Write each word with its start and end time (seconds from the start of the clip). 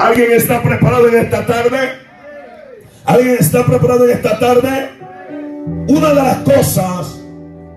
¿Alguien 0.00 0.32
está 0.32 0.62
preparado 0.62 1.08
en 1.08 1.16
esta 1.16 1.46
tarde? 1.46 1.78
¿Alguien 3.04 3.36
está 3.38 3.64
preparado 3.64 4.04
en 4.04 4.10
esta 4.16 4.38
tarde? 4.38 4.90
Una 5.88 6.08
de 6.08 6.14
las 6.14 6.36
cosas 6.38 7.20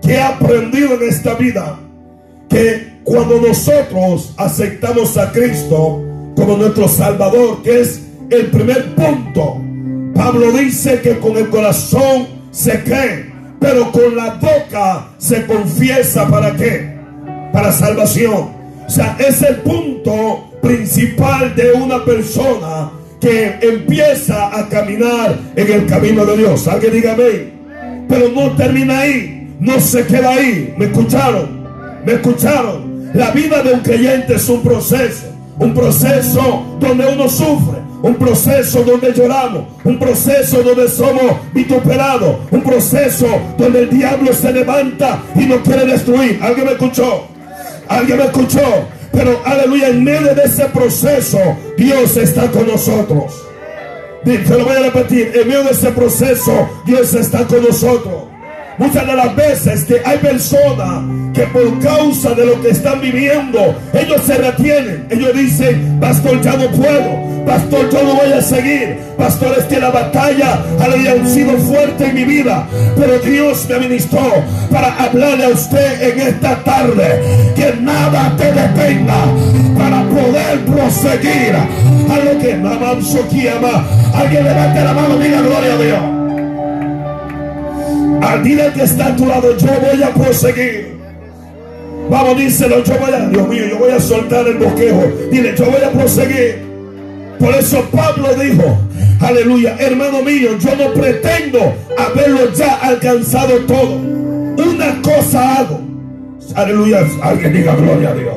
que 0.02 0.14
he 0.14 0.22
aprendido 0.22 0.94
en 0.94 1.08
esta 1.08 1.34
vida, 1.34 1.78
que 2.48 2.98
cuando 3.04 3.40
nosotros 3.40 4.34
aceptamos 4.36 5.16
a 5.16 5.32
Cristo 5.32 6.02
como 6.36 6.56
nuestro 6.56 6.88
Salvador, 6.88 7.62
que 7.62 7.80
es 7.80 8.02
el 8.30 8.46
primer 8.46 8.94
punto, 8.94 9.60
Pablo 10.14 10.52
dice 10.52 11.00
que 11.00 11.18
con 11.18 11.36
el 11.36 11.48
corazón 11.48 12.26
se 12.50 12.82
cree, 12.82 13.32
pero 13.60 13.90
con 13.92 14.16
la 14.16 14.34
boca 14.34 15.08
se 15.18 15.46
confiesa 15.46 16.28
para 16.28 16.54
qué? 16.56 16.98
Para 17.52 17.72
salvación. 17.72 18.50
O 18.86 18.90
sea, 18.90 19.16
es 19.18 19.42
el 19.42 19.56
punto 19.56 20.47
principal 20.60 21.54
de 21.54 21.72
una 21.72 22.04
persona 22.04 22.90
que 23.20 23.58
empieza 23.60 24.56
a 24.56 24.68
caminar 24.68 25.36
en 25.56 25.72
el 25.72 25.86
camino 25.86 26.24
de 26.24 26.36
Dios. 26.36 26.66
Alguien 26.68 26.92
diga 26.92 27.12
amén. 27.12 28.06
Pero 28.08 28.28
no 28.30 28.52
termina 28.56 29.00
ahí, 29.00 29.54
no 29.60 29.80
se 29.80 30.06
queda 30.06 30.34
ahí. 30.34 30.74
¿Me 30.76 30.86
escucharon? 30.86 31.66
¿Me 32.04 32.14
escucharon? 32.14 33.10
La 33.14 33.30
vida 33.30 33.62
de 33.62 33.72
un 33.72 33.80
creyente 33.80 34.34
es 34.34 34.48
un 34.48 34.62
proceso, 34.62 35.26
un 35.58 35.74
proceso 35.74 36.76
donde 36.78 37.06
uno 37.06 37.28
sufre, 37.28 37.78
un 38.02 38.14
proceso 38.14 38.82
donde 38.82 39.12
lloramos, 39.12 39.64
un 39.82 39.98
proceso 39.98 40.62
donde 40.62 40.88
somos 40.88 41.36
vituperados, 41.52 42.36
un 42.50 42.62
proceso 42.62 43.26
donde 43.56 43.80
el 43.80 43.90
diablo 43.90 44.32
se 44.32 44.52
levanta 44.52 45.22
y 45.34 45.46
nos 45.46 45.60
quiere 45.62 45.86
destruir. 45.86 46.38
¿Alguien 46.42 46.66
me 46.66 46.72
escuchó? 46.72 47.26
¿Alguien 47.88 48.18
me 48.18 48.24
escuchó? 48.24 48.60
Pero 49.12 49.40
aleluya, 49.44 49.88
en 49.88 50.04
medio 50.04 50.34
de 50.34 50.42
ese 50.44 50.64
proceso, 50.66 51.38
Dios 51.76 52.16
está 52.16 52.50
con 52.50 52.66
nosotros. 52.66 53.44
Se 54.24 54.58
lo 54.58 54.64
voy 54.64 54.76
a 54.76 54.90
repetir, 54.90 55.32
en 55.34 55.48
medio 55.48 55.64
de 55.64 55.70
ese 55.70 55.90
proceso, 55.92 56.68
Dios 56.84 57.14
está 57.14 57.46
con 57.46 57.62
nosotros. 57.62 58.24
Muchas 58.78 59.06
de 59.06 59.16
las 59.16 59.34
veces 59.34 59.84
que 59.84 60.00
hay 60.04 60.18
personas 60.18 61.02
que 61.34 61.42
por 61.48 61.78
causa 61.80 62.30
de 62.34 62.46
lo 62.46 62.60
que 62.60 62.70
están 62.70 63.00
viviendo, 63.00 63.74
ellos 63.92 64.22
se 64.24 64.36
retienen. 64.36 65.06
Ellos 65.10 65.34
dicen, 65.34 65.98
pastor, 66.00 66.40
ya 66.40 66.56
no 66.56 66.68
puedo. 66.68 67.28
Pastor, 67.44 67.90
yo 67.90 68.02
no 68.02 68.14
voy 68.14 68.32
a 68.32 68.42
seguir. 68.42 68.98
Pastor, 69.16 69.56
es 69.58 69.64
que 69.64 69.80
la 69.80 69.90
batalla 69.90 70.62
ha 70.78 71.26
sido 71.26 71.56
fuerte 71.58 72.04
en 72.04 72.14
mi 72.14 72.24
vida. 72.24 72.66
Pero 72.96 73.18
Dios 73.18 73.66
me 73.68 73.78
ministró 73.80 74.32
para 74.70 74.94
hablarle 75.02 75.44
a 75.44 75.48
usted 75.48 76.10
en 76.10 76.20
esta 76.28 76.62
tarde. 76.62 77.22
Que 77.56 77.74
nada 77.80 78.36
te 78.36 78.52
detenga 78.52 79.24
para 79.76 80.02
poder 80.04 80.60
proseguir 80.66 81.54
a 81.56 82.18
lo 82.24 82.38
que 82.38 82.52
ama. 83.48 83.84
Alguien 84.14 84.44
levante 84.44 84.84
la 84.84 84.92
mano 84.92 85.18
diga 85.18 85.40
gloria 85.40 85.72
a 85.72 85.76
Dios. 85.78 86.17
Al 88.22 88.42
dile 88.42 88.72
que 88.74 88.82
está 88.82 89.08
a 89.08 89.16
tu 89.16 89.26
lado, 89.26 89.56
yo 89.56 89.66
voy 89.66 90.02
a 90.02 90.12
proseguir. 90.12 90.98
Vamos, 92.10 92.38
díselo, 92.38 92.82
yo 92.82 92.98
voy 92.98 93.12
a, 93.12 93.28
Dios 93.28 93.48
mío, 93.48 93.62
yo 93.70 93.78
voy 93.78 93.90
a 93.90 94.00
soltar 94.00 94.46
el 94.46 94.56
bosquejo. 94.56 95.02
Dile, 95.30 95.54
yo 95.56 95.66
voy 95.66 95.82
a 95.82 95.90
proseguir. 95.90 96.68
Por 97.38 97.54
eso 97.54 97.86
Pablo 97.92 98.34
dijo, 98.34 98.78
aleluya, 99.20 99.76
hermano 99.78 100.22
mío, 100.22 100.58
yo 100.58 100.74
no 100.76 100.92
pretendo 100.92 101.74
haberlo 101.96 102.52
ya 102.52 102.74
alcanzado 102.76 103.58
todo. 103.66 103.94
Una 103.94 105.00
cosa 105.02 105.58
hago. 105.58 105.80
Aleluya, 106.54 107.06
alguien 107.22 107.52
diga 107.52 107.76
gloria 107.76 108.08
a 108.10 108.14
Dios. 108.14 108.34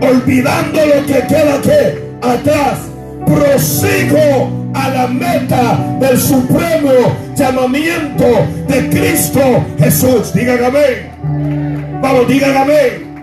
Olvidando 0.00 0.80
lo 0.86 1.06
que 1.06 1.26
queda 1.26 1.60
que 1.62 2.04
atrás, 2.22 2.78
prosigo 3.26 4.63
a 4.74 4.88
la 4.90 5.06
meta 5.06 5.96
del 6.00 6.18
supremo 6.18 6.90
llamamiento 7.36 8.24
de 8.68 8.88
Cristo 8.90 9.40
Jesús. 9.78 10.32
Digan 10.34 10.64
amén. 10.64 12.00
Vamos, 12.02 12.28
digan 12.28 12.56
amén. 12.56 13.14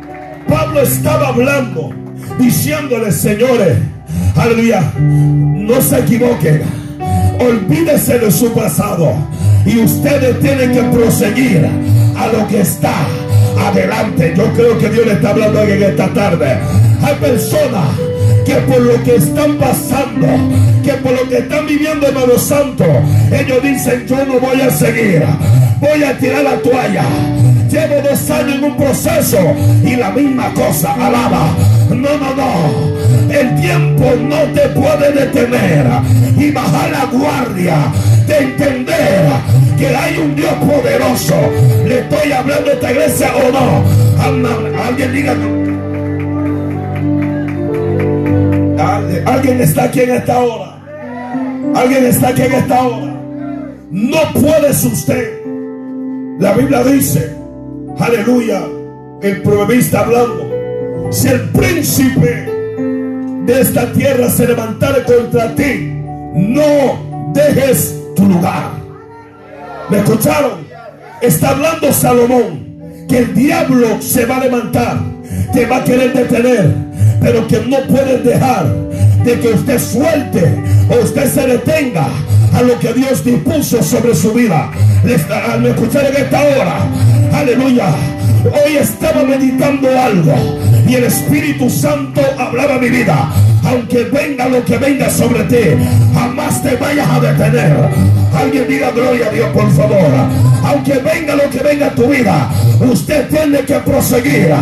Pablo 0.48 0.82
estaba 0.82 1.30
hablando, 1.30 1.92
diciéndole, 2.40 3.12
señores, 3.12 3.78
aleluya, 4.36 4.92
no 4.98 5.82
se 5.82 6.00
equivoquen. 6.00 6.64
Olvídese 7.40 8.20
de 8.20 8.32
su 8.32 8.52
pasado. 8.54 9.14
Y 9.66 9.78
ustedes 9.78 10.40
tienen 10.40 10.72
que 10.72 10.82
proseguir 10.84 11.70
a 12.18 12.28
lo 12.28 12.48
que 12.48 12.62
está 12.62 12.94
adelante. 13.68 14.34
Yo 14.36 14.52
creo 14.54 14.78
que 14.78 14.90
Dios 14.90 15.06
le 15.06 15.14
está 15.14 15.30
hablando 15.30 15.62
en 15.62 15.84
esta 15.84 16.08
tarde. 16.14 16.58
Hay 17.04 17.16
personas 17.16 17.88
que 18.46 18.56
por 18.56 18.82
lo 18.82 19.04
que 19.04 19.16
están 19.16 19.58
pasando, 19.58 20.28
que 20.84 20.94
por 20.94 21.12
lo 21.12 21.30
que 21.30 21.40
están 21.40 21.68
viviendo, 21.68 22.08
hermano 22.08 22.38
santo, 22.38 22.86
ellos 23.32 23.62
dicen, 23.62 24.06
yo 24.08 24.26
no 24.26 24.40
voy 24.40 24.62
a 24.62 24.70
seguir, 24.72 25.24
voy 25.80 26.04
a 26.04 26.18
tirar 26.18 26.44
la 26.44 26.58
toalla. 26.58 27.06
Llevo 27.70 28.02
dos 28.02 28.30
años 28.30 28.56
en 28.56 28.64
un 28.66 28.76
proceso 28.76 29.38
y 29.84 29.96
la 29.96 30.12
misma 30.12 30.54
cosa, 30.54 30.94
alaba. 30.94 31.56
No, 31.90 32.18
no, 32.18 32.36
no. 32.36 33.34
El 33.34 33.56
tiempo 33.62 34.12
no 34.20 34.40
te 34.54 34.68
puede 34.70 35.14
detener 35.14 35.86
y 36.38 36.52
bajar 36.52 36.92
la 36.92 37.06
guardia 37.06 37.78
de 38.28 38.38
entender 38.40 39.26
que 39.78 39.88
hay 39.88 40.18
un 40.18 40.36
Dios 40.36 40.54
poderoso. 40.56 41.36
Le 41.86 42.00
estoy 42.00 42.32
hablando 42.34 42.72
a 42.72 42.74
esta 42.74 42.92
iglesia 42.92 43.32
o 43.36 43.52
no. 43.52 44.82
Alguien 44.86 45.14
diga. 45.14 45.36
Alguien 49.26 49.62
está 49.62 49.84
aquí 49.84 50.02
en 50.02 50.12
esta 50.12 50.40
hora. 50.40 50.78
Alguien 51.76 52.06
está 52.06 52.30
aquí 52.30 52.42
en 52.42 52.54
esta 52.54 52.82
hora. 52.84 53.14
No 53.90 54.18
puedes 54.34 54.84
usted. 54.84 55.42
La 56.40 56.54
Biblia 56.54 56.84
dice, 56.84 57.36
aleluya, 58.00 58.64
el 59.22 59.42
proverbista 59.44 60.00
hablando, 60.00 60.50
si 61.12 61.28
el 61.28 61.42
príncipe 61.50 62.50
de 63.46 63.62
esta 63.62 63.92
tierra 63.94 64.30
se 64.30 64.48
levantara 64.48 65.04
contra 65.04 65.54
ti, 65.56 65.94
no 66.34 67.32
dejes 67.34 67.96
tu 68.16 68.26
lugar. 68.26 68.72
¿Me 69.90 70.00
escucharon? 70.00 70.68
Está 71.22 71.50
hablando 71.50 71.94
Salomón 71.94 73.06
que 73.08 73.20
el 73.20 73.36
diablo 73.36 74.02
se 74.02 74.26
va 74.26 74.38
a 74.38 74.40
levantar, 74.46 74.98
te 75.54 75.66
va 75.66 75.78
a 75.78 75.84
querer 75.84 76.14
detener, 76.14 76.74
pero 77.22 77.48
que 77.48 77.60
no 77.68 77.78
puedes 77.88 78.24
dejar 78.24 78.66
de 79.24 79.40
que 79.40 79.50
usted 79.50 79.80
suelte 79.80 80.62
o 80.90 81.04
usted 81.04 81.32
se 81.32 81.48
detenga 81.48 82.08
a 82.54 82.62
lo 82.64 82.78
que 82.80 82.92
Dios 82.94 83.24
dispuso 83.24 83.82
sobre 83.82 84.16
su 84.16 84.34
vida. 84.34 84.72
Al 85.54 85.66
escuchar 85.66 86.06
en 86.08 86.16
esta 86.24 86.42
hora, 86.42 86.86
aleluya, 87.32 87.96
hoy 88.46 88.78
estaba 88.78 89.24
meditando 89.24 89.88
algo 89.88 90.34
y 90.88 90.96
el 90.96 91.04
Espíritu 91.06 91.70
Santo 91.70 92.22
hablaba 92.38 92.80
mi 92.80 92.90
vida. 92.90 93.32
Aunque 93.64 94.04
venga 94.06 94.50
lo 94.50 94.64
que 94.66 94.78
venga 94.78 95.10
sobre 95.10 95.44
ti, 95.44 95.78
jamás 96.14 96.62
te 96.64 96.76
vayas 96.76 97.08
a 97.08 97.20
detener. 97.20 97.90
Alguien 98.34 98.68
diga 98.68 98.92
gloria 98.92 99.28
a 99.28 99.30
Dios, 99.30 99.50
por 99.54 99.70
favor. 99.72 100.12
Aunque 100.64 100.94
venga 101.00 101.36
lo 101.36 101.50
que 101.50 101.60
venga 101.60 101.88
a 101.88 101.92
tu 101.92 102.08
vida, 102.08 102.50
usted 102.80 103.30
tiene 103.30 103.60
que 103.60 103.76
proseguir. 103.76 104.54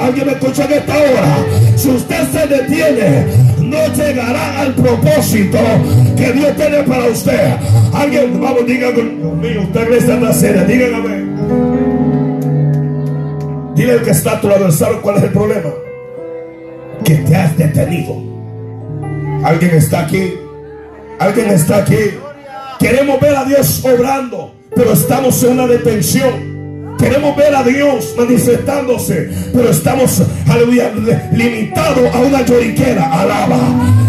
Alguien 0.00 0.26
me 0.26 0.32
escucha 0.32 0.64
en 0.64 0.72
esta 0.72 0.94
hora. 0.94 1.36
Si 1.76 1.88
usted 1.88 2.28
se 2.32 2.46
detiene, 2.46 3.26
no 3.58 3.86
llegará 3.94 4.60
al 4.60 4.74
propósito 4.74 5.58
que 6.16 6.32
Dios 6.32 6.56
tiene 6.56 6.82
para 6.82 7.04
usted. 7.06 7.56
Alguien, 7.92 8.40
vamos, 8.40 8.66
diga, 8.66 8.90
Dios 8.90 9.36
mío, 9.36 9.62
usted 9.62 9.92
está 9.92 10.14
en 10.14 10.24
la 10.24 10.32
serie, 10.32 10.64
díganme. 10.64 11.24
Dile 13.74 13.92
al 13.92 14.02
que 14.02 14.10
está 14.10 14.32
a 14.32 14.40
tu 14.40 14.48
¿sabe 14.70 14.96
cuál 15.02 15.16
es 15.16 15.22
el 15.24 15.30
problema? 15.30 15.70
Que 17.04 17.16
te 17.16 17.36
has 17.36 17.56
detenido. 17.56 18.33
Alguien 19.44 19.74
está 19.74 20.00
aquí. 20.00 20.32
Alguien 21.18 21.50
está 21.50 21.76
aquí. 21.76 22.18
Queremos 22.78 23.20
ver 23.20 23.36
a 23.36 23.44
Dios 23.44 23.84
obrando, 23.84 24.54
pero 24.74 24.94
estamos 24.94 25.42
en 25.44 25.52
una 25.52 25.66
detención. 25.66 26.96
Queremos 26.98 27.36
ver 27.36 27.54
a 27.54 27.62
Dios 27.62 28.14
manifestándose, 28.16 29.28
pero 29.52 29.68
estamos, 29.68 30.22
limitados 31.32 32.14
a 32.14 32.18
una 32.20 32.40
lloriquera. 32.42 33.04
Alaba. 33.20 33.58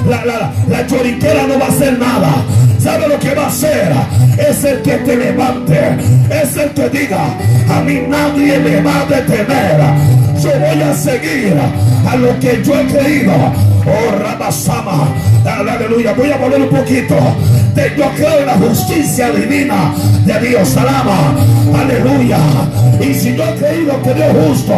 La, 0.08 0.26
la, 0.26 0.54
la 0.70 0.88
lloriquera 0.88 1.46
no 1.48 1.60
va 1.60 1.66
a 1.66 1.70
hacer 1.70 2.00
nada. 2.00 2.46
¿Sabe 2.80 3.10
lo 3.10 3.20
que 3.20 3.36
va 3.36 3.44
a 3.44 3.48
hacer? 3.48 3.92
Es 4.38 4.64
el 4.64 4.82
que 4.84 4.94
te 5.00 5.18
levante. 5.18 5.98
Es 6.30 6.56
el 6.56 6.70
que 6.70 6.90
diga, 6.90 7.38
a 7.70 7.82
mí 7.82 8.04
nadie 8.08 8.58
me 8.60 8.82
va 8.82 9.02
a 9.02 9.06
detener. 9.06 9.82
Yo 10.42 10.52
voy 10.60 10.82
a 10.82 10.94
seguir 10.96 11.56
a 12.10 12.16
lo 12.16 12.40
que 12.40 12.64
yo 12.64 12.80
he 12.80 12.86
creído. 12.86 13.75
Oh, 13.88 14.12
Rabasama. 14.18 15.08
Aleluya. 15.46 16.14
Voy 16.14 16.32
a 16.32 16.38
volver 16.38 16.62
un 16.62 16.70
poquito. 16.70 17.16
Yo 17.98 18.10
creo 18.16 18.40
en 18.40 18.46
la 18.46 18.54
justicia 18.54 19.30
divina 19.32 19.94
de 20.26 20.48
Dios. 20.48 20.76
Alaba. 20.78 21.36
Aleluya. 21.80 22.40
Y 23.00 23.14
si 23.14 23.36
yo 23.36 23.44
he 23.44 23.56
creído 23.56 24.02
que 24.02 24.14
Dios 24.14 24.36
justo, 24.48 24.74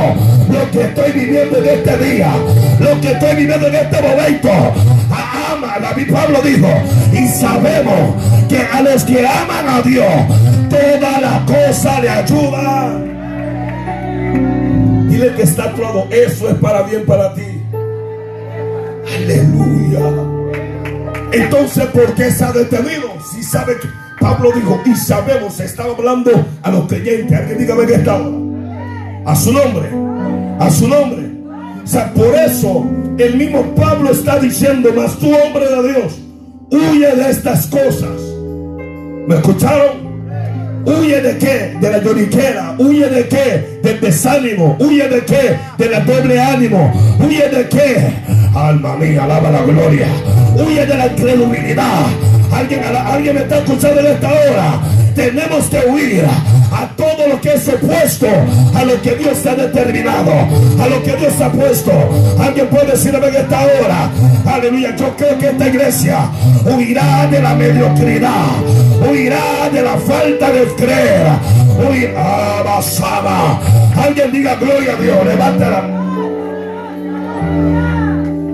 lo 0.50 0.72
que 0.72 0.82
estoy 0.82 1.12
viviendo 1.12 1.58
en 1.60 1.66
este 1.66 1.98
día, 1.98 2.32
lo 2.80 3.00
que 3.02 3.12
estoy 3.12 3.36
viviendo 3.36 3.68
en 3.68 3.76
este 3.76 4.02
momento, 4.02 4.50
ama, 5.52 5.78
David 5.80 6.12
Pablo 6.12 6.42
dijo, 6.42 6.68
y 7.14 7.28
sabemos 7.28 8.16
que 8.50 8.60
a 8.60 8.82
los 8.82 9.04
que 9.04 9.26
aman 9.26 9.70
a 9.70 9.82
Dios, 9.82 10.06
toda 10.70 11.20
la 11.20 11.46
cosa 11.46 12.02
le 12.02 12.10
ayuda. 12.10 12.98
Dile 15.08 15.34
que 15.36 15.44
está 15.44 15.72
todo, 15.74 16.08
eso 16.10 16.50
es 16.50 16.56
para 16.56 16.82
bien 16.84 17.06
para 17.06 17.34
ti. 17.34 17.57
Aleluya. 19.16 20.00
Entonces, 21.32 21.86
¿por 21.88 22.14
qué 22.16 22.32
se 22.32 22.44
ha 22.44 22.52
detenido? 22.52 23.14
Si 23.32 23.44
sabe 23.44 23.78
que 23.78 23.88
Pablo 24.20 24.52
dijo, 24.54 24.82
y 24.86 24.96
sabemos, 24.96 25.60
estaba 25.60 25.94
hablando 25.94 26.32
a 26.64 26.72
los 26.72 26.88
creyentes. 26.88 27.38
Alguien 27.38 27.58
dígame 27.60 27.86
que 27.86 27.96
estaba. 27.96 28.26
A 29.26 29.36
su 29.36 29.52
nombre. 29.52 29.90
A 30.60 30.70
su 30.70 30.88
nombre. 30.88 31.32
O 31.84 31.88
sea, 31.88 32.14
por 32.14 32.34
eso 32.36 32.86
el 33.18 33.38
mismo 33.38 33.64
Pablo 33.76 34.12
está 34.12 34.40
diciendo, 34.40 34.92
más 34.94 35.18
tú 35.18 35.34
hombre 35.34 35.68
de 35.68 35.94
Dios, 35.94 36.20
huye 36.72 37.16
de 37.16 37.30
estas 37.30 37.68
cosas. 37.68 38.22
¿Me 39.28 39.36
escucharon? 39.36 40.08
¿Huye 40.86 41.22
de 41.22 41.38
qué? 41.38 41.78
De 41.82 41.92
la 41.92 41.98
lloriquera. 41.98 42.76
¿Huye 42.78 43.10
de 43.10 43.28
qué? 43.28 43.80
Del 43.84 44.00
desánimo. 44.00 44.78
¿Huye 44.80 45.08
de 45.10 45.26
qué? 45.26 45.58
De 45.78 45.90
la 45.90 46.00
doble 46.00 46.40
ánimo. 46.40 46.94
¿Huye 47.20 47.50
de 47.50 47.68
qué? 47.68 48.14
Alma 48.58 48.96
mía, 48.98 49.24
alaba 49.24 49.52
la 49.52 49.62
gloria. 49.62 50.08
Huye 50.56 50.84
de 50.84 50.98
la 50.98 51.06
incredulidad. 51.06 52.08
Alguien, 52.52 52.82
alguien 52.84 53.36
me 53.36 53.42
está 53.42 53.60
escuchando 53.60 54.00
en 54.00 54.08
esta 54.08 54.30
hora. 54.30 54.80
Tenemos 55.14 55.66
que 55.66 55.80
huir 55.88 56.26
a 56.72 56.88
todo 56.96 57.28
lo 57.28 57.40
que 57.40 57.54
es 57.54 57.68
opuesto 57.68 58.28
a 58.76 58.84
lo 58.84 59.00
que 59.02 59.16
Dios 59.16 59.46
ha 59.46 59.56
determinado, 59.56 60.32
a 60.80 60.88
lo 60.88 61.04
que 61.04 61.16
Dios 61.18 61.40
ha 61.40 61.52
puesto. 61.52 61.92
Alguien 62.40 62.68
puede 62.68 62.92
decirme 62.92 63.28
en 63.28 63.36
esta 63.36 63.60
hora, 63.62 64.10
aleluya, 64.46 64.96
yo 64.96 65.16
creo 65.16 65.38
que 65.38 65.48
esta 65.50 65.68
iglesia 65.68 66.30
huirá 66.66 67.28
de 67.28 67.42
la 67.42 67.54
mediocridad, 67.54 68.48
huirá 69.08 69.70
de 69.72 69.82
la 69.84 69.98
falta 69.98 70.52
de 70.52 70.66
creer, 70.76 71.28
huirá, 71.78 72.64
basada. 72.64 73.60
Alguien 73.96 74.32
diga 74.32 74.56
gloria 74.56 74.94
a 74.94 75.02
Dios, 75.02 75.26
levántala. 75.26 76.07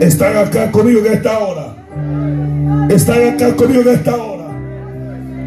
Están 0.03 0.35
acá 0.35 0.69
conmigo 0.69 0.99
en 1.05 1.13
esta 1.13 1.39
hora. 1.39 1.75
Están 2.89 3.35
acá 3.35 3.55
conmigo 3.55 3.83
en 3.83 3.95
esta 3.95 4.13
hora. 4.17 4.49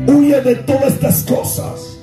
Huye 0.06 0.40
de 0.40 0.54
todas 0.54 0.94
estas 0.94 1.22
cosas 1.24 1.98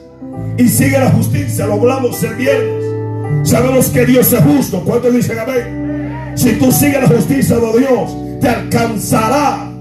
y 0.60 0.70
sigue 0.70 1.00
la 1.00 1.10
justicia. 1.10 1.66
Lo 1.66 1.74
hablamos 1.74 2.22
el 2.22 2.36
viernes. 2.36 3.50
Sabemos 3.50 3.88
que 3.88 4.06
Dios 4.06 4.32
es 4.32 4.40
justo. 4.42 4.84
¿Cuántos 4.86 5.16
dicen 5.16 5.40
amén? 5.40 6.34
Si 6.36 6.52
tú 6.60 6.72
sigues 6.72 7.02
la 7.02 7.08
justicia 7.08 7.58
de 7.58 7.80
Dios, 7.80 8.16
te 8.40 8.50
alcanzará. 8.50 9.72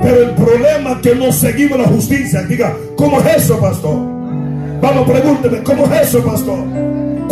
Pero 0.00 0.22
el 0.22 0.30
problema 0.30 0.92
es 0.92 0.98
que 1.02 1.14
no 1.16 1.30
seguimos 1.30 1.78
la 1.78 1.84
justicia. 1.84 2.42
Diga, 2.44 2.74
¿cómo 2.96 3.20
es 3.20 3.44
eso, 3.44 3.60
pastor? 3.60 3.96
Vamos, 4.80 5.06
pregúnteme, 5.06 5.62
¿cómo 5.62 5.84
es 5.84 6.08
eso, 6.08 6.24
pastor? 6.24 6.60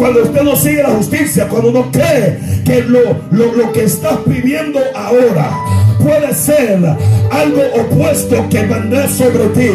Cuando 0.05 0.23
usted 0.23 0.43
no 0.43 0.55
sigue 0.55 0.83
la 0.83 0.91
justicia, 0.91 1.49
cuando 1.49 1.73
no 1.73 1.91
cree 1.91 2.39
que 2.62 2.83
lo, 2.83 3.01
lo, 3.31 3.55
lo 3.55 3.73
que 3.73 3.85
estás 3.85 4.19
viviendo 4.27 4.79
ahora 4.95 5.51
puede 5.99 6.35
ser 6.35 6.79
algo 7.31 7.62
opuesto 7.75 8.47
que 8.51 8.67
vendrá 8.67 9.09
sobre 9.09 9.47
ti. 9.55 9.71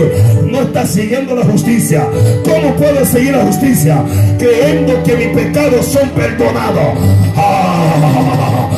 No 0.45 0.61
estás 0.61 0.91
siguiendo 0.91 1.35
la 1.35 1.43
justicia. 1.45 2.07
¿Cómo 2.43 2.75
puedes 2.75 3.09
seguir 3.09 3.31
la 3.31 3.43
justicia? 3.43 4.03
Creyendo 4.37 5.01
que 5.03 5.15
mis 5.15 5.27
pecados 5.29 5.83
son 5.87 6.07
perdonados. 6.09 6.99
Ah, 7.35 8.69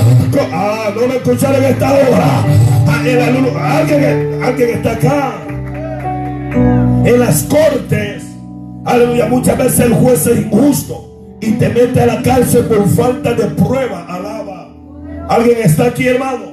ah 0.54 0.94
no 0.96 1.06
me 1.06 1.18
escucharon 1.18 1.66
esta 1.66 1.92
hora. 1.92 2.46
Ah, 2.88 3.78
alguien, 3.78 4.42
alguien 4.42 4.70
está 4.70 4.92
acá. 4.94 5.34
En 7.04 7.20
las 7.20 7.44
cortes, 7.44 8.24
aleluya, 8.86 9.26
muchas 9.26 9.58
veces 9.58 9.80
el 9.82 9.94
juez 9.96 10.26
es 10.28 10.46
injusto 10.46 11.11
y 11.42 11.52
te 11.54 11.70
mete 11.70 12.02
a 12.02 12.06
la 12.06 12.22
cárcel 12.22 12.66
por 12.66 12.88
falta 12.90 13.34
de 13.34 13.46
prueba. 13.46 14.06
Alaba. 14.08 14.70
¿Alguien 15.28 15.58
está 15.64 15.88
aquí, 15.88 16.08
hermano? 16.08 16.52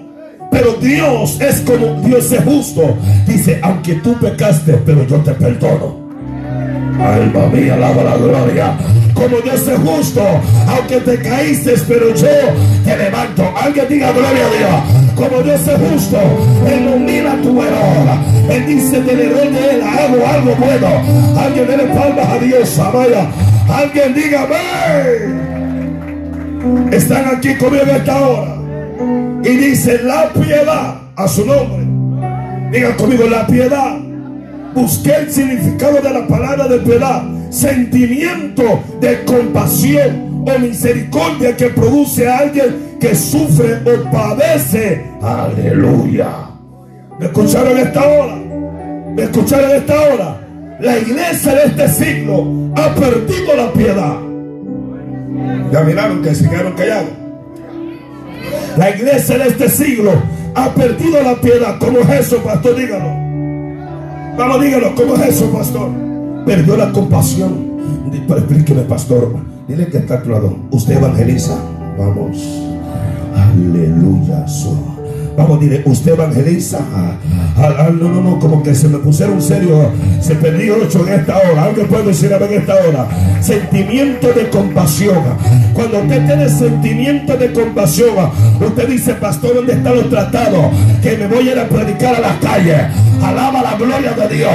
Pero 0.50 0.72
Dios 0.74 1.38
es 1.40 1.60
como 1.60 2.00
Dios 2.00 2.32
es 2.32 2.42
justo. 2.42 2.96
Dice, 3.26 3.60
aunque 3.62 3.96
tú 3.96 4.14
pecaste, 4.18 4.72
pero 4.84 5.06
yo 5.06 5.18
te 5.18 5.32
perdono. 5.32 6.08
Alma 6.98 7.46
mía, 7.46 7.74
alaba 7.74 8.02
la 8.02 8.16
gloria. 8.16 8.76
Como 9.14 9.40
Dios 9.40 9.68
es 9.68 9.78
justo, 9.78 10.22
aunque 10.68 10.96
te 11.00 11.20
caíste, 11.20 11.74
pero 11.86 12.14
yo 12.14 12.28
te 12.84 12.96
levanto. 12.96 13.44
Alguien 13.60 13.86
diga 13.88 14.10
gloria 14.12 14.46
a 14.46 14.58
Dios. 14.58 15.14
Como 15.14 15.42
Dios 15.42 15.60
es 15.60 15.90
justo, 15.90 16.18
Él 16.66 16.88
tu 17.42 17.62
error. 17.62 18.18
Él 18.50 18.66
dice 18.66 19.00
del 19.02 19.20
error 19.20 19.50
de 19.50 19.70
Él, 19.70 19.82
hago 19.82 20.26
algo 20.26 20.54
bueno. 20.56 21.40
Alguien 21.40 21.66
dele 21.66 21.84
palmas 21.84 22.28
a 22.28 22.38
Dios, 22.38 22.80
vaya. 22.92 23.28
Alguien 23.68 24.14
diga, 24.14 24.48
Están 26.90 27.36
aquí 27.36 27.54
conmigo 27.56 27.82
en 27.84 27.90
esta 27.90 28.26
hora. 28.26 28.54
Y 29.44 29.48
dice 29.56 30.02
la 30.02 30.32
piedad 30.32 31.02
a 31.14 31.28
su 31.28 31.44
nombre. 31.44 31.86
Digan 32.72 32.94
conmigo 32.94 33.24
la 33.26 33.46
piedad. 33.46 33.98
Busqué 34.74 35.14
el 35.16 35.30
significado 35.30 36.00
de 36.00 36.10
la 36.10 36.26
palabra 36.26 36.66
de 36.66 36.78
piedad. 36.78 37.22
Sentimiento 37.50 38.82
de 39.00 39.24
compasión 39.24 40.44
o 40.46 40.58
misericordia 40.58 41.56
que 41.56 41.66
produce 41.68 42.28
a 42.28 42.38
alguien 42.38 42.96
que 42.98 43.14
sufre 43.14 43.80
o 43.84 44.10
padece. 44.10 45.04
Aleluya. 45.20 46.30
¿Me 47.18 47.26
escucharon 47.26 47.76
esta 47.76 48.06
hora? 48.06 48.36
¿Me 49.14 49.22
escucharon 49.24 49.70
esta 49.72 50.00
hora? 50.00 50.47
La 50.80 50.96
iglesia 50.96 51.54
de 51.54 51.64
este 51.64 51.88
siglo 51.88 52.70
ha 52.76 52.94
perdido 52.94 53.56
la 53.56 53.72
piedad. 53.72 54.16
Ya 55.72 55.80
miraron 55.82 56.22
que 56.22 56.34
se 56.34 56.48
quedaron 56.48 56.74
callados. 56.74 57.10
La 58.76 58.90
iglesia 58.90 59.38
de 59.38 59.48
este 59.48 59.68
siglo 59.68 60.12
ha 60.54 60.72
perdido 60.74 61.20
la 61.20 61.34
piedad. 61.40 61.78
¿Cómo 61.80 61.98
es 61.98 62.10
eso, 62.10 62.38
pastor? 62.44 62.76
Dígalo. 62.76 63.08
Vamos, 64.36 64.62
dígalo. 64.62 64.94
¿Cómo 64.94 65.16
es 65.16 65.26
eso, 65.26 65.50
pastor? 65.50 65.90
Perdió 66.46 66.76
la 66.76 66.92
compasión. 66.92 67.68
Pero 68.28 68.38
explíqueme, 68.38 68.82
pastor. 68.82 69.34
Dile 69.66 69.88
que 69.88 69.98
está 69.98 70.22
lado. 70.24 70.56
¿Usted 70.70 70.96
evangeliza? 70.96 71.58
Vamos. 71.98 72.38
Aleluya. 73.34 74.46
Vamos, 75.38 75.60
dile, 75.60 75.82
usted 75.84 76.14
evangeliza. 76.14 76.80
Ah, 76.92 77.16
ah, 77.58 77.90
no, 77.92 78.08
no, 78.08 78.20
no, 78.20 78.40
como 78.40 78.60
que 78.60 78.74
se 78.74 78.88
me 78.88 78.98
pusieron 78.98 79.40
serio. 79.40 79.88
Se 80.20 80.34
perdió 80.34 80.74
ocho 80.82 81.06
en 81.06 81.20
esta 81.20 81.36
hora. 81.36 81.62
Alguien 81.62 81.86
puede 81.86 82.06
decir 82.06 82.34
a 82.34 82.38
en 82.38 82.54
esta 82.54 82.74
hora. 82.74 83.06
Sentimiento 83.40 84.32
de 84.32 84.48
compasión. 84.48 85.22
Cuando 85.74 86.00
usted 86.00 86.26
tiene 86.26 86.48
sentimiento 86.48 87.36
de 87.36 87.52
compasión, 87.52 88.30
usted 88.60 88.88
dice, 88.88 89.14
pastor, 89.14 89.54
¿dónde 89.54 89.74
están 89.74 89.94
los 89.94 90.10
tratados? 90.10 90.74
Que 91.00 91.16
me 91.16 91.28
voy 91.28 91.48
a 91.48 91.52
ir 91.52 91.58
a 91.60 91.68
predicar 91.68 92.16
a 92.16 92.20
la 92.20 92.40
calle. 92.40 92.88
Alaba 93.22 93.62
la 93.62 93.74
gloria 93.74 94.12
de 94.12 94.36
Dios. 94.36 94.52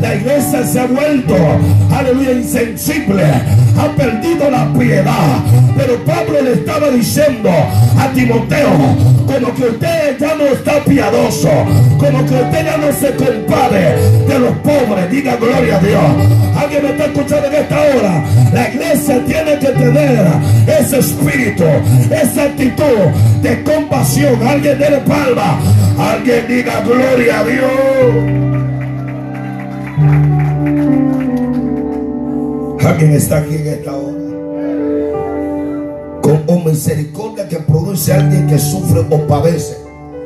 La 0.00 0.14
iglesia 0.14 0.64
se 0.66 0.80
ha 0.80 0.86
vuelto, 0.86 1.34
aleluya, 1.94 2.32
insensible. 2.32 3.24
Ha 3.78 3.88
perdido 3.96 4.50
la 4.50 4.72
piedad. 4.72 5.38
Pero 5.76 5.96
Pablo 6.04 6.40
le 6.42 6.52
estaba 6.52 6.88
diciendo 6.90 7.50
a 7.50 8.08
Timoteo, 8.12 8.68
como 9.26 9.54
que 9.54 9.64
usted 9.64 10.18
ya 10.18 10.34
no 10.34 10.44
está 10.44 10.82
piadoso, 10.84 11.50
como 11.98 12.24
que 12.26 12.34
usted 12.34 12.64
ya 12.64 12.76
no 12.76 12.92
se 12.92 13.14
compare 13.14 13.96
de 14.26 14.38
los 14.38 14.52
pobres. 14.58 15.10
Diga 15.10 15.36
gloria 15.36 15.76
a 15.76 15.80
Dios. 15.80 16.02
Alguien 16.56 16.82
me 16.82 16.90
está 16.90 17.04
escuchando 17.04 17.46
en 17.48 17.54
esta 17.54 17.76
hora. 17.76 18.24
La 18.52 18.68
iglesia 18.68 19.24
tiene 19.24 19.58
que 19.58 19.68
tener 19.68 20.26
ese 20.66 20.98
espíritu, 20.98 21.64
esa 22.10 22.44
actitud 22.44 22.84
de 23.42 23.62
compasión. 23.62 24.46
Alguien 24.46 24.78
dé 24.78 25.02
palma. 25.06 25.58
Alguien 25.98 26.46
diga 26.48 26.80
gloria 26.80 27.40
a 27.40 27.44
Dios. 27.44 27.95
Alguien 32.86 33.12
está 33.12 33.38
aquí 33.38 33.56
en 33.56 33.66
esta 33.66 33.92
hora. 33.94 34.16
Con 36.22 36.64
misericordia 36.64 37.48
que 37.48 37.56
produce 37.58 38.12
alguien 38.12 38.46
que 38.46 38.58
sufre 38.58 39.00
o 39.10 39.26
padece. 39.26 39.76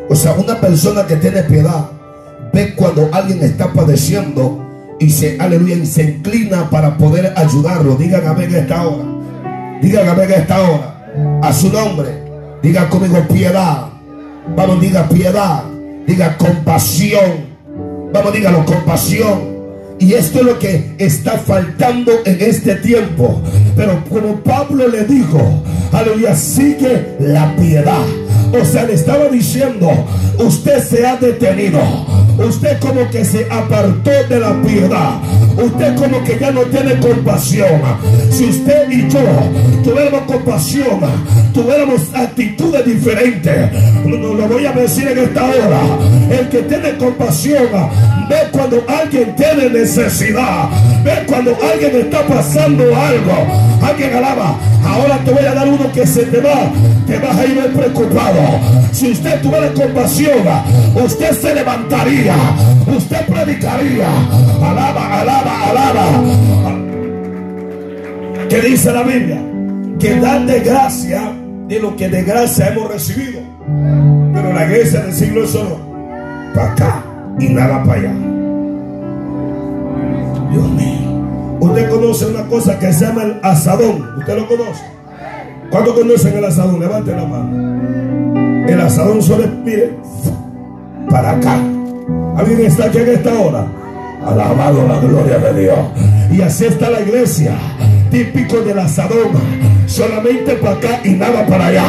O 0.08 0.14
sea, 0.14 0.32
una 0.34 0.60
persona 0.60 1.06
que 1.06 1.16
tiene 1.16 1.42
piedad 1.42 1.90
ve 2.52 2.74
cuando 2.74 3.08
alguien 3.12 3.42
está 3.42 3.72
padeciendo 3.72 4.66
y 4.98 5.10
se, 5.10 5.36
aleluya, 5.40 5.76
y 5.76 5.86
se 5.86 6.02
inclina 6.02 6.68
para 6.70 6.96
poder 6.96 7.32
ayudarlo. 7.36 7.96
Digan 7.96 8.26
amén 8.26 8.50
en 8.50 8.56
esta 8.56 8.86
hora. 8.86 9.04
Digan 9.82 10.08
amén 10.08 10.30
en 10.30 10.40
esta 10.40 10.60
hora. 10.60 11.40
A 11.42 11.52
su 11.52 11.70
nombre. 11.72 12.08
Diga 12.62 12.88
conmigo 12.88 13.18
piedad. 13.28 13.88
Vamos, 14.56 14.80
diga 14.80 15.08
piedad. 15.08 15.64
Diga 16.06 16.36
compasión. 16.36 17.49
Vamos, 18.12 18.32
dígalo, 18.32 18.64
compasión. 18.64 19.60
Y 19.98 20.14
esto 20.14 20.40
es 20.40 20.44
lo 20.46 20.58
que 20.58 20.94
está 20.98 21.32
faltando 21.32 22.12
en 22.24 22.38
este 22.40 22.76
tiempo. 22.76 23.40
Pero 23.76 24.02
como 24.08 24.40
Pablo 24.42 24.88
le 24.88 25.04
dijo, 25.04 25.62
aleluya, 25.92 26.34
sigue 26.34 27.16
la 27.20 27.54
piedad. 27.56 28.04
O 28.52 28.64
sea, 28.64 28.84
le 28.84 28.94
estaba 28.94 29.28
diciendo, 29.28 29.88
usted 30.38 30.82
se 30.82 31.06
ha 31.06 31.16
detenido. 31.16 31.80
Usted 32.38 32.80
como 32.80 33.08
que 33.10 33.24
se 33.24 33.46
apartó 33.50 34.10
de 34.28 34.40
la 34.40 34.60
piedad. 34.62 35.20
Usted 35.56 35.96
como 35.96 36.24
que 36.24 36.38
ya 36.38 36.50
no 36.50 36.62
tiene 36.62 36.98
compasión. 36.98 37.80
Si 38.30 38.44
usted 38.44 38.90
y 38.90 39.08
yo 39.08 39.20
tuviéramos 39.84 40.22
compasión, 40.22 41.00
tuviéramos 41.52 42.00
actitudes 42.14 42.84
diferentes, 42.86 43.72
no 44.04 44.34
lo 44.34 44.48
voy 44.48 44.66
a 44.66 44.72
decir 44.72 45.08
en 45.08 45.18
esta 45.18 45.44
hora. 45.44 45.80
El 46.30 46.48
que 46.48 46.62
tiene 46.62 46.96
compasión 46.96 47.66
ve 48.28 48.36
cuando 48.52 48.82
alguien 48.88 49.34
tiene 49.36 49.68
necesidad, 49.70 50.68
ve 51.04 51.24
cuando 51.26 51.56
alguien 51.62 51.96
está 51.96 52.26
pasando 52.26 52.84
algo. 52.84 53.70
Alguien 53.82 54.14
alaba. 54.14 54.56
Ahora 54.84 55.18
te 55.24 55.30
voy 55.30 55.44
a 55.44 55.54
dar 55.54 55.68
uno 55.68 55.90
que 55.92 56.06
se 56.06 56.24
te 56.24 56.40
va, 56.40 56.70
te 57.06 57.18
vas 57.18 57.36
a 57.36 57.44
ir 57.44 57.72
preocupado. 57.72 58.40
Si 58.92 59.10
usted 59.12 59.40
tuviera 59.42 59.72
compasión, 59.72 60.38
usted 60.94 61.32
se 61.40 61.54
levantaría, 61.54 62.34
usted 62.86 63.26
predicaría. 63.26 64.08
Alaba, 64.62 65.20
alaba, 65.20 65.39
alaba. 65.46 66.06
¿Qué 68.48 68.60
dice 68.60 68.92
la 68.92 69.02
Biblia? 69.02 69.40
Que 69.98 70.18
dan 70.18 70.46
de 70.46 70.60
gracia 70.60 71.32
de 71.68 71.78
lo 71.78 71.94
que 71.96 72.08
de 72.08 72.22
gracia 72.24 72.68
hemos 72.68 72.90
recibido. 72.90 73.40
Pero 74.34 74.52
la 74.52 74.64
iglesia 74.66 75.02
del 75.02 75.12
siglo 75.12 75.44
es 75.44 75.50
solo 75.50 75.78
para 76.54 76.72
acá 76.72 77.04
y 77.38 77.48
nada 77.48 77.82
para 77.84 78.00
allá. 78.00 78.12
Dios 80.50 80.68
mío. 80.70 81.58
Usted 81.60 81.90
conoce 81.90 82.26
una 82.26 82.42
cosa 82.46 82.78
que 82.78 82.92
se 82.92 83.04
llama 83.04 83.22
el 83.22 83.40
asadón. 83.42 84.18
¿Usted 84.18 84.36
lo 84.36 84.48
conoce? 84.48 84.82
¿Cuántos 85.70 85.94
conocen 85.94 86.36
el 86.36 86.44
asadón? 86.44 86.80
Levante 86.80 87.12
la 87.12 87.24
mano. 87.24 88.66
El 88.68 88.80
asadón 88.80 89.22
solo 89.22 89.44
es, 89.44 89.50
mire, 89.64 89.94
para 91.08 91.32
acá. 91.32 91.56
¿Alguien 92.36 92.66
está 92.66 92.86
aquí 92.86 92.98
en 92.98 93.08
esta 93.10 93.38
hora? 93.38 93.66
Alabado 94.24 94.86
la 94.86 94.98
gloria 95.00 95.38
de 95.38 95.62
Dios. 95.62 95.78
Y 96.30 96.40
así 96.42 96.66
está 96.66 96.90
la 96.90 97.00
iglesia, 97.00 97.52
típico 98.10 98.60
del 98.60 98.78
asadón. 98.78 99.30
Solamente 99.86 100.54
para 100.54 100.76
acá 100.76 101.00
y 101.04 101.10
nada 101.10 101.46
para 101.46 101.66
allá. 101.66 101.84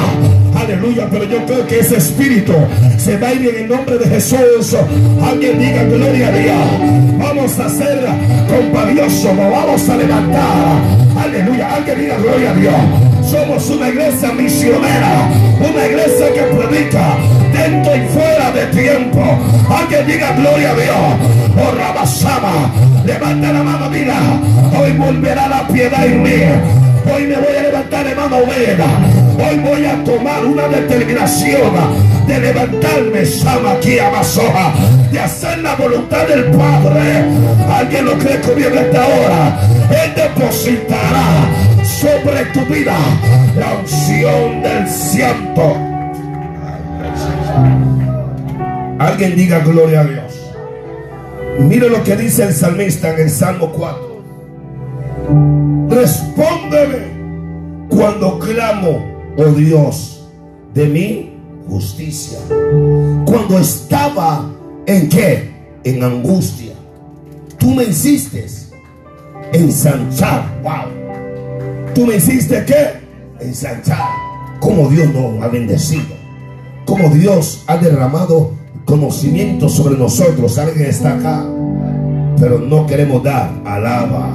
Aleluya, 0.55 1.07
pero 1.09 1.25
yo 1.25 1.45
creo 1.45 1.67
que 1.67 1.79
ese 1.79 1.97
espíritu 1.97 2.53
se 2.97 3.17
va 3.17 3.29
a 3.29 3.33
ir 3.33 3.50
en 3.50 3.63
el 3.63 3.69
nombre 3.69 3.97
de 3.97 4.05
Jesús. 4.05 4.75
Alguien 5.23 5.59
diga 5.59 5.83
gloria 5.83 6.27
a 6.27 6.31
Dios. 6.31 7.17
Vamos 7.17 7.59
a 7.59 7.69
ser 7.69 8.05
compadiosos, 8.50 9.38
vamos 9.38 9.89
a 9.89 9.97
levantar. 9.97 10.81
Aleluya, 11.23 11.75
alguien 11.75 12.00
diga 12.00 12.17
gloria 12.17 12.51
a 12.51 12.53
Dios. 12.55 12.75
Somos 13.29 13.69
una 13.69 13.89
iglesia 13.89 14.31
misionera, 14.33 15.29
una 15.59 15.88
iglesia 15.88 16.33
que 16.33 16.41
predica 16.55 17.17
dentro 17.51 17.96
y 17.96 18.08
fuera 18.10 18.51
de 18.51 18.65
tiempo. 18.67 19.22
Alguien 19.70 20.08
diga 20.08 20.31
gloria 20.34 20.72
a 20.72 20.75
Dios. 20.75 20.98
Oh 21.58 21.72
Rabasama, 21.77 22.72
levanta 23.05 23.51
la 23.51 23.63
mano, 23.63 23.89
mira. 23.89 24.17
Hoy 24.79 24.91
volverá 24.93 25.48
la 25.48 25.67
piedad 25.67 26.05
en 26.05 26.24
mí. 26.24 26.29
Hoy 27.13 27.24
me 27.24 27.36
voy 27.36 27.55
a 27.58 27.62
levantar, 27.63 28.05
hermano 28.05 28.38
Vega. 28.46 28.86
Hoy 29.38 29.58
voy 29.60 29.86
a 29.86 30.03
tomar 30.03 30.46
una 30.46 30.67
determinación 30.67 31.72
de 32.27 32.39
levantarme, 32.39 33.25
Sama 33.25 33.72
aquí 33.72 33.98
a 33.98 34.12
Masoja, 34.12 34.74
de 35.12 35.20
hacer 35.20 35.60
la 35.60 35.75
voluntad 35.75 36.27
del 36.27 36.46
Padre. 36.51 37.25
Alguien 37.70 38.05
lo 38.05 38.17
cree 38.17 38.39
conmigo 38.41 38.70
esta 38.75 39.05
hora. 39.08 39.60
Él 40.03 40.13
depositará 40.15 41.50
sobre 41.84 42.46
tu 42.53 42.65
vida 42.65 42.98
la 43.58 43.74
unción 43.79 44.62
del 44.62 44.88
ciento. 44.88 45.90
Alguien 49.00 49.36
diga 49.36 49.60
gloria 49.60 50.01
a 50.01 50.03
Dios. 50.03 50.53
Mire 51.60 51.89
lo 51.89 52.03
que 52.03 52.15
dice 52.15 52.43
el 52.43 52.53
salmista 52.53 53.13
en 53.13 53.22
el 53.22 53.29
Salmo 53.29 53.72
4. 53.72 54.12
Respóndeme 55.89 57.12
cuando 57.89 58.39
clamo, 58.39 59.05
oh 59.38 59.46
Dios, 59.46 60.29
de 60.74 60.88
mi 60.88 61.34
justicia. 61.67 62.39
Cuando 63.25 63.60
estaba 63.60 64.50
en 64.86 65.10
qué? 65.10 65.51
En 65.84 66.03
angustia. 66.03 66.74
Tú 67.58 67.72
me 67.72 67.84
hiciste 67.84 68.46
ensanchar. 69.53 70.46
Wow. 70.63 71.93
Tú 71.93 72.05
me 72.05 72.15
hiciste 72.15 72.63
qué? 72.65 73.46
Ensanchar. 73.46 74.10
Como 74.60 74.89
Dios 74.89 75.13
nos 75.13 75.41
ha 75.43 75.48
bendecido. 75.48 76.20
Como 76.91 77.07
Dios 77.07 77.63
ha 77.67 77.77
derramado 77.77 78.51
conocimiento 78.83 79.69
sobre 79.69 79.98
nosotros. 79.98 80.57
Alguien 80.57 80.88
está 80.88 81.13
acá. 81.13 81.45
Pero 82.38 82.60
no 82.60 82.86
queremos 82.86 83.24
dar. 83.24 83.50
Alaba. 83.63 84.29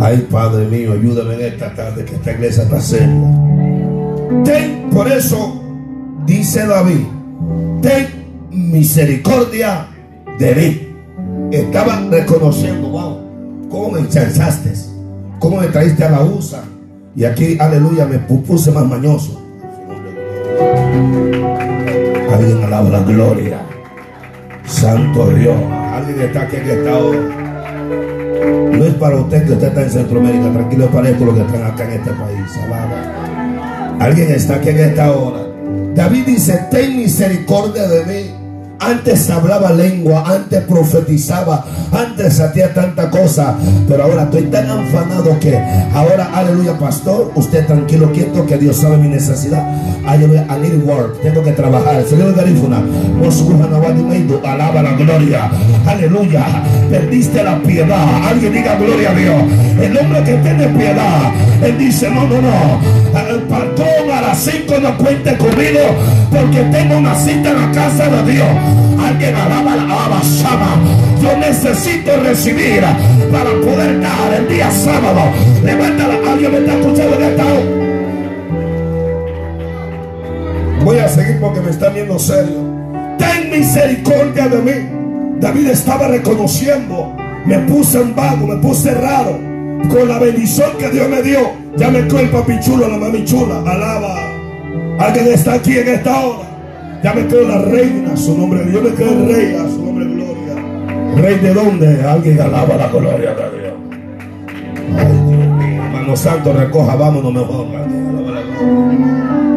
Ay, 0.00 0.26
Padre 0.28 0.66
mío, 0.66 0.92
ayúdame 0.92 1.34
en 1.34 1.52
esta 1.52 1.72
tarde 1.72 2.04
que 2.04 2.16
esta 2.16 2.32
iglesia 2.32 2.64
está 2.64 2.80
seria. 2.80 3.14
Ten, 4.44 4.90
por 4.90 5.06
eso, 5.06 5.62
dice 6.26 6.66
David, 6.66 7.06
ten 7.80 8.08
misericordia 8.50 9.86
de 10.36 10.54
mí. 10.56 11.56
Estaba 11.56 12.00
reconociendo, 12.10 12.88
wow, 12.88 13.68
cómo 13.70 13.92
me 13.92 14.00
ensanchaste, 14.00 14.72
cómo 15.38 15.58
me 15.58 15.68
traíste 15.68 16.02
a 16.02 16.10
la 16.10 16.24
USA. 16.24 16.64
Y 17.14 17.22
aquí, 17.22 17.56
aleluya, 17.60 18.04
me 18.04 18.18
puse 18.18 18.72
más 18.72 18.84
mañoso. 18.84 19.39
Alguien 22.32 22.64
alaba 22.64 22.88
la 22.90 23.00
gloria. 23.00 23.60
Santo 24.66 25.30
Dios. 25.30 25.56
Alguien 25.92 26.20
está 26.20 26.42
aquí 26.42 26.56
en 26.56 26.70
esta 26.70 26.98
hora. 26.98 27.20
No 28.72 28.84
es 28.84 28.94
para 28.94 29.16
usted 29.16 29.46
que 29.46 29.52
usted 29.52 29.68
está 29.68 29.82
en 29.82 29.90
Centroamérica, 29.90 30.52
tranquilo, 30.52 30.84
es 30.84 30.90
para 30.90 31.08
esto 31.10 31.24
lo 31.24 31.34
que 31.34 31.40
están 31.40 31.62
acá 31.64 31.84
en 31.84 31.90
este 32.00 32.10
país. 32.10 32.58
Alaba. 32.64 33.96
Alguien 34.00 34.30
está 34.30 34.54
aquí 34.56 34.70
en 34.70 34.78
esta 34.78 35.12
hora. 35.12 35.40
David 35.94 36.26
dice, 36.26 36.66
ten 36.70 36.96
misericordia 36.96 37.86
de 37.88 38.04
mí 38.06 38.39
antes 38.80 39.28
hablaba 39.30 39.72
lengua, 39.72 40.24
antes 40.26 40.62
profetizaba, 40.64 41.64
antes 41.92 42.40
hacía 42.40 42.72
tanta 42.72 43.10
cosa, 43.10 43.54
pero 43.86 44.04
ahora 44.04 44.24
estoy 44.24 44.44
tan 44.44 44.68
afanado 44.70 45.38
que 45.38 45.58
ahora, 45.92 46.30
aleluya, 46.32 46.78
pastor, 46.78 47.30
usted 47.34 47.66
tranquilo, 47.66 48.10
quieto, 48.12 48.46
que 48.46 48.56
Dios 48.56 48.76
sabe 48.76 48.96
mi 48.96 49.08
necesidad. 49.08 49.64
I 50.02 50.18
need 50.18 50.82
work, 50.84 51.20
tengo 51.22 51.42
que 51.44 51.52
trabajar. 51.52 52.02
Señor 52.04 52.34
Garífuna, 52.34 52.82
alaba 54.44 54.82
la 54.82 54.92
gloria, 54.94 55.50
aleluya. 55.86 56.44
Perdiste 56.90 57.44
la 57.44 57.58
piedad, 57.62 58.24
alguien 58.26 58.52
diga 58.52 58.76
gloria 58.76 59.10
a 59.10 59.14
Dios. 59.14 59.42
El 59.80 59.96
hombre 59.96 60.24
que 60.24 60.34
tiene 60.38 60.66
piedad, 60.68 61.32
él 61.62 61.78
dice: 61.78 62.10
No, 62.10 62.26
no, 62.26 62.40
no, 62.40 62.80
perdón 63.48 64.10
a 64.12 64.20
las 64.22 64.38
5 64.38 64.74
no 64.80 64.96
cuente 64.96 65.36
conmigo, 65.36 65.80
porque 66.30 66.62
tengo 66.72 66.98
una 66.98 67.14
cita 67.14 67.50
en 67.50 67.60
la 67.60 67.70
casa 67.72 68.08
de 68.08 68.32
Dios. 68.32 68.48
Alguien 69.04 69.34
alaba 69.34 69.76
la 69.76 70.22
sama. 70.22 70.76
Yo 71.22 71.36
necesito 71.36 72.16
recibir 72.22 72.82
para 73.32 73.50
poder 73.50 74.00
dar 74.00 74.34
el 74.38 74.48
día 74.48 74.70
sábado. 74.70 75.20
Levántala. 75.64 76.14
Alguien 76.30 76.52
me 76.52 76.58
está 76.58 76.72
escuchando 76.74 77.16
en 77.16 77.22
esta 77.22 77.44
Voy 80.84 80.98
a 80.98 81.08
seguir 81.08 81.38
porque 81.40 81.60
me 81.60 81.70
está 81.70 81.88
viendo 81.90 82.18
serio. 82.18 82.58
Ten 83.18 83.50
misericordia 83.50 84.48
de 84.48 84.62
mí. 84.62 85.40
David 85.40 85.68
estaba 85.68 86.08
reconociendo. 86.08 87.14
Me 87.44 87.58
puse 87.60 88.00
en 88.00 88.14
vago, 88.14 88.46
me 88.46 88.56
puse 88.56 88.94
raro. 88.94 89.38
Con 89.88 90.08
la 90.08 90.18
bendición 90.18 90.70
que 90.78 90.88
Dios 90.90 91.08
me 91.08 91.22
dio. 91.22 91.52
Ya 91.76 91.90
me 91.90 92.00
el 92.00 92.30
papi 92.30 92.60
chulo, 92.60 92.88
la 92.88 92.96
mami 92.96 93.24
chula. 93.24 93.58
Alaba. 93.66 94.16
Alguien 94.98 95.28
está 95.28 95.54
aquí 95.54 95.78
en 95.78 95.88
esta 95.88 96.20
hora. 96.20 96.49
Ya 97.02 97.14
me 97.14 97.26
quedo 97.26 97.48
la 97.48 97.62
reina, 97.62 98.14
su 98.16 98.36
nombre. 98.36 98.60
Yo 98.70 98.82
me 98.82 98.90
quedo 98.90 99.26
rey, 99.26 99.54
a 99.54 99.68
su 99.68 99.82
nombre 99.82 100.04
gloria. 100.04 100.54
¿Rey 101.16 101.38
de 101.38 101.54
dónde? 101.54 102.02
Alguien 102.02 102.40
alaba 102.40 102.76
la 102.76 102.88
gloria 102.88 103.34
de 103.34 103.58
Dios. 103.58 103.74
Ay, 104.98 105.06
Dios 105.06 105.48
mío. 105.56 105.84
Hermano 105.84 106.16
Santo, 106.16 106.52
recoja, 106.52 106.96
vámonos 106.96 107.32
mejor. 107.32 107.66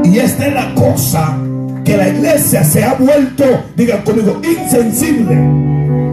Y 0.05 0.19
esta 0.19 0.47
es 0.47 0.53
la 0.53 0.73
cosa 0.73 1.37
que 1.83 1.97
la 1.97 2.07
iglesia 2.07 2.63
se 2.63 2.83
ha 2.83 2.93
vuelto, 2.93 3.43
digan 3.75 4.01
conmigo, 4.03 4.39
insensible. 4.43 5.35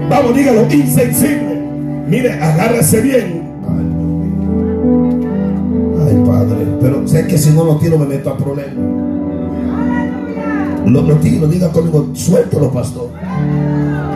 Vamos, 0.09 0.35
dígalo, 0.35 0.67
insensible. 0.73 1.63
Mire, 2.09 2.33
agárrese 2.33 3.01
bien. 3.03 3.51
Ay, 6.09 6.25
Padre, 6.27 6.67
pero 6.81 7.07
sé 7.07 7.25
que 7.29 7.39
si 7.39 7.51
no 7.51 7.63
lo 7.63 7.77
tiro 7.77 7.99
me 7.99 8.07
meto 8.07 8.31
a 8.31 8.37
problemas. 8.37 9.10
Lo, 10.87 11.03
lo, 11.03 11.15
diga 11.17 11.69
conmigo, 11.71 12.09
suéltalo, 12.15 12.71
pastor. 12.71 13.09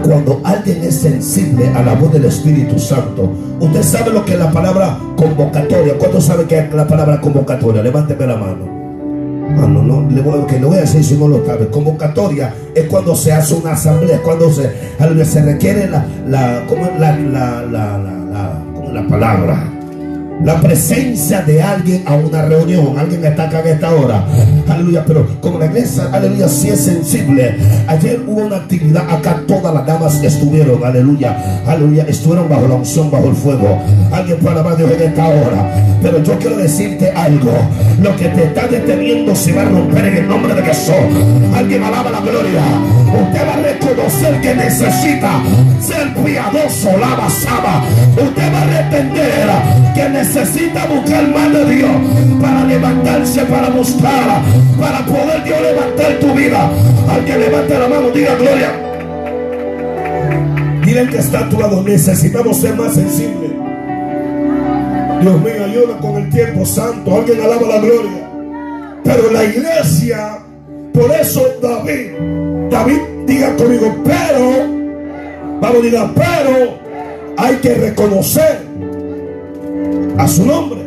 Cuando 0.02 0.40
alguien 0.44 0.82
es 0.84 0.96
sensible 0.96 1.68
a 1.68 1.82
la 1.82 1.94
voz 1.94 2.12
del 2.12 2.26
Espíritu 2.26 2.78
Santo, 2.78 3.32
usted 3.60 3.82
sabe 3.82 4.12
lo 4.12 4.24
que 4.24 4.34
es 4.34 4.38
la 4.38 4.50
palabra 4.50 4.98
convocatoria. 5.16 5.96
¿Cuánto 5.98 6.20
sabe 6.20 6.44
que 6.44 6.58
es 6.58 6.74
la 6.74 6.86
palabra 6.86 7.20
convocatoria? 7.20 7.82
Levánteme 7.82 8.26
la 8.26 8.36
mano. 8.36 8.74
No, 9.56 9.68
no, 9.68 9.82
no, 9.82 10.10
le 10.10 10.20
voy, 10.20 10.76
a 10.76 10.80
decir 10.80 11.04
si 11.04 11.16
no 11.16 11.28
lo 11.28 11.44
sabe. 11.46 11.68
Convocatoria 11.68 12.52
es 12.74 12.86
cuando 12.88 13.14
se 13.14 13.32
hace 13.32 13.54
una 13.54 13.72
asamblea, 13.72 14.20
cuando 14.22 14.50
se, 14.50 14.70
se 15.24 15.42
requiere 15.42 15.88
la, 15.88 16.04
la, 16.26 16.64
¿cómo 16.68 16.86
es 16.86 16.98
la, 16.98 17.16
la, 17.16 17.62
la, 17.62 17.98
la, 17.98 18.62
¿cómo 18.74 18.88
es 18.88 18.94
la 18.94 19.06
palabra? 19.06 19.73
La 20.42 20.60
presencia 20.60 21.42
de 21.42 21.62
alguien 21.62 22.02
a 22.06 22.14
una 22.14 22.42
reunión. 22.42 22.98
Alguien 22.98 23.24
está 23.24 23.44
acá 23.44 23.60
en 23.60 23.68
esta 23.68 23.94
hora. 23.94 24.24
Aleluya. 24.68 25.04
Pero 25.06 25.26
como 25.40 25.58
la 25.58 25.66
iglesia, 25.66 26.08
aleluya, 26.12 26.48
sí 26.48 26.68
es 26.68 26.80
sensible. 26.80 27.56
Ayer 27.86 28.20
hubo 28.26 28.42
una 28.42 28.56
actividad 28.56 29.08
acá. 29.10 29.42
Todas 29.46 29.74
las 29.74 29.86
damas 29.86 30.22
estuvieron. 30.22 30.84
Aleluya. 30.84 31.62
Aleluya. 31.66 32.04
Estuvieron 32.08 32.48
bajo 32.48 32.68
la 32.68 32.74
unción, 32.74 33.10
bajo 33.10 33.28
el 33.28 33.36
fuego. 33.36 33.78
Alguien 34.12 34.38
puede 34.38 34.52
alabar 34.52 34.74
a 34.74 34.76
Dios 34.76 34.90
en 34.92 35.02
esta 35.02 35.28
hora. 35.28 35.74
Pero 36.02 36.22
yo 36.22 36.38
quiero 36.38 36.56
decirte 36.56 37.10
algo. 37.10 37.52
Lo 38.02 38.14
que 38.16 38.28
te 38.28 38.44
está 38.44 38.66
deteniendo 38.66 39.34
se 39.34 39.52
va 39.52 39.62
a 39.62 39.66
romper 39.66 40.04
en 40.06 40.16
el 40.16 40.28
nombre 40.28 40.53
Alguien 40.92 41.82
alaba 41.82 42.10
la 42.10 42.20
gloria. 42.20 42.60
Usted 43.08 43.48
va 43.48 43.54
a 43.54 43.56
reconocer 43.56 44.40
que 44.42 44.54
necesita 44.54 45.40
ser 45.80 46.12
piadoso, 46.14 46.90
la 46.98 47.14
basaba. 47.14 47.82
Usted 48.16 48.52
va 48.52 48.58
a 48.58 48.62
arrepender 48.62 49.48
que 49.94 50.08
necesita 50.10 50.84
buscar 50.86 51.26
más 51.28 51.52
de 51.52 51.74
Dios 51.76 51.90
para 52.42 52.64
levantarse, 52.64 53.40
para 53.46 53.70
buscar, 53.70 54.42
para 54.78 55.06
poder 55.06 55.44
Dios 55.44 55.58
levantar 55.62 56.18
tu 56.20 56.34
vida. 56.34 56.70
Alguien 57.08 57.40
levante 57.40 57.78
la 57.78 57.88
mano, 57.88 58.10
diga 58.10 58.34
gloria. 58.34 58.72
Miren 60.84 61.08
que 61.08 61.16
está 61.16 61.38
a 61.40 61.48
tu 61.48 61.58
lado, 61.58 61.82
necesitamos 61.82 62.58
ser 62.58 62.76
más 62.76 62.92
sensibles. 62.92 63.52
Dios 65.22 65.40
mío, 65.40 65.64
ayuda 65.64 65.98
con 65.98 66.16
el 66.16 66.28
tiempo 66.28 66.66
santo. 66.66 67.16
Alguien 67.16 67.40
alaba 67.40 67.66
la 67.66 67.78
gloria. 67.78 68.30
Pero 69.02 69.30
la 69.30 69.44
iglesia, 69.44 70.43
por 70.94 71.10
eso 71.10 71.42
David, 71.60 72.12
David 72.70 72.98
diga 73.26 73.56
conmigo, 73.56 73.94
pero, 74.04 75.60
vamos, 75.60 75.82
diga, 75.82 76.10
pero 76.14 76.78
hay 77.36 77.56
que 77.56 77.74
reconocer 77.74 78.60
a 80.16 80.28
su 80.28 80.46
nombre. 80.46 80.80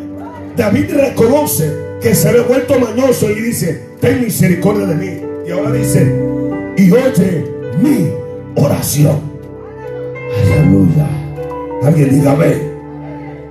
David 0.56 0.90
reconoce 0.90 1.70
que 2.00 2.14
se 2.14 2.28
había 2.28 2.42
vuelto 2.42 2.80
mañoso 2.80 3.30
y 3.30 3.34
dice, 3.34 3.82
ten 4.00 4.24
misericordia 4.24 4.86
de 4.86 4.94
mí. 4.94 5.20
Y 5.46 5.50
ahora 5.50 5.72
dice, 5.72 6.10
y 6.76 6.90
oye 6.90 7.44
mi 7.82 8.08
oración. 8.56 9.20
Aleluya. 10.42 11.06
Alguien 11.84 12.10
diga, 12.10 12.34
ve. 12.34 12.62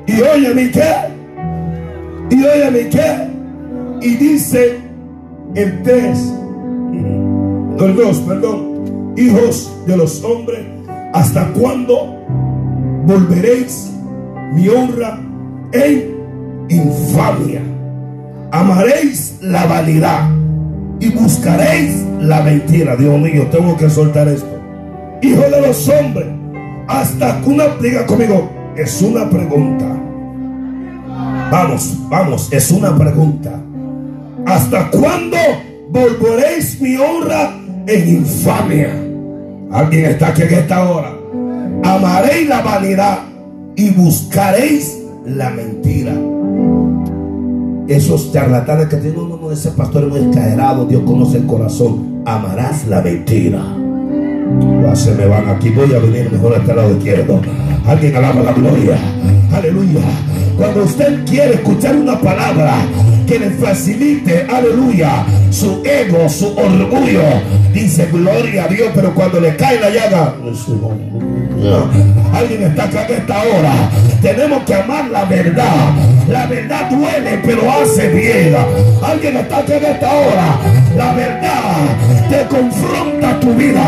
Y 0.07 0.21
oye 0.21 0.53
mi 0.55 0.71
qué. 0.71 0.93
Y 2.31 2.43
oye 2.43 2.71
mi 2.71 2.89
qué. 2.89 3.27
Y 4.01 4.15
dice 4.15 4.77
el 5.55 5.83
3, 5.83 6.17
2, 7.77 8.19
perdón, 8.21 9.13
hijos 9.15 9.71
de 9.85 9.97
los 9.97 10.23
hombres, 10.23 10.65
¿hasta 11.13 11.47
cuándo 11.53 12.15
volveréis 13.05 13.91
mi 14.53 14.67
honra 14.67 15.19
en 15.71 16.17
infamia. 16.69 17.61
Amaréis 18.51 19.37
la 19.41 19.65
vanidad 19.65 20.29
y 20.99 21.09
buscaréis 21.11 22.03
la 22.19 22.41
mentira. 22.41 22.95
Dios 22.95 23.19
mío, 23.19 23.47
tengo 23.51 23.75
que 23.77 23.89
soltar 23.89 24.27
esto. 24.27 24.59
Hijo 25.21 25.41
de 25.41 25.61
los 25.61 25.87
hombres, 25.89 26.27
hasta 26.87 27.41
que 27.41 27.49
una, 27.49 27.67
diga 27.81 28.05
conmigo, 28.05 28.49
es 28.75 29.01
una 29.01 29.29
pregunta. 29.29 29.85
Vamos, 31.51 31.97
vamos, 32.09 32.51
es 32.51 32.71
una 32.71 32.97
pregunta. 32.97 33.51
¿Hasta 34.45 34.89
cuándo 34.91 35.37
volveréis 35.89 36.79
mi 36.81 36.95
honra 36.95 37.53
en 37.87 38.09
infamia? 38.09 38.89
Alguien 39.71 40.05
está 40.05 40.29
aquí 40.29 40.43
en 40.43 40.53
esta 40.53 40.89
hora. 40.89 41.13
Amaréis 41.83 42.47
la 42.47 42.61
vanidad 42.61 43.19
y 43.75 43.91
buscaréis 43.91 44.99
la 45.25 45.49
mentira. 45.49 46.13
Esos 47.87 48.33
charlatanes 48.33 48.87
que 48.87 48.97
dicen, 48.97 49.15
no, 49.15 49.27
no, 49.27 49.37
no, 49.37 49.51
ese 49.51 49.71
pastor 49.71 50.03
es 50.03 50.09
muy 50.09 50.19
exagerado, 50.19 50.85
Dios 50.85 51.03
conoce 51.05 51.37
el 51.37 51.45
corazón. 51.45 52.21
Amarás 52.25 52.85
la 52.87 53.01
mentira. 53.01 53.63
Ya 54.83 54.95
se 54.95 55.13
me 55.13 55.25
van 55.25 55.47
aquí, 55.49 55.69
voy 55.69 55.93
a 55.93 55.99
venir 55.99 56.31
mejor 56.31 56.53
a 56.53 56.57
este 56.57 56.73
lado 56.73 56.91
izquierdo. 56.97 57.39
Alguien 57.85 58.15
alaba 58.15 58.41
la 58.43 58.53
gloria. 58.53 58.97
Aleluya. 59.57 60.01
Cuando 60.55 60.83
usted 60.83 61.25
quiere 61.25 61.55
escuchar 61.55 61.95
una 61.95 62.21
palabra 62.21 62.75
que 63.25 63.39
le 63.39 63.49
facilite, 63.49 64.45
aleluya, 64.47 65.25
su 65.49 65.81
ego, 65.83 66.29
su 66.29 66.55
orgullo, 66.55 67.23
dice 67.73 68.07
gloria 68.11 68.65
a 68.65 68.67
Dios, 68.67 68.89
pero 68.93 69.15
cuando 69.15 69.39
le 69.39 69.55
cae 69.55 69.79
la 69.79 69.89
llaga, 69.89 70.35
alguien 72.33 72.63
está 72.63 72.83
acá 72.83 73.05
en 73.07 73.13
esta 73.15 73.37
hora. 73.41 73.73
Tenemos 74.21 74.63
que 74.63 74.73
amar 74.73 75.09
la 75.09 75.25
verdad. 75.25 75.91
La 76.27 76.45
verdad 76.45 76.89
duele, 76.89 77.39
pero 77.45 77.71
hace 77.71 78.09
bien. 78.09 78.55
Alguien 79.03 79.37
está 79.37 79.57
acá 79.57 79.77
en 79.77 79.85
esta 79.85 80.11
hora. 80.11 80.59
La 80.95 81.13
verdad 81.13 82.29
te 82.29 82.45
confronta 82.47 83.39
tu 83.39 83.53
vida. 83.53 83.83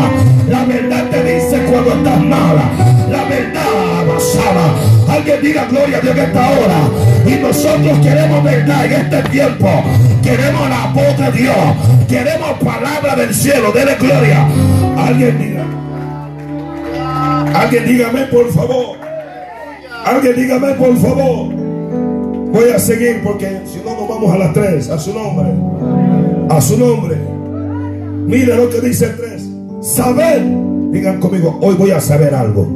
La 0.48 0.64
verdad 0.64 1.04
te 1.10 1.22
dice 1.22 1.64
cuando 1.70 1.92
estás 1.92 2.20
mala. 2.20 2.70
La 3.10 3.24
verdad 3.24 4.06
basada. 4.06 5.14
Alguien 5.14 5.42
diga 5.42 5.64
gloria 5.66 5.98
a 5.98 6.00
Dios 6.00 6.16
en 6.16 6.24
esta 6.24 6.50
hora. 6.50 6.80
Y 7.26 7.42
nosotros 7.42 7.98
queremos 7.98 8.42
verdad 8.42 8.84
en 8.86 8.92
este 8.92 9.22
tiempo. 9.30 9.68
Queremos 10.22 10.68
la 10.68 10.86
voz 10.92 11.18
de 11.18 11.32
Dios. 11.32 11.56
Queremos 12.08 12.52
palabra 12.64 13.14
del 13.16 13.34
cielo. 13.34 13.70
Dele 13.72 13.96
gloria. 13.98 14.46
Alguien 14.96 15.38
diga. 15.38 15.79
Alguien 17.54 17.86
dígame 17.86 18.26
por 18.26 18.50
favor. 18.52 18.96
Alguien 20.04 20.36
dígame 20.36 20.72
por 20.74 20.96
favor. 20.96 21.54
Voy 22.52 22.70
a 22.74 22.78
seguir 22.78 23.20
porque 23.22 23.60
si 23.66 23.78
no 23.84 23.94
nos 23.94 24.08
vamos 24.08 24.32
a 24.32 24.38
las 24.38 24.52
tres. 24.52 24.88
A 24.88 24.98
su 24.98 25.12
nombre. 25.12 25.52
A 26.48 26.60
su 26.60 26.78
nombre. 26.78 27.16
Mire 28.26 28.56
lo 28.56 28.70
que 28.70 28.80
dice 28.80 29.06
el 29.06 29.16
tres. 29.16 29.48
Saber. 29.80 30.42
Digan 30.90 31.20
conmigo, 31.20 31.58
hoy 31.60 31.74
voy 31.76 31.90
a 31.90 32.00
saber 32.00 32.34
algo. 32.34 32.66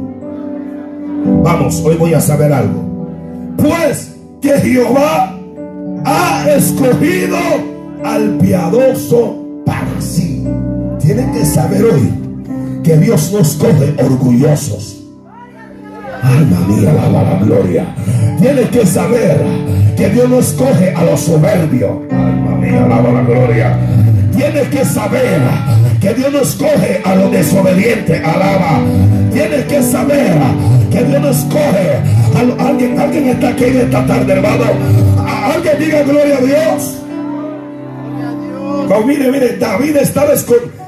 Vamos, 1.43 1.81
hoy 1.83 1.95
voy 1.97 2.13
a 2.13 2.21
saber 2.21 2.53
algo. 2.53 3.09
Pues 3.57 4.15
que 4.41 4.51
Jehová 4.59 5.37
ha 6.05 6.45
escogido 6.51 7.37
al 8.03 8.37
piadoso 8.37 9.35
para 9.65 9.99
sí. 9.99 10.45
Tienen 10.99 11.31
que 11.33 11.45
saber 11.45 11.83
hoy 11.83 12.24
que 12.85 12.97
Dios 12.97 13.31
nos 13.31 13.55
coge 13.55 13.95
orgullosos. 13.97 14.97
Alma 16.21 16.59
mía, 16.67 16.91
alaba 16.91 17.23
la 17.23 17.39
gloria. 17.39 17.85
Tienes 18.39 18.69
que 18.69 18.85
saber 18.85 19.41
que 19.97 20.09
Dios 20.09 20.29
no 20.29 20.39
escoge 20.39 20.93
a 20.95 21.03
los 21.03 21.19
soberbios. 21.19 21.91
Alma 22.11 22.57
mía, 22.57 22.85
alaba 22.85 23.11
la 23.11 23.21
gloria. 23.21 23.77
Tienes 24.35 24.67
que 24.67 24.85
saber 24.85 25.41
que 25.99 26.13
Dios 26.13 26.31
no 26.31 26.41
escoge 26.41 27.01
a 27.03 27.15
los 27.15 27.31
desobedientes. 27.31 28.23
Alaba. 28.23 28.79
Tienes 29.33 29.65
que 29.65 29.81
saber 29.81 30.33
que 30.91 31.03
Dios 31.03 31.21
no 31.21 31.29
escoge 31.29 31.89
a 32.35 32.67
alguien. 32.67 32.99
Alguien 32.99 33.29
está 33.29 33.49
aquí 33.49 33.63
en 33.63 33.77
esta 33.77 34.05
tarde, 34.05 34.31
hermano. 34.31 34.65
Alguien 35.55 35.79
diga 35.79 36.03
gloria 36.03 36.37
a 36.37 36.41
Dios. 36.41 37.01
Mire, 39.05 39.31
mire, 39.31 39.57
David 39.57 39.97
estaba 39.97 40.33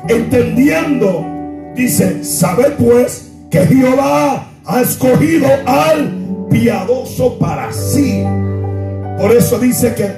entendiendo. 0.07 1.36
Dice, 1.77 2.23
sabe 2.23 2.71
pues 2.71 3.31
que 3.51 3.59
Jehová 3.59 4.47
ha 4.65 4.81
escogido 4.81 5.47
al 5.67 6.47
piadoso 6.49 7.37
para 7.37 7.71
sí. 7.71 8.23
Por 9.19 9.31
eso 9.31 9.59
dice 9.59 9.93
que 9.93 10.09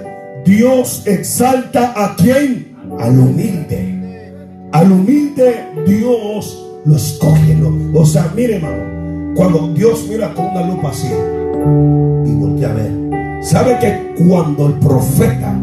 Dios 0.49 1.03
exalta 1.05 1.93
a 1.97 2.15
quien? 2.15 2.77
Al 2.97 3.19
humilde. 3.19 4.33
Al 4.71 4.89
humilde 4.89 5.65
Dios 5.85 6.65
lo 6.85 6.95
escoge. 6.95 7.57
o 7.93 8.05
sea, 8.05 8.31
mire, 8.33 8.55
hermano, 8.55 9.35
cuando 9.35 9.73
Dios 9.73 10.05
mira 10.09 10.33
con 10.33 10.47
una 10.47 10.65
lupa 10.65 10.91
así 10.91 11.07
y 11.07 12.31
voltea 12.35 12.69
a 12.69 12.73
ver, 12.73 13.43
sabe 13.43 13.77
que 13.79 14.23
cuando 14.25 14.67
el 14.67 14.73
profeta 14.75 15.53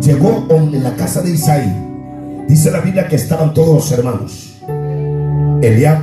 llegó 0.00 0.46
en 0.50 0.84
la 0.84 0.94
casa 0.94 1.20
de 1.20 1.30
Isaí, 1.30 1.72
dice 2.46 2.70
la 2.70 2.80
Biblia 2.80 3.08
que 3.08 3.16
estaban 3.16 3.52
todos 3.52 3.74
los 3.74 3.92
hermanos. 3.92 4.45
Eliab 5.62 5.98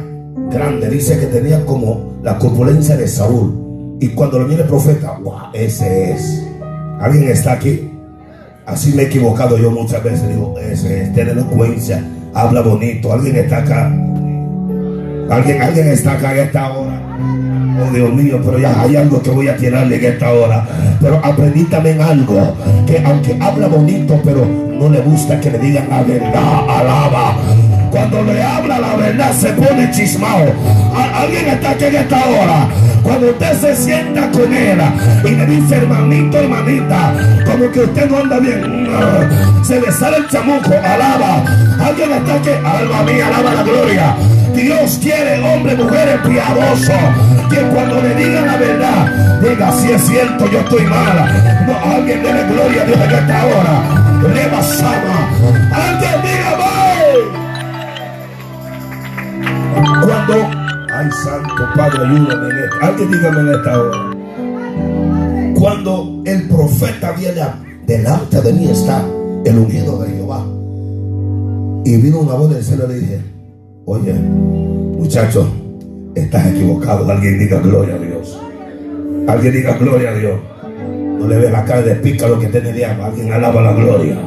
grande, 0.52 0.90
dice 0.90 1.20
que 1.20 1.28
tenía 1.28 1.66
como 1.66 2.14
la 2.24 2.38
corpulencia 2.38 2.96
de 2.96 3.08
Saúl. 3.08 3.98
Y 4.00 4.10
cuando 4.10 4.40
lo 4.40 4.48
viene 4.48 4.64
el 4.64 4.68
profeta, 4.68 5.18
wow, 5.24 5.52
ese 5.54 6.12
es. 6.12 6.44
¿Alguien 7.00 7.30
está 7.30 7.54
aquí? 7.54 7.90
Así 8.66 8.94
me 8.94 9.04
he 9.04 9.06
equivocado 9.06 9.58
yo 9.58 9.72
muchas 9.72 10.04
veces. 10.04 10.28
Digo, 10.28 10.56
ese 10.60 11.04
es, 11.04 11.14
tiene 11.14 11.32
elocuencia, 11.32 12.04
habla 12.34 12.62
bonito. 12.62 13.14
¿Alguien 13.14 13.36
está 13.36 13.58
acá? 13.58 13.88
Alguien, 15.30 15.62
alguien 15.62 15.88
está 15.88 16.14
acá 16.14 16.34
en 16.34 16.40
esta 16.40 16.74
hora. 16.74 17.00
Oh 17.82 17.92
Dios 17.92 18.14
mío, 18.14 18.40
pero 18.44 18.60
ya 18.60 18.82
hay 18.82 18.96
algo 18.96 19.22
que 19.22 19.32
voy 19.32 19.48
a 19.48 19.58
tirarle 19.58 19.98
en 19.98 20.14
esta 20.14 20.32
hora. 20.32 20.68
Pero 21.02 21.20
aprendí 21.24 21.64
también 21.66 22.02
algo. 22.02 22.56
Que 22.86 23.00
aunque 23.04 23.38
habla 23.40 23.68
bonito, 23.68 24.20
pero 24.24 24.46
no 24.46 24.90
le 24.90 25.02
gusta 25.02 25.40
que 25.40 25.52
le 25.52 25.60
digan 25.60 25.90
la 25.90 26.04
verdad. 26.04 26.70
Alaba. 26.70 27.36
Cuando 27.94 28.24
le 28.24 28.42
habla 28.42 28.80
la 28.80 28.96
verdad 28.96 29.32
se 29.34 29.50
pone 29.50 29.92
chismado. 29.92 30.52
Alguien 31.16 31.48
está 31.48 31.70
aquí 31.70 31.86
en 31.86 31.96
esta 31.96 32.26
hora. 32.26 32.68
Cuando 33.04 33.30
usted 33.30 33.54
se 33.62 33.76
sienta 33.76 34.32
con 34.32 34.52
él 34.52 34.82
y 35.24 35.30
le 35.30 35.46
dice 35.46 35.76
hermanito, 35.76 36.40
hermanita, 36.40 37.14
como 37.46 37.70
que 37.72 37.82
usted 37.82 38.10
no 38.10 38.18
anda 38.18 38.40
bien, 38.40 38.88
se 39.64 39.80
le 39.80 39.92
sale 39.92 40.18
el 40.18 40.28
chamuco, 40.28 40.72
alaba. 40.74 41.44
Alguien 41.86 42.14
está 42.14 42.34
aquí, 42.34 42.50
alma 42.50 43.04
mía, 43.04 43.28
alaba 43.28 43.54
la 43.54 43.64
gloria. 43.64 44.16
Dios 44.56 45.00
quiere 45.00 45.40
hombres, 45.48 45.78
mujeres 45.78 46.20
piadosos. 46.28 46.96
Que 47.52 47.60
cuando 47.76 48.02
le 48.02 48.16
digan 48.16 48.48
la 48.48 48.58
verdad, 48.58 49.40
diga 49.40 49.72
si 49.74 49.92
es 49.92 50.02
cierto, 50.02 50.50
yo 50.50 50.62
estoy 50.62 50.84
mala. 50.86 51.28
No, 51.68 51.94
alguien 51.94 52.24
debe 52.24 52.44
gloria 52.48 52.82
a 52.82 52.86
Dios 52.86 52.98
en 52.98 53.12
esta 53.12 53.46
hora. 53.46 54.04
Le 54.34 54.48
basaba. 54.48 55.30
Alguien 55.72 56.33
Cuando, 59.74 60.34
ay 60.94 61.10
Santo 61.24 61.64
Padre, 61.76 62.06
ayúdame 62.06 62.50
en 62.50 62.58
esto. 62.58 62.76
Alguien 62.82 63.12
dígame 63.12 63.40
en 63.40 63.50
esta 63.56 63.82
hora. 63.82 63.98
Cuando 65.56 66.22
el 66.26 66.48
profeta 66.48 67.12
viene 67.14 67.42
delante 67.88 68.42
de 68.42 68.54
mí 68.54 68.68
está 68.70 69.04
el 69.46 69.58
ungido 69.58 70.02
de 70.04 70.10
Jehová. 70.12 70.46
Y 71.86 71.98
vino 71.98 72.20
una 72.20 72.34
voz 72.36 72.54
del 72.54 72.64
cielo 72.64 72.86
y 72.86 72.88
le 72.88 73.00
dije, 73.00 73.22
oye, 73.86 74.14
muchacho, 74.14 75.50
estás 76.16 76.48
equivocado. 76.48 77.10
Alguien 77.10 77.40
diga 77.40 77.60
gloria 77.60 77.96
a 77.96 78.00
Dios. 78.00 78.40
Alguien 79.28 79.54
diga 79.54 79.78
gloria 79.78 80.10
a 80.10 80.14
Dios. 80.14 80.40
No 81.20 81.28
le 81.28 81.38
ve 81.38 81.50
la 81.50 81.64
cara 81.66 81.82
de 81.82 81.96
lo 81.96 82.40
que 82.40 82.48
tiene 82.48 82.74
diablo. 82.74 83.06
Alguien 83.06 83.32
alaba 83.32 83.62
la 83.62 83.74
gloria. 83.74 84.18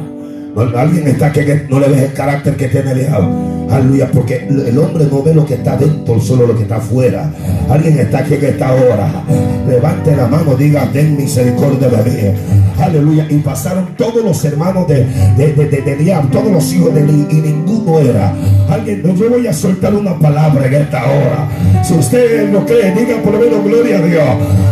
Alguien 0.75 1.07
está 1.07 1.31
que 1.31 1.65
no 1.69 1.79
le 1.79 1.87
ves 1.87 2.01
el 2.01 2.13
carácter 2.13 2.55
que 2.55 2.67
tiene 2.67 2.95
diablo. 2.95 3.56
Aleluya, 3.69 4.09
porque 4.11 4.47
el 4.47 4.77
hombre 4.77 5.07
no 5.11 5.21
ve 5.21 5.33
lo 5.33 5.45
que 5.45 5.55
está 5.55 5.75
dentro, 5.75 6.19
solo 6.21 6.47
lo 6.47 6.55
que 6.55 6.63
está 6.63 6.77
afuera. 6.77 7.31
Alguien 7.69 7.99
está 7.99 8.19
aquí 8.19 8.35
en 8.35 8.45
esta 8.45 8.73
hora. 8.73 9.23
Levante 9.67 10.15
la 10.15 10.27
mano, 10.27 10.55
diga, 10.55 10.89
ten 10.91 11.17
misericordia 11.17 11.89
de 11.89 12.03
mí. 12.09 12.37
Aleluya. 12.87 13.27
Y 13.29 13.37
pasaron 13.39 13.95
todos 13.97 14.23
los 14.23 14.43
hermanos 14.45 14.87
de, 14.87 15.03
de, 15.35 15.53
de, 15.53 16.17
todos 16.31 16.51
los 16.51 16.73
hijos 16.73 16.93
de 16.93 17.01
Eli, 17.01 17.27
y 17.29 17.35
ninguno 17.35 17.99
era. 17.99 18.33
Alguien, 18.69 19.03
yo 19.03 19.29
voy 19.29 19.45
a 19.45 19.53
soltar 19.53 19.93
una 19.93 20.17
palabra 20.17 20.65
en 20.67 20.73
esta 20.73 21.03
hora. 21.03 21.49
Si 21.83 21.93
usted 21.93 22.49
lo 22.51 22.65
cree, 22.65 22.93
diga 22.93 23.17
por 23.21 23.33
lo 23.33 23.39
menos 23.39 23.63
gloria 23.63 23.97
a 23.97 24.01
Dios. 24.01 24.23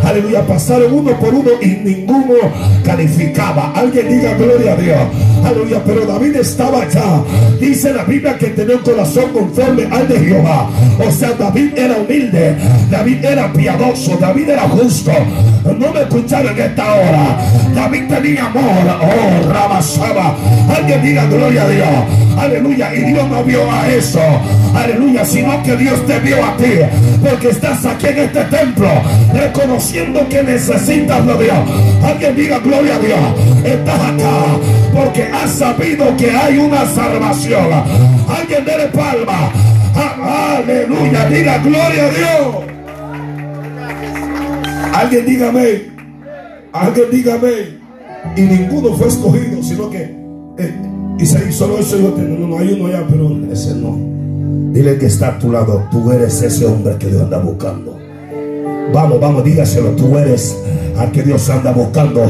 Aleluya. 0.02 0.46
Pasaron 0.46 0.92
uno 0.92 1.18
por 1.20 1.34
uno 1.34 1.50
y 1.60 1.66
ninguno 1.66 2.34
calificaba. 2.84 3.72
Alguien 3.74 4.08
diga 4.08 4.34
gloria 4.34 4.72
a 4.72 4.76
Dios. 4.76 4.98
Aleluya. 5.44 5.82
Pero 5.84 6.06
David 6.06 6.36
estaba 6.36 6.82
allá. 6.82 7.22
Dice 7.60 7.92
la 7.92 8.04
Biblia 8.04 8.38
que 8.38 8.46
tenía 8.48 8.78
corazón 8.78 9.30
conforme 9.32 9.84
al 9.90 10.08
de 10.08 10.18
Jehová. 10.20 10.70
O 11.06 11.10
sea, 11.10 11.32
David 11.32 11.76
era 11.76 11.96
humilde, 11.96 12.56
David 12.90 13.24
era 13.24 13.52
piadoso, 13.52 14.16
David 14.18 14.48
era 14.50 14.68
justo. 14.68 15.12
No 15.64 15.92
me 15.92 16.00
escucharon 16.00 16.52
en 16.58 16.62
esta 16.64 16.94
hora. 16.94 17.38
David 17.74 18.05
tenía 18.08 18.46
amor. 18.46 18.62
Oh, 19.00 19.52
Rabasaba. 19.52 20.36
Alguien 20.76 21.02
diga 21.02 21.24
gloria 21.26 21.62
a 21.62 21.68
Dios. 21.68 21.88
Aleluya. 22.38 22.94
Y 22.94 23.00
Dios 23.12 23.28
no 23.28 23.44
vio 23.44 23.70
a 23.70 23.88
eso. 23.88 24.20
Aleluya. 24.74 25.24
Sino 25.24 25.62
que 25.62 25.76
Dios 25.76 26.04
te 26.06 26.18
vio 26.20 26.44
a 26.44 26.56
ti. 26.56 26.80
Porque 27.22 27.48
estás 27.50 27.84
aquí 27.84 28.06
en 28.06 28.18
este 28.18 28.44
templo. 28.44 28.88
Reconociendo 29.34 30.28
que 30.28 30.42
necesitas 30.42 31.26
de 31.26 31.44
Dios. 31.44 31.58
Alguien 32.04 32.36
diga 32.36 32.58
gloria 32.58 32.96
a 32.96 32.98
Dios. 32.98 33.20
Estás 33.64 34.00
acá. 34.00 34.46
Porque 34.94 35.24
has 35.24 35.50
sabido 35.50 36.16
que 36.16 36.30
hay 36.30 36.58
una 36.58 36.86
salvación. 36.86 37.72
Alguien 38.28 38.64
de 38.64 38.88
palma. 38.88 39.50
Aleluya. 40.56 41.26
Diga 41.26 41.58
gloria 41.58 42.04
a 42.04 42.10
Dios. 42.10 42.76
Alguien 44.94 45.26
dígame. 45.26 45.82
Alguien 46.72 47.10
dígame. 47.10 47.75
Y 48.36 48.40
ninguno 48.42 48.92
fue 48.94 49.08
escogido, 49.08 49.62
sino 49.62 49.90
que 49.90 50.02
eh, 50.58 50.74
Isaías 51.18 51.54
solo 51.54 51.78
eso 51.78 51.98
yo 51.98 52.12
tengo. 52.12 52.38
No, 52.38 52.48
no, 52.48 52.58
hay 52.58 52.72
uno 52.72 52.90
ya, 52.90 53.06
pero 53.08 53.30
ese 53.52 53.74
no. 53.74 53.98
Dile 54.72 54.98
que 54.98 55.06
está 55.06 55.28
a 55.28 55.38
tu 55.38 55.50
lado. 55.50 55.84
Tú 55.90 56.10
eres 56.12 56.42
ese 56.42 56.66
hombre 56.66 56.96
que 56.98 57.06
Dios 57.06 57.22
anda 57.22 57.38
buscando. 57.38 57.98
Vamos, 58.92 59.20
vamos, 59.20 59.44
dígaselo. 59.44 59.90
Tú 59.90 60.16
eres 60.18 60.56
al 60.98 61.12
que 61.12 61.22
Dios 61.22 61.48
anda 61.50 61.72
buscando. 61.72 62.22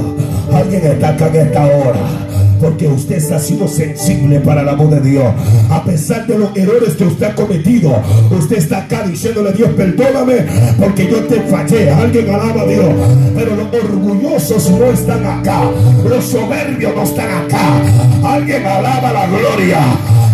Alguien 0.53 0.85
está 0.87 1.11
acá 1.11 1.29
en 1.29 1.47
esta 1.47 1.65
hora 1.65 2.26
porque 2.61 2.87
usted 2.87 3.33
ha 3.33 3.39
sido 3.39 3.69
sensible 3.69 4.41
para 4.41 4.63
la 4.63 4.75
voz 4.75 4.91
de 4.91 5.01
Dios. 5.01 5.27
A 5.71 5.83
pesar 5.85 6.27
de 6.27 6.39
los 6.39 6.57
errores 6.57 6.95
que 6.95 7.05
usted 7.05 7.27
ha 7.27 7.35
cometido, 7.35 8.03
usted 8.31 8.59
está 8.59 8.79
acá 8.79 9.07
diciéndole 9.07 9.51
a 9.51 9.53
Dios, 9.53 9.71
perdóname 9.77 10.47
porque 10.79 11.09
yo 11.09 11.19
te 11.25 11.41
fallé. 11.43 11.91
Alguien 11.91 12.29
alaba 12.29 12.63
a 12.63 12.67
Dios, 12.67 12.89
pero 13.35 13.57
los 13.57 13.67
orgullosos 13.73 14.71
no 14.71 14.87
están 14.87 15.25
acá, 15.25 15.71
los 16.09 16.25
soberbios 16.25 16.95
no 16.95 17.03
están 17.03 17.45
acá. 17.45 17.83
Alguien 18.25 18.67
alaba 18.67 19.13
la 19.13 19.27
gloria. 19.27 19.81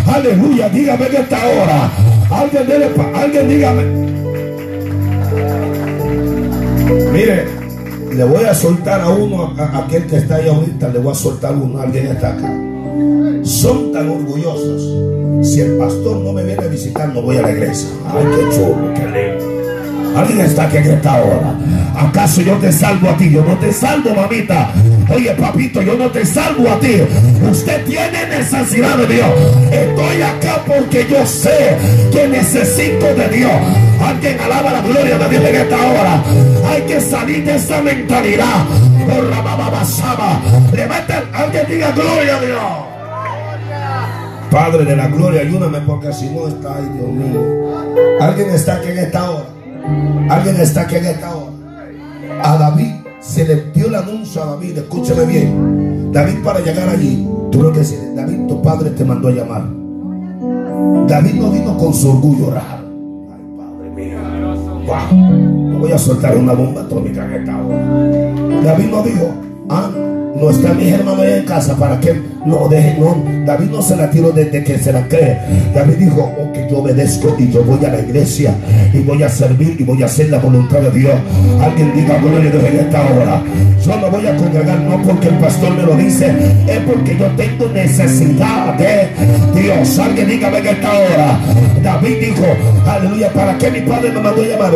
Aleluya, 0.07 0.69
dígame 0.69 1.07
en 1.07 1.15
esta 1.15 1.37
hora. 1.47 1.91
Alguien, 2.29 2.67
dele, 2.67 2.87
alguien 3.15 3.49
dígame. 3.49 3.83
Mire, 7.11 7.45
le 8.13 8.23
voy 8.23 8.43
a 8.45 8.53
soltar 8.53 9.01
a 9.01 9.09
uno, 9.09 9.53
a, 9.57 9.79
aquel 9.79 10.05
que 10.05 10.17
está 10.17 10.35
ahí 10.35 10.47
ahorita, 10.47 10.89
le 10.89 10.99
voy 10.99 11.11
a 11.11 11.15
soltar 11.15 11.55
uno, 11.55 11.81
alguien 11.81 12.07
está 12.07 12.33
acá. 12.33 12.53
Son 13.43 13.91
tan 13.91 14.09
orgullosos. 14.09 15.47
Si 15.47 15.59
el 15.59 15.77
pastor 15.77 16.17
no 16.17 16.31
me 16.31 16.43
viene 16.43 16.63
a 16.63 16.67
visitar, 16.67 17.09
no 17.09 17.21
voy 17.21 17.37
a 17.37 17.41
la 17.41 17.51
iglesia. 17.51 17.89
Ay, 18.07 18.25
qué 18.35 18.55
chulo, 18.55 18.93
qué 18.93 19.05
lindo. 19.05 19.53
Alguien 20.15 20.41
está 20.41 20.65
aquí 20.65 20.77
en 20.77 20.91
esta 20.91 21.23
hora. 21.23 21.55
¿Acaso 21.95 22.41
yo 22.41 22.53
te 22.57 22.71
salvo 22.71 23.09
a 23.09 23.17
ti? 23.17 23.29
Yo 23.31 23.43
no 23.43 23.57
te 23.57 23.73
salvo, 23.73 24.13
mamita. 24.13 24.71
Oye, 25.09 25.31
papito, 25.31 25.81
yo 25.81 25.95
no 25.95 26.09
te 26.09 26.25
salvo 26.25 26.69
a 26.69 26.79
ti. 26.79 27.01
Usted 27.51 27.83
tiene 27.85 28.27
necesidad 28.27 28.97
de 28.97 29.07
Dios. 29.07 29.29
Estoy 29.71 30.21
acá 30.21 30.63
porque 30.65 31.07
yo 31.09 31.25
sé 31.25 31.77
que 32.11 32.27
necesito 32.27 33.05
de 33.15 33.29
Dios. 33.29 33.51
Alguien 34.13 34.39
alaba 34.39 34.73
la 34.73 34.81
gloria 34.81 35.17
de 35.17 35.29
Dios 35.29 35.43
en 35.43 35.55
esta 35.55 35.75
hora. 35.75 36.23
Hay 36.69 36.81
que 36.83 37.01
salir 37.01 37.43
de 37.43 37.55
esa 37.55 37.81
mentalidad. 37.81 38.65
Por 39.07 39.23
la 39.23 39.41
Levanten, 40.71 41.23
alguien 41.33 41.65
diga 41.67 41.91
gloria 41.91 42.37
a 42.37 42.41
Dios. 42.41 42.59
Padre 44.51 44.85
de 44.85 44.95
la 44.95 45.07
gloria, 45.07 45.41
ayúdame 45.41 45.79
porque 45.81 46.13
si 46.13 46.29
no 46.29 46.47
está, 46.47 46.75
ay 46.75 46.89
Dios 46.95 47.09
mío. 47.09 47.41
Alguien 48.21 48.49
está 48.51 48.75
aquí 48.75 48.89
en 48.89 48.99
esta 48.99 49.31
hora. 49.31 49.45
Alguien 50.29 50.61
está 50.61 50.81
aquí 50.81 50.95
en 50.95 51.05
esta 51.05 51.35
hora. 51.35 51.51
A 52.43 52.57
David 52.57 52.93
se 53.19 53.45
le 53.45 53.55
dio 53.71 53.87
el 53.87 53.95
anuncio 53.95 54.43
a 54.43 54.45
David. 54.45 54.77
Escúcheme 54.77 55.25
bien. 55.25 56.11
David 56.13 56.43
para 56.43 56.59
llegar 56.59 56.87
allí, 56.87 57.27
tuvo 57.51 57.71
que 57.71 57.79
decir, 57.79 57.97
David, 58.15 58.45
tu 58.47 58.61
padre 58.61 58.91
te 58.91 59.03
mandó 59.03 59.29
a 59.29 59.31
llamar. 59.31 59.63
David 61.07 61.33
no 61.33 61.49
vino 61.49 61.75
con 61.75 61.91
su 61.93 62.11
orgullo 62.11 62.51
raro. 62.51 62.82
Voy 65.79 65.91
a 65.91 65.97
soltar 65.97 66.37
una 66.37 66.53
bomba 66.53 66.81
atómica 66.81 67.25
en 67.25 67.33
esta. 67.33 67.53
David 68.63 68.85
no 68.89 69.03
dijo, 69.03 69.33
ah, 69.69 69.89
no 70.35 70.49
está 70.49 70.73
mi 70.73 70.89
hermano 70.89 71.23
en 71.23 71.45
casa 71.45 71.75
para 71.75 71.99
que 71.99 72.32
no 72.45 72.67
deje, 72.67 72.97
no. 72.99 73.15
David 73.45 73.69
no 73.69 73.81
se 73.81 73.95
la 73.95 74.09
tiró 74.09 74.31
desde 74.31 74.63
que 74.63 74.77
se 74.77 74.91
la 74.91 75.07
cree. 75.07 75.37
David 75.73 75.95
dijo, 75.95 76.21
ok, 76.21 76.57
yo 76.69 76.79
obedezco 76.79 77.35
y 77.37 77.51
yo 77.51 77.63
voy 77.63 77.83
a 77.85 77.89
la 77.89 77.99
iglesia 77.99 78.53
y 78.93 78.99
voy 78.99 79.23
a 79.23 79.29
servir 79.29 79.75
y 79.79 79.83
voy 79.83 80.01
a 80.03 80.05
hacer 80.05 80.29
la 80.29 80.39
voluntad 80.39 80.79
de 80.79 80.91
Dios. 80.91 81.15
Alguien 81.61 81.93
diga 81.95 82.17
gloria 82.19 82.49
a 82.49 82.53
Dios 82.53 82.63
esta 82.63 83.01
hora. 83.01 83.43
Yo 83.85 83.97
no 83.97 84.09
voy 84.09 84.27
a 84.27 84.35
congregar 84.37 84.79
no 84.81 85.01
porque 85.03 85.27
el 85.27 85.35
pastor 85.35 85.75
me 85.75 85.83
lo 85.83 85.95
dice, 85.95 86.33
es 86.67 86.79
porque 86.79 87.17
yo 87.17 87.27
tengo 87.35 87.67
necesidad 87.67 88.75
de 88.75 89.09
Dios. 89.59 89.99
Alguien 89.99 90.29
diga 90.29 90.57
en 90.57 90.67
esta 90.67 90.89
hora. 90.89 91.39
David 91.83 92.15
dijo, 92.21 92.45
aleluya, 92.87 93.29
¿para 93.33 93.57
qué 93.57 93.71
mi 93.71 93.81
padre 93.81 94.11
me 94.11 94.21
mandó 94.21 94.43
llamar? 94.43 94.73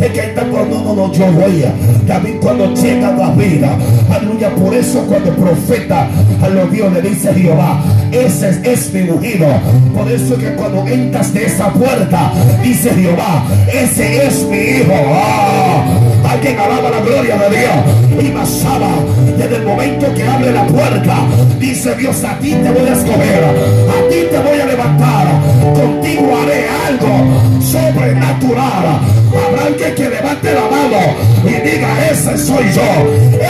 Es 0.00 0.10
que 0.12 0.20
está 0.20 0.44
no, 0.44 0.64
no, 0.64 0.94
no, 0.94 1.12
yo 1.12 1.32
voy. 1.32 1.64
David 2.06 2.34
cuando 2.40 2.74
llega 2.74 3.08
a 3.08 3.12
David, 3.12 3.64
aleluya, 4.10 4.50
por 4.54 4.74
eso 4.74 5.00
cuando 5.06 5.30
el 5.30 5.36
profeta 5.36 6.08
a 6.42 6.48
los 6.48 6.69
Dios 6.70 6.92
le 6.92 7.02
dice 7.02 7.34
Jehová, 7.34 7.82
ese 8.12 8.60
es, 8.64 8.92
mi 8.92 9.08
ungido. 9.08 9.46
Por 9.94 10.10
eso 10.10 10.36
que 10.36 10.52
cuando 10.54 10.86
entras 10.86 11.32
de 11.34 11.46
esa 11.46 11.72
puerta, 11.72 12.32
dice 12.62 12.90
Jehová, 12.90 13.44
ese 13.72 14.26
es 14.26 14.44
mi 14.44 14.56
hijo. 14.56 14.94
Ah, 15.12 15.84
Alguien 16.30 16.60
alaba 16.60 16.90
la 16.90 17.00
gloria 17.00 17.36
de 17.36 17.58
Dios. 17.58 18.24
Y 18.24 18.30
Masaba, 18.30 18.90
desde 19.36 19.56
el 19.56 19.64
momento 19.64 20.14
que 20.14 20.22
abre 20.22 20.52
la 20.52 20.64
puerta, 20.64 21.16
dice 21.58 21.92
Dios, 21.96 22.22
a 22.22 22.38
ti 22.38 22.52
te 22.52 22.70
voy 22.70 22.88
a 22.88 22.92
escoger, 22.92 23.44
a 23.44 24.08
ti 24.08 24.26
te 24.30 24.38
voy 24.38 24.60
a 24.60 24.66
levantar, 24.66 25.26
contigo 25.74 26.36
haré 26.40 26.68
algo 26.86 27.60
sobrenatural. 27.60 29.00
Habrá 29.44 29.66
alguien 29.66 29.94
que 29.96 30.08
levante 30.08 30.54
la 30.54 30.62
mano 30.70 30.98
y 31.44 31.68
diga, 31.68 32.10
ese 32.10 32.38
soy 32.38 32.64
yo, 32.74 32.82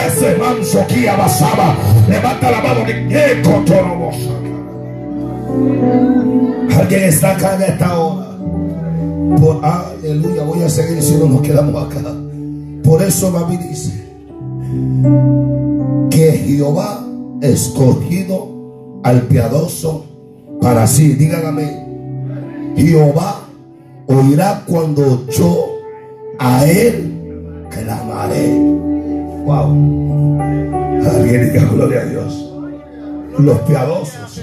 ese 0.07 0.37
manso 0.37 0.87
que 0.87 1.13
Masaba. 1.13 1.77
Levanta 2.09 2.51
la 2.51 2.61
mano 2.63 2.81
y 2.89 3.43
vos. 3.99 4.17
Alguien 6.79 7.05
está 7.05 7.33
acá 7.33 7.57
en 7.57 7.63
esta 7.63 7.99
hora. 7.99 8.27
Por, 9.39 9.61
aleluya, 9.63 10.43
voy 10.45 10.63
a 10.63 10.69
seguir 10.71 11.03
si 11.03 11.15
no 11.17 11.27
nos 11.27 11.43
quedamos 11.43 11.85
acá. 11.85 12.30
Por 12.91 13.01
eso 13.03 13.31
David 13.31 13.61
dice 13.61 13.93
que 16.11 16.33
Jehová 16.33 17.07
escogido 17.41 19.01
al 19.05 19.23
piadoso 19.29 20.07
para 20.61 20.89
sí. 20.89 21.13
Díganme, 21.13 21.87
Jehová 22.75 23.43
oirá 24.09 24.65
cuando 24.67 25.25
yo 25.29 25.67
a 26.41 26.67
él 26.67 27.69
clamaré. 27.71 28.59
Wow. 29.45 30.41
Alguien 31.15 31.53
diga 31.53 31.67
gloria 31.67 32.01
a 32.01 32.05
Dios. 32.07 32.53
Los 33.39 33.59
piadosos, 33.61 34.43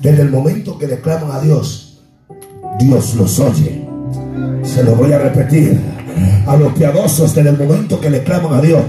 desde 0.00 0.22
el 0.22 0.30
momento 0.30 0.78
que 0.78 0.86
le 0.86 1.00
claman 1.00 1.32
a 1.32 1.40
Dios, 1.40 2.00
Dios 2.78 3.16
los 3.16 3.40
oye. 3.40 3.88
Se 4.62 4.84
lo 4.84 4.94
voy 4.94 5.12
a 5.12 5.18
repetir. 5.18 5.80
A 6.46 6.56
los 6.56 6.72
piadosos, 6.72 7.34
desde 7.34 7.50
el 7.50 7.58
momento 7.58 8.00
que 8.00 8.10
le 8.10 8.22
claman 8.22 8.54
a 8.54 8.60
Dios, 8.60 8.82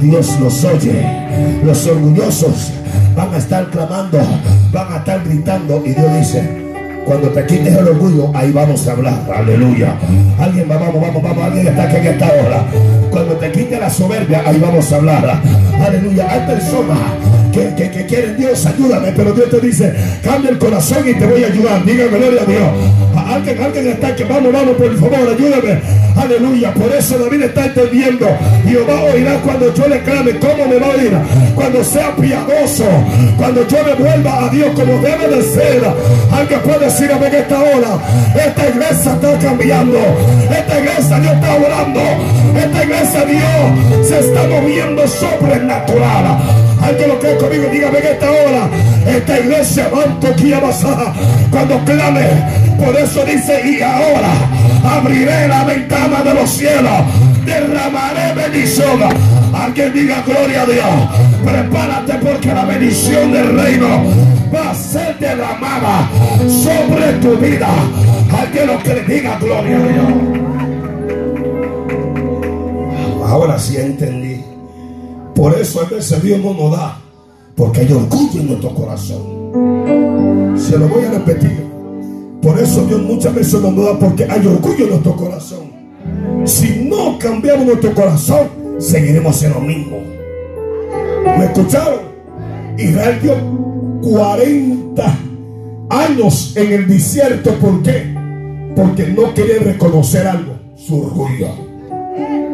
Dios 0.00 0.38
los 0.40 0.64
oye. 0.64 1.04
Los 1.64 1.86
orgullosos 1.86 2.72
van 3.16 3.34
a 3.34 3.38
estar 3.38 3.70
clamando, 3.70 4.18
van 4.72 4.92
a 4.92 4.96
estar 4.98 5.22
gritando 5.24 5.82
y 5.84 5.90
Dios 5.90 6.12
dice, 6.18 6.60
cuando 7.04 7.28
te 7.30 7.44
quites 7.46 7.76
el 7.76 7.88
orgullo, 7.88 8.30
ahí 8.34 8.52
vamos 8.52 8.86
a 8.86 8.92
hablar. 8.92 9.14
Aleluya. 9.34 9.96
Alguien 10.38 10.70
va, 10.70 10.76
vamos, 10.76 11.00
vamos, 11.00 11.22
vamos. 11.22 11.44
Alguien 11.44 11.68
está 11.68 11.82
aquí 11.84 11.96
en 11.96 12.06
esta 12.06 12.26
hora. 12.26 12.64
Cuando 13.10 13.34
te 13.34 13.50
quites 13.50 13.80
la 13.80 13.90
soberbia, 13.90 14.42
ahí 14.46 14.58
vamos 14.60 14.92
a 14.92 14.96
hablar. 14.96 15.42
Aleluya. 15.84 16.26
Hay 16.30 16.40
personas 16.46 16.98
que, 17.52 17.74
que, 17.74 18.06
quieren 18.06 18.36
Dios, 18.36 18.64
ayúdame. 18.64 19.12
Pero 19.16 19.32
Dios 19.32 19.50
te 19.50 19.60
dice, 19.60 19.92
cambia 20.22 20.50
el 20.50 20.58
corazón 20.58 21.08
y 21.08 21.14
te 21.14 21.26
voy 21.26 21.42
a 21.42 21.46
ayudar. 21.48 21.84
Dígame, 21.84 22.18
gloria 22.18 22.42
a 22.42 22.44
Dios. 22.44 22.68
Alguien, 23.30 23.62
alguien 23.62 23.88
está 23.88 24.16
que 24.16 24.24
vamos, 24.24 24.52
vamos, 24.52 24.76
por 24.76 24.98
favor, 24.98 25.28
ayúdame. 25.28 25.80
Aleluya. 26.16 26.74
Por 26.74 26.92
eso 26.92 27.16
David 27.16 27.42
está 27.44 27.66
entendiendo. 27.66 28.26
Jehová 28.66 29.02
oirá 29.04 29.34
cuando 29.44 29.72
yo 29.72 29.86
le 29.86 30.02
clame. 30.02 30.32
¿Cómo 30.38 30.66
me 30.66 30.78
va 30.78 30.86
a 30.86 30.90
oír? 30.90 31.12
Cuando 31.54 31.84
sea 31.84 32.14
piadoso. 32.16 32.84
Cuando 33.36 33.66
yo 33.68 33.78
me 33.84 33.94
vuelva 33.94 34.46
a 34.46 34.48
Dios 34.48 34.70
como 34.74 35.00
debe 35.00 35.28
de 35.28 35.42
ser. 35.42 35.82
Alguien 36.32 36.60
puede 36.60 36.86
decir 36.86 37.10
a 37.12 37.26
esta 37.28 37.58
hora. 37.60 37.98
Esta 38.34 38.68
iglesia 38.68 39.12
está 39.12 39.38
cambiando. 39.38 39.98
Esta 40.50 40.78
iglesia 40.80 41.20
Dios 41.20 41.34
está 41.34 41.54
orando. 41.54 42.00
Esta 42.58 42.84
iglesia 42.84 43.24
Dios 43.26 44.08
se 44.08 44.18
está 44.18 44.42
moviendo 44.48 45.06
sobrenatural. 45.06 46.69
Alguien 46.82 47.08
lo 47.08 47.18
que 47.18 47.36
conmigo, 47.36 47.68
dígame 47.70 47.98
en 47.98 48.06
esta 48.06 48.30
hora. 48.30 48.70
Esta 49.06 49.38
iglesia, 49.38 49.90
manto 49.94 50.34
que 50.34 50.54
cuando 51.50 51.84
clame. 51.84 52.26
Por 52.78 52.96
eso 52.96 53.24
dice, 53.24 53.60
y 53.64 53.82
ahora 53.82 54.32
abriré 54.84 55.48
la 55.48 55.64
ventana 55.64 56.22
de 56.22 56.34
los 56.34 56.50
cielos. 56.50 56.92
Derramaré 57.44 58.34
bendición. 58.34 59.00
Alguien 59.52 59.92
diga 59.92 60.22
gloria 60.26 60.62
a 60.62 60.66
Dios. 60.66 60.86
Prepárate 61.44 62.14
porque 62.14 62.54
la 62.54 62.64
bendición 62.64 63.32
del 63.32 63.56
reino 63.56 64.04
va 64.54 64.70
a 64.70 64.74
ser 64.74 65.18
derramada 65.18 66.08
sobre 66.48 67.12
tu 67.14 67.36
vida. 67.36 67.68
Alguien 68.32 68.66
lo 68.66 68.78
que 68.78 68.94
le 68.94 69.02
diga 69.02 69.38
gloria 69.38 69.76
a 69.76 69.80
Dios. 69.80 70.40
Ahora 73.26 73.58
sí 73.58 73.76
entendí. 73.76 74.29
Por 75.40 75.58
eso 75.58 75.80
a 75.80 75.84
veces 75.84 76.22
Dios 76.22 76.38
no 76.38 76.52
nos 76.52 76.72
da. 76.72 77.00
Porque 77.56 77.80
hay 77.80 77.90
orgullo 77.90 78.40
en 78.42 78.46
nuestro 78.48 78.74
corazón. 78.74 80.54
Se 80.54 80.76
lo 80.76 80.86
voy 80.86 81.04
a 81.04 81.12
repetir. 81.12 81.64
Por 82.42 82.58
eso 82.58 82.84
Dios 82.84 83.00
muchas 83.00 83.34
veces 83.34 83.58
nos 83.62 83.74
da 83.74 83.98
porque 83.98 84.24
hay 84.24 84.46
orgullo 84.46 84.84
en 84.84 84.90
nuestro 84.90 85.16
corazón. 85.16 85.72
Si 86.44 86.84
no 86.84 87.18
cambiamos 87.18 87.64
nuestro 87.64 87.94
corazón, 87.94 88.48
seguiremos 88.78 89.42
en 89.42 89.52
lo 89.54 89.60
mismo. 89.62 89.96
¿Me 91.24 91.46
escucharon? 91.46 92.00
Israel 92.76 93.18
dio 93.22 93.34
40 94.12 95.18
años 95.88 96.52
en 96.54 96.70
el 96.70 96.86
desierto. 96.86 97.54
¿Por 97.54 97.82
qué? 97.82 98.14
Porque 98.76 99.06
no 99.06 99.32
quería 99.32 99.60
reconocer 99.60 100.26
algo. 100.26 100.52
Su 100.76 101.00
orgullo. 101.00 101.48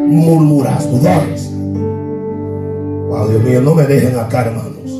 Murmuradores. 0.06 1.55
Wow, 3.16 3.28
Dios 3.30 3.42
mío, 3.44 3.62
no 3.62 3.74
me 3.74 3.84
dejen 3.84 4.18
acá, 4.18 4.42
hermanos. 4.42 4.90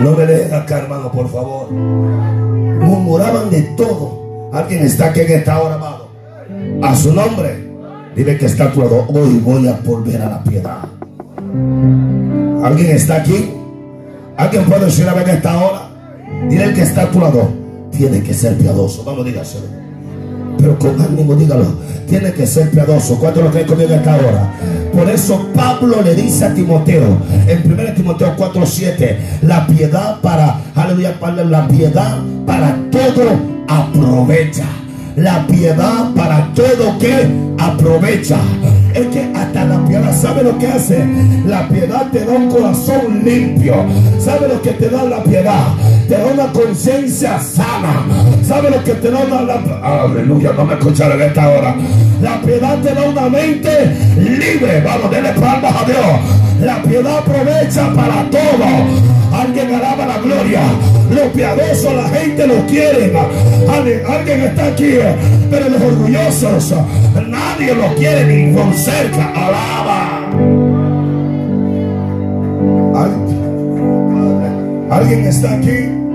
No 0.00 0.12
me 0.12 0.24
dejen 0.24 0.54
acá, 0.54 0.78
hermano, 0.78 1.12
por 1.12 1.28
favor. 1.30 1.70
Murmuraban 1.70 3.50
de 3.50 3.60
todo. 3.76 4.48
Alguien 4.50 4.82
está 4.82 5.08
aquí 5.08 5.20
en 5.20 5.32
esta 5.32 5.60
hora, 5.60 5.74
amado. 5.74 6.08
A 6.82 6.96
su 6.96 7.12
nombre. 7.12 7.68
Dile 8.14 8.38
que 8.38 8.46
está 8.46 8.70
claro. 8.70 9.04
Hoy 9.08 9.38
voy 9.44 9.68
a 9.68 9.78
volver 9.84 10.22
a 10.22 10.30
la 10.30 10.42
piedad. 10.42 10.78
¿Alguien 12.64 12.96
está 12.96 13.16
aquí? 13.16 13.52
¿Alguien 14.38 14.64
puede 14.64 14.86
decir 14.86 15.06
a 15.06 15.12
ver 15.12 15.28
esta 15.28 15.54
hora? 15.54 15.90
Dile 16.48 16.72
que 16.72 16.80
está 16.80 17.02
a 17.02 17.10
tu 17.10 17.20
lado. 17.20 17.50
Tiene 17.90 18.22
que 18.22 18.32
ser 18.32 18.56
piadoso. 18.56 19.04
Vamos, 19.04 19.26
dígaselo. 19.26 19.85
Pero 20.66 20.78
con 20.80 21.00
ánimo, 21.00 21.36
dígalo. 21.36 21.64
Tiene 22.08 22.32
que 22.32 22.44
ser 22.44 22.68
piadoso. 22.72 23.16
¿Cuánto 23.20 23.40
lo 23.40 23.52
creen 23.52 23.68
conmigo 23.68 23.94
esta 23.94 24.16
hora? 24.16 24.52
Por 24.92 25.08
eso 25.08 25.46
Pablo 25.54 26.02
le 26.02 26.16
dice 26.16 26.44
a 26.44 26.54
Timoteo, 26.54 27.18
en 27.46 27.72
1 27.72 27.94
Timoteo 27.94 28.34
4:7, 28.36 29.16
la 29.42 29.64
piedad 29.68 30.20
para, 30.20 30.58
aleluya, 30.74 31.14
la 31.48 31.68
piedad 31.68 32.18
para 32.44 32.76
todo 32.90 33.38
aprovecha. 33.68 34.64
La 35.14 35.46
piedad 35.46 36.12
para 36.16 36.52
todo 36.52 36.98
que 36.98 37.28
aprovecha. 37.58 38.38
Es 38.96 39.06
que 39.08 39.30
hasta 39.34 39.64
la 39.66 39.84
piedad, 39.86 40.10
¿sabe 40.18 40.42
lo 40.42 40.56
que 40.56 40.68
hace? 40.68 41.06
La 41.44 41.68
piedad 41.68 42.06
te 42.10 42.24
da 42.24 42.32
un 42.32 42.48
corazón 42.48 43.22
limpio. 43.22 43.84
¿Sabe 44.18 44.48
lo 44.48 44.62
que 44.62 44.70
te 44.70 44.88
da 44.88 45.04
la 45.04 45.22
piedad? 45.22 45.66
Te 46.08 46.16
da 46.16 46.24
una 46.24 46.50
conciencia 46.50 47.38
sana. 47.38 48.06
¿Sabe 48.42 48.70
lo 48.70 48.82
que 48.82 48.94
te 48.94 49.10
da 49.10 49.42
la... 49.42 50.02
Aleluya, 50.02 50.52
no 50.54 50.64
me 50.64 50.74
escucharon 50.74 51.20
en 51.20 51.28
esta 51.28 51.46
hora. 51.46 51.76
La 52.22 52.40
piedad 52.40 52.78
te 52.78 52.94
da 52.94 53.02
una 53.02 53.28
mente 53.28 53.94
libre. 54.16 54.80
Vamos, 54.80 55.10
denle 55.10 55.32
palmas 55.34 55.74
a 55.76 55.84
Dios. 55.84 56.55
La 56.60 56.82
piedad 56.82 57.18
aprovecha 57.18 57.92
para 57.94 58.28
todo. 58.30 58.66
Alguien 59.32 59.74
alaba 59.74 60.06
la 60.06 60.18
gloria. 60.18 60.60
Los 61.10 61.26
piadosos, 61.28 61.92
la 61.94 62.08
gente 62.08 62.46
los 62.46 62.62
quiere. 62.64 63.12
Alguien, 63.68 64.40
está 64.42 64.66
aquí, 64.66 64.94
pero 65.50 65.68
los 65.68 65.82
orgullosos, 65.82 66.74
nadie 67.28 67.74
los 67.74 67.92
quiere 67.94 68.24
ni 68.24 68.54
con 68.54 68.72
cerca. 68.74 69.32
Alaba. 69.34 70.22
Alguien 74.90 75.26
está 75.26 75.52
aquí. 75.52 76.06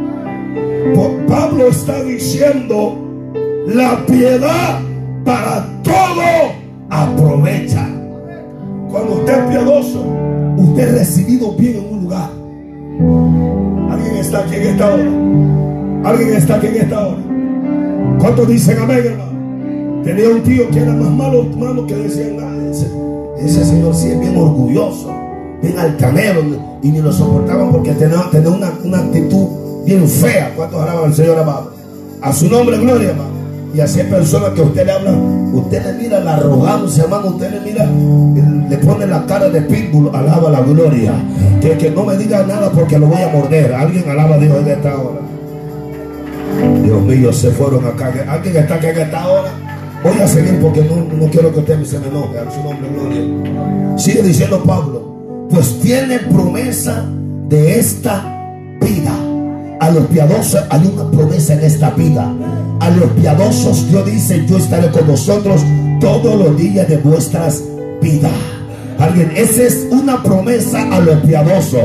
Pablo 1.28 1.70
está 1.70 2.04
diciendo 2.04 2.98
la 3.68 4.06
piedad 4.06 4.80
para 5.24 5.66
todo 5.84 6.52
aprovecha. 6.90 8.01
Cuando 8.92 9.16
usted 9.16 9.40
es 9.40 9.50
piadoso, 9.50 10.04
usted 10.58 10.84
es 10.84 10.94
recibido 11.00 11.54
bien 11.54 11.78
en 11.78 11.94
un 11.94 12.04
lugar. 12.04 12.30
Alguien 13.90 14.18
está 14.18 14.40
aquí 14.40 14.56
en 14.56 14.62
esta 14.64 14.94
hora. 14.94 15.04
Alguien 16.04 16.34
está 16.34 16.56
aquí 16.56 16.68
en 16.68 16.76
esta 16.76 17.08
hora. 17.08 17.22
¿Cuántos 18.20 18.48
dicen 18.50 18.78
amén, 18.80 19.04
hermano? 19.06 20.04
Tenía 20.04 20.30
un 20.30 20.44
tío 20.44 20.70
que 20.72 20.80
era 20.80 20.94
más 20.94 21.10
malo, 21.10 21.44
malo 21.58 21.88
que 21.88 21.96
decían, 21.96 22.38
ese, 23.40 23.66
señor 23.66 23.96
sí 23.96 24.10
es 24.10 24.20
bien 24.20 24.36
orgulloso, 24.36 25.10
bien 25.62 25.78
altanero, 25.80 26.42
y 26.82 26.90
ni 26.90 27.02
lo 27.02 27.14
soportaban 27.14 27.72
porque 27.72 27.92
tenía, 27.94 28.30
tenía 28.30 28.50
una, 28.50 28.74
una, 28.84 29.00
actitud 29.00 29.48
bien 29.86 30.08
fea. 30.08 30.54
¿Cuántos 30.56 30.82
alaban 30.82 31.06
al 31.06 31.14
Señor 31.16 31.40
amado? 31.40 31.72
A 32.22 32.34
su 32.34 32.50
nombre, 32.50 32.78
gloria, 32.78 33.12
hermano. 33.12 33.31
Y 33.74 33.80
así 33.80 34.04
personas 34.04 34.52
que 34.52 34.62
usted 34.62 34.86
le 34.86 34.92
habla, 34.92 35.12
usted 35.12 35.86
le 35.86 35.94
mira 36.04 36.20
la 36.20 36.36
arrogancia, 36.36 37.04
hermano, 37.04 37.28
usted 37.28 37.52
le 37.52 37.60
mira, 37.62 37.90
le 38.70 38.78
pone 38.78 39.08
la 39.08 39.26
cara 39.26 39.50
de 39.50 39.62
pitbull, 39.62 40.14
alaba 40.14 40.50
la 40.50 40.62
gloria. 40.62 41.14
Que, 41.62 41.78
que 41.78 41.90
no 41.92 42.04
me 42.04 42.18
diga 42.18 42.46
nada 42.46 42.70
porque 42.72 43.00
lo 43.00 43.08
voy 43.08 43.22
a 43.22 43.30
morder. 43.30 43.74
Alguien 43.74 44.10
alaba 44.10 44.36
a 44.36 44.38
Dios 44.38 44.58
en 44.58 44.68
esta 44.68 44.98
hora. 44.98 45.22
Dios 46.84 47.02
mío, 47.04 47.32
se 47.32 47.52
fueron 47.52 47.86
acá. 47.86 48.12
Alguien 48.28 48.58
está 48.58 48.76
acá 48.76 48.90
en 48.90 48.98
esta 48.98 49.28
hora. 49.28 49.52
Voy 50.04 50.20
a 50.20 50.28
seguir 50.28 50.60
porque 50.60 50.84
no, 50.84 51.28
quiero 51.30 51.54
que 51.54 51.60
usted 51.60 51.84
se 51.86 52.00
me 52.00 52.08
enoje. 52.08 52.40
A 52.40 52.52
su 52.52 52.64
nombre, 52.64 52.90
gloria. 52.90 53.98
Sigue 53.98 54.24
diciendo 54.24 54.64
Pablo, 54.64 55.48
pues 55.50 55.80
tiene 55.80 56.20
promesa 56.20 57.06
de 57.48 57.80
esta 57.80 58.24
vida. 58.82 59.14
A 59.80 59.90
los 59.92 60.06
piadosos 60.06 60.64
hay 60.70 60.92
una 60.94 61.10
promesa 61.12 61.54
en 61.54 61.64
esta 61.64 61.92
vida. 61.92 62.34
A 62.82 62.90
los 62.90 63.12
piadosos 63.12 63.88
Dios 63.90 64.06
dice, 64.08 64.44
yo 64.48 64.58
estaré 64.58 64.90
con 64.90 65.06
vosotros 65.06 65.62
todos 66.00 66.36
los 66.36 66.58
días 66.58 66.90
de 66.90 66.98
vuestras 66.98 67.64
vidas. 68.02 68.32
Alguien, 68.98 69.32
esa 69.36 69.62
es 69.62 69.88
una 69.92 70.22
promesa 70.24 70.82
a 70.92 71.00
los 71.00 71.18
piadosos. 71.18 71.84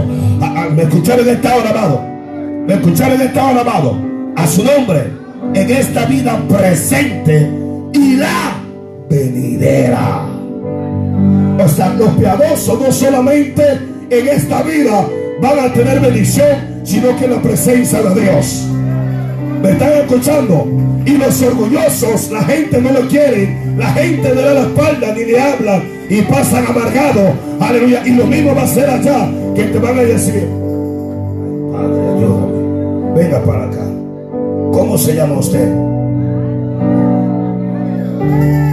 ¿Me 0.75 0.85
escucharon 0.85 1.29
esta 1.29 1.55
hora, 1.55 1.71
amado? 1.71 2.01
¿Me 2.67 2.75
escucharon 2.75 3.21
esta 3.21 3.47
hora, 3.47 3.61
amado? 3.61 3.99
A 4.37 4.47
su 4.47 4.65
nombre, 4.65 5.13
en 5.53 5.71
esta 5.71 6.07
vida 6.07 6.43
presente 6.49 7.51
y 7.93 8.17
la 8.17 8.57
venidera. 9.11 10.27
O 11.63 11.69
sea, 11.69 11.93
los 11.93 12.09
piadosos 12.15 12.81
no 12.81 12.91
solamente 12.91 13.63
en 14.09 14.29
esta 14.29 14.63
vida 14.63 15.07
van 15.43 15.59
a 15.59 15.73
tener 15.75 16.01
bendición, 16.01 16.81
sino 16.85 17.15
que 17.19 17.29
la 17.29 17.43
presencia 17.43 18.01
de 18.01 18.23
Dios. 18.23 18.67
¿Me 19.63 19.71
están 19.71 19.93
escuchando? 19.93 20.67
Y 21.05 21.17
los 21.19 21.43
orgullosos, 21.43 22.31
la 22.31 22.43
gente 22.45 22.81
no 22.81 22.93
lo 22.93 23.09
quiere, 23.09 23.57
la 23.77 23.87
gente 23.93 24.35
le 24.35 24.43
da 24.43 24.55
la 24.55 24.63
espalda 24.63 25.15
ni 25.15 25.25
le 25.25 25.41
habla 25.41 25.83
y 26.09 26.23
pasan 26.23 26.67
amargados. 26.67 27.33
Aleluya. 27.61 28.07
Y 28.07 28.11
lo 28.11 28.27
mismo 28.27 28.55
va 28.55 28.63
a 28.63 28.67
ser 28.67 28.89
allá, 28.91 29.31
que 29.55 29.65
te 29.65 29.79
van 29.79 29.99
a 29.99 30.03
decir, 30.03 30.49
Padre, 31.73 32.01
ayúdame, 32.17 33.15
venga 33.15 33.43
para 33.45 33.65
acá. 33.65 33.85
¿Cómo 34.73 34.99
se 34.99 35.15
llama 35.15 35.39
usted? 35.39 35.73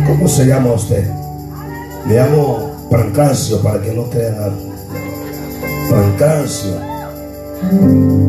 ¿Cómo 0.08 0.28
se 0.28 0.46
llama 0.46 0.74
usted? 0.74 1.08
Le 2.08 2.15
llamo 2.15 2.72
Francancio 2.89 3.62
para 3.62 3.82
que 3.82 3.93
no 3.93 4.04
crean 4.10 4.36
algo. 4.36 4.74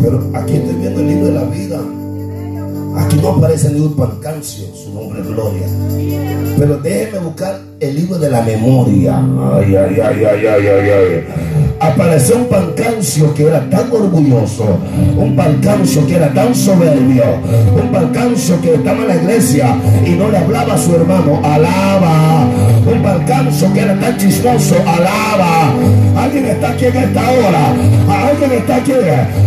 Pero 0.00 0.30
aquí 0.34 0.56
estoy 0.56 0.74
viendo 0.76 1.00
el 1.00 1.08
libro 1.08 1.26
de 1.26 1.32
la 1.32 1.44
vida. 1.44 1.80
Aquí 2.96 3.16
no 3.16 3.30
aparece 3.30 3.70
ni 3.70 3.80
un 3.80 3.96
pancancio, 3.96 4.66
su 4.74 4.94
nombre 4.94 5.20
es 5.20 5.26
Gloria. 5.26 5.66
Pero 6.58 6.76
déjeme 6.78 7.18
buscar 7.18 7.60
el 7.80 7.96
libro 7.96 8.18
de 8.18 8.30
la 8.30 8.42
memoria. 8.42 9.18
Ay, 9.18 9.74
ay, 9.74 10.00
ay, 10.00 10.24
ay, 10.24 10.46
ay, 10.46 10.66
ay, 10.68 10.90
ay. 10.90 11.63
Apareció 11.84 12.36
un 12.36 12.46
pancancio 12.46 13.34
que 13.34 13.46
era 13.46 13.60
tan 13.68 13.92
orgulloso, 13.92 14.78
un 15.16 15.36
pancancio 15.36 16.06
que 16.06 16.16
era 16.16 16.32
tan 16.32 16.54
soberbio, 16.54 17.24
un 17.74 17.92
pancancio 17.92 18.58
que 18.62 18.74
estaba 18.74 19.02
en 19.02 19.08
la 19.08 19.16
iglesia 19.16 19.76
y 20.04 20.10
no 20.10 20.30
le 20.30 20.38
hablaba 20.38 20.74
a 20.74 20.78
su 20.78 20.94
hermano, 20.94 21.40
alaba. 21.44 22.46
Un 22.86 23.02
pancancio 23.02 23.72
que 23.72 23.80
era 23.80 23.98
tan 24.00 24.16
chismoso, 24.16 24.76
alaba. 24.86 25.72
Alguien 26.16 26.46
está 26.46 26.70
aquí 26.70 26.86
en 26.86 26.96
esta 26.96 27.20
hora. 27.20 27.74
Alguien 28.30 28.52
está 28.52 28.76
aquí. 28.76 28.92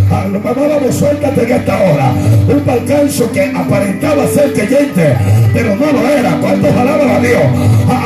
Vamos, 0.09 0.95
suéltate 0.95 1.43
en 1.43 1.51
esta 1.51 1.75
hora. 1.75 2.11
Un 2.47 2.59
pancancio 2.61 3.31
que 3.31 3.51
aparentaba 3.55 4.27
ser 4.27 4.53
creyente, 4.53 5.15
pero 5.53 5.75
no 5.75 5.91
lo 5.91 6.07
era. 6.07 6.37
¿Cuántos 6.39 6.71
alaban 6.71 7.09
a 7.09 7.19
Dios? 7.19 7.41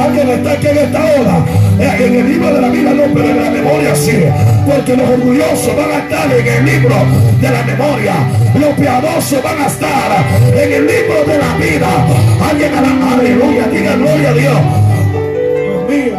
Alguien 0.01 0.29
está 0.29 0.51
aquí 0.51 0.67
en 0.67 0.77
esta 0.77 0.99
hora. 0.99 1.45
Eh, 1.79 2.05
en 2.05 2.15
el 2.15 2.29
libro 2.29 2.53
de 2.53 2.61
la 2.61 2.69
vida 2.69 2.93
no, 2.93 3.03
pero 3.13 3.29
en 3.29 3.43
la 3.43 3.49
memoria 3.49 3.95
sí. 3.95 4.20
Porque 4.65 4.95
los 4.95 5.09
orgullosos 5.09 5.75
van 5.75 5.91
a 5.91 5.99
estar 5.99 6.31
en 6.31 6.47
el 6.47 6.65
libro 6.65 6.95
de 7.39 7.49
la 7.49 7.63
memoria. 7.63 8.13
Los 8.59 8.69
piadosos 8.79 9.43
van 9.43 9.61
a 9.61 9.67
estar 9.67 10.25
en 10.53 10.73
el 10.73 10.87
libro 10.87 11.25
de 11.25 11.37
la 11.37 11.55
vida. 11.57 11.89
Alguien 12.49 12.71
la 12.73 13.13
aleluya, 13.13 13.67
diga 13.67 13.95
gloria 13.95 14.29
a 14.29 14.33
Dios. 14.33 14.57
Dios 15.53 15.89
mío. 15.89 16.17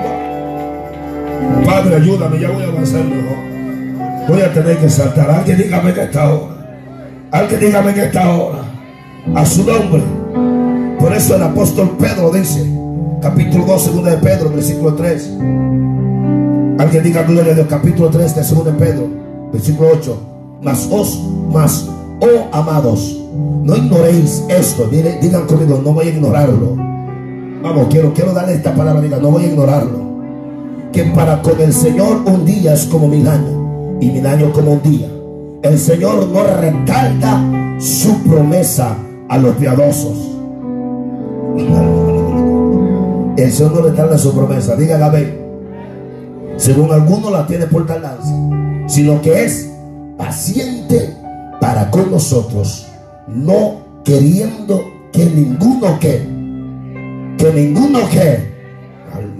Padre, 1.64 1.96
ayúdame, 1.96 2.40
ya 2.40 2.50
voy 2.50 2.62
a 2.62 2.66
avanzar 2.66 3.04
mejor. 3.04 3.36
Voy 4.28 4.40
a 4.40 4.52
tener 4.52 4.76
que 4.78 4.88
saltar. 4.88 5.30
Alguien 5.30 5.58
dígame 5.58 5.92
que 5.92 6.02
esta 6.02 6.32
hora. 6.32 6.54
Alguien 7.30 7.60
dígame 7.60 7.94
que 7.94 8.04
esta 8.04 8.28
hora. 8.30 8.58
A 9.34 9.46
su 9.46 9.64
nombre. 9.64 10.02
Por 10.98 11.12
eso 11.12 11.36
el 11.36 11.42
apóstol 11.42 11.96
Pedro 11.98 12.30
dice, 12.30 12.64
capítulo 13.20 13.64
2, 13.66 13.82
segunda 13.82 14.10
de 14.10 14.18
Pedro, 14.18 14.50
versículo 14.50 14.94
3. 14.94 15.30
Alguien 16.78 17.04
diga 17.04 17.22
gloria 17.22 17.52
a 17.52 17.54
Dios, 17.54 17.66
capítulo 17.68 18.08
3 18.08 18.36
de 18.36 18.44
segunda 18.44 18.72
de 18.72 18.78
Pedro, 18.78 19.08
versículo 19.52 19.90
8. 19.92 20.16
Mas 20.62 20.88
os, 20.90 21.20
mas, 21.52 21.88
oh 22.20 22.56
amados, 22.56 23.20
no 23.62 23.76
ignoréis 23.76 24.44
esto. 24.48 24.88
digan 24.88 25.46
conmigo, 25.46 25.80
no 25.84 25.92
voy 25.92 26.06
a 26.06 26.10
ignorarlo. 26.10 26.76
Vamos, 27.62 27.86
quiero, 27.90 28.12
quiero 28.12 28.32
darle 28.32 28.54
esta 28.54 28.74
palabra, 28.74 29.00
diga, 29.02 29.18
no 29.18 29.30
voy 29.30 29.44
a 29.44 29.46
ignorarlo. 29.48 30.02
Que 30.92 31.04
para 31.04 31.40
con 31.42 31.60
el 31.60 31.72
Señor 31.72 32.22
un 32.26 32.44
día 32.44 32.74
es 32.74 32.84
como 32.86 33.08
mil 33.08 33.26
años 33.26 33.52
y 34.00 34.10
mil 34.10 34.26
años 34.26 34.50
como 34.52 34.72
un 34.72 34.82
día. 34.82 35.08
El 35.62 35.78
Señor 35.78 36.26
no 36.28 36.42
retarda 36.42 37.78
su 37.78 38.18
promesa 38.22 38.96
a 39.28 39.38
los 39.38 39.54
piadosos. 39.56 40.30
El 43.36 43.52
Señor 43.52 43.72
no 43.72 43.82
retarda 43.82 44.18
su 44.18 44.34
promesa. 44.34 44.74
Diga 44.76 45.04
amén. 45.04 45.41
Según 46.62 46.92
algunos 46.92 47.32
la 47.32 47.44
tiene 47.44 47.66
por 47.66 47.84
tardanza, 47.86 48.32
sino 48.86 49.20
que 49.20 49.46
es 49.46 49.68
paciente 50.16 51.12
para 51.60 51.90
con 51.90 52.08
nosotros, 52.08 52.86
no 53.26 53.78
queriendo 54.04 54.80
que 55.12 55.24
ninguno 55.24 55.98
que, 55.98 56.18
que 57.36 57.52
ninguno 57.52 57.98
que, 58.10 58.52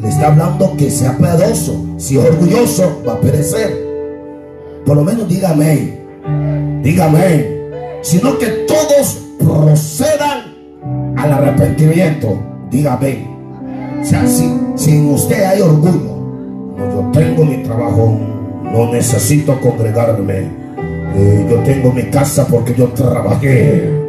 le 0.00 0.08
está 0.08 0.32
hablando 0.32 0.76
que 0.76 0.90
sea 0.90 1.16
piadoso, 1.16 1.94
si 1.96 2.18
es 2.18 2.24
orgulloso 2.24 3.00
va 3.06 3.12
a 3.12 3.20
perecer. 3.20 3.70
Por 4.85 4.96
lo 4.96 5.04
menos 5.04 5.28
dígame, 5.28 6.00
dígame, 6.82 7.46
sino 8.02 8.37
que 8.37 8.48
todos 8.66 9.20
procedan 9.38 10.56
al 11.16 11.32
arrepentimiento. 11.32 12.37
Dígame. 12.68 13.28
O 14.00 14.04
sea, 14.04 14.26
si, 14.26 14.52
sin 14.74 15.08
usted 15.11 15.44
hay 15.44 15.61
orgullo, 15.61 16.12
yo 16.90 17.11
tengo 17.12 17.45
mi 17.45 17.62
trabajo, 17.62 18.18
no 18.64 18.92
necesito 18.92 19.61
congregarme. 19.61 20.62
Eh, 21.14 21.47
yo 21.49 21.57
tengo 21.59 21.92
mi 21.92 22.05
casa 22.05 22.47
porque 22.47 22.75
yo 22.75 22.88
trabajé. 22.88 24.01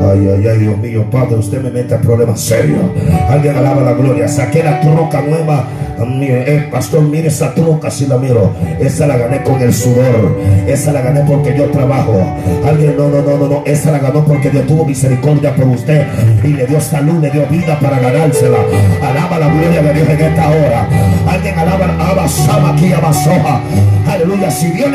Ay, 0.00 0.28
ay, 0.28 0.46
ay, 0.48 0.58
Dios 0.58 0.78
mío, 0.78 1.04
Padre, 1.10 1.36
usted 1.36 1.62
me 1.62 1.70
mete 1.70 1.94
en 1.94 2.00
problemas 2.00 2.40
serios. 2.40 2.80
Alguien 3.28 3.56
alaba 3.56 3.82
la 3.82 3.92
gloria. 3.92 4.28
Saqué 4.28 4.62
la 4.62 4.80
troca 4.80 5.22
nueva. 5.22 5.64
Mire, 6.06 6.56
eh, 6.56 6.68
pastor, 6.70 7.02
mire 7.02 7.28
esa 7.28 7.54
troca 7.54 7.88
si 7.90 8.06
la 8.06 8.18
miro. 8.18 8.52
Esa 8.80 9.06
la 9.06 9.16
gané 9.16 9.42
con 9.42 9.60
el 9.62 9.72
sudor. 9.72 10.36
Esa 10.66 10.92
la 10.92 11.02
gané 11.02 11.20
porque 11.20 11.56
yo 11.56 11.66
trabajo. 11.66 12.20
Alguien, 12.66 12.96
no, 12.96 13.08
no, 13.08 13.22
no, 13.22 13.38
no, 13.38 13.48
no. 13.48 13.62
Esa 13.64 13.92
la 13.92 13.98
ganó 14.00 14.24
porque 14.24 14.50
Dios 14.50 14.66
tuvo 14.66 14.84
misericordia 14.84 15.54
por 15.54 15.66
usted. 15.66 16.06
Y 16.42 16.48
le 16.48 16.66
dio 16.66 16.80
salud, 16.80 17.20
le 17.20 17.30
dio 17.30 17.46
vida 17.46 17.78
para 17.78 18.00
ganársela. 18.00 18.58
Alaba 19.00 19.38
la 19.38 19.48
gloria 19.48 19.82
de 19.82 19.94
Dios 19.94 20.08
en 20.08 20.20
esta 20.20 20.48
hora. 20.48 20.88
Alguien 21.28 21.58
alaba, 21.58 21.86
abasama 22.10 22.70
aquí, 22.70 22.92
abasoja. 22.92 23.60
Aleluya. 24.08 24.50
Si 24.50 24.70
Dios, 24.72 24.90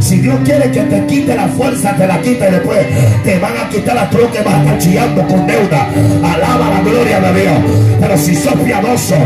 si 0.00 0.20
Dios 0.20 0.36
quiere 0.44 0.70
que 0.70 0.80
te 0.80 1.06
quite 1.06 1.34
la 1.34 1.48
fuerza, 1.48 1.94
te 1.96 2.06
la 2.06 2.20
quita 2.22 2.48
y 2.48 2.52
después 2.52 2.78
te 3.22 3.38
van 3.38 3.52
a 3.56 3.68
quitar 3.68 3.97
la 3.98 4.10
troca 4.10 4.42
va 4.44 4.54
a 4.54 4.58
estar 4.60 4.78
chillando 4.78 5.26
con 5.26 5.46
deuda. 5.46 5.88
Alaba 6.22 6.70
la 6.70 6.80
gloria 6.88 7.20
de 7.20 7.40
Dios. 7.40 7.58
Pero 8.00 8.16
si 8.16 8.34
sos 8.36 8.54
piadoso, 8.64 9.16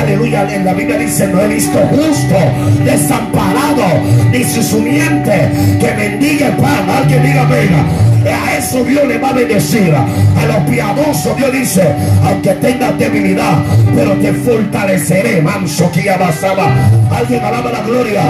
aleluya, 0.00 0.46
en 0.54 0.64
la 0.64 0.72
Biblia 0.72 0.98
dice, 0.98 1.26
no 1.26 1.40
he 1.40 1.48
visto 1.48 1.78
justo, 1.90 2.36
desamparado, 2.84 3.88
ni 4.30 4.44
su 4.44 4.62
sumiente 4.62 5.50
que 5.80 5.90
bendiga 6.02 6.46
el 6.48 6.56
pan. 6.56 6.88
Alguien 6.88 7.22
diga, 7.24 7.44
venga. 7.46 8.09
A 8.28 8.56
eso 8.58 8.84
Dios 8.84 9.06
le 9.06 9.18
va 9.18 9.30
a 9.30 9.32
bendecir. 9.32 9.94
A 9.94 10.46
los 10.46 10.56
piadosos 10.68 11.36
Dios 11.36 11.52
dice, 11.52 11.82
aunque 12.24 12.50
tengas 12.54 12.98
debilidad, 12.98 13.62
pero 13.94 14.12
te 14.14 14.32
fortaleceré. 14.32 15.40
Manso 15.42 15.90
que 15.92 16.10
basaba. 16.10 16.72
Alguien 17.10 17.42
alaba 17.44 17.70
la 17.72 17.82
gloria. 17.82 18.22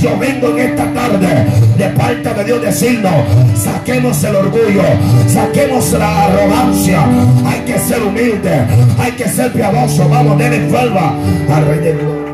Yo 0.00 0.16
vengo 0.18 0.48
en 0.56 0.70
esta 0.70 0.84
tarde 0.92 1.46
de 1.76 1.88
parte 1.90 2.34
de 2.34 2.44
Dios 2.44 2.62
decirnos, 2.62 3.14
saquemos 3.56 4.22
el 4.24 4.36
orgullo, 4.36 4.82
saquemos 5.28 5.92
la 5.92 6.24
arrogancia. 6.24 7.04
Hay 7.46 7.60
que 7.60 7.78
ser 7.78 8.02
humilde, 8.02 8.66
hay 8.98 9.12
que 9.12 9.28
ser 9.28 9.52
piadoso. 9.52 10.08
Vamos, 10.08 10.38
denle 10.38 10.66
vuelva 10.68 11.14
al 11.54 11.66
Rey 11.66 11.78
de 11.80 11.92
Gloria. 11.92 12.24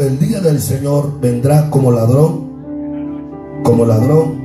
El 0.00 0.18
día 0.18 0.40
del 0.40 0.60
Señor 0.60 1.20
vendrá 1.20 1.70
como 1.70 1.92
ladrón, 1.92 3.60
como 3.62 3.84
ladrón. 3.84 4.42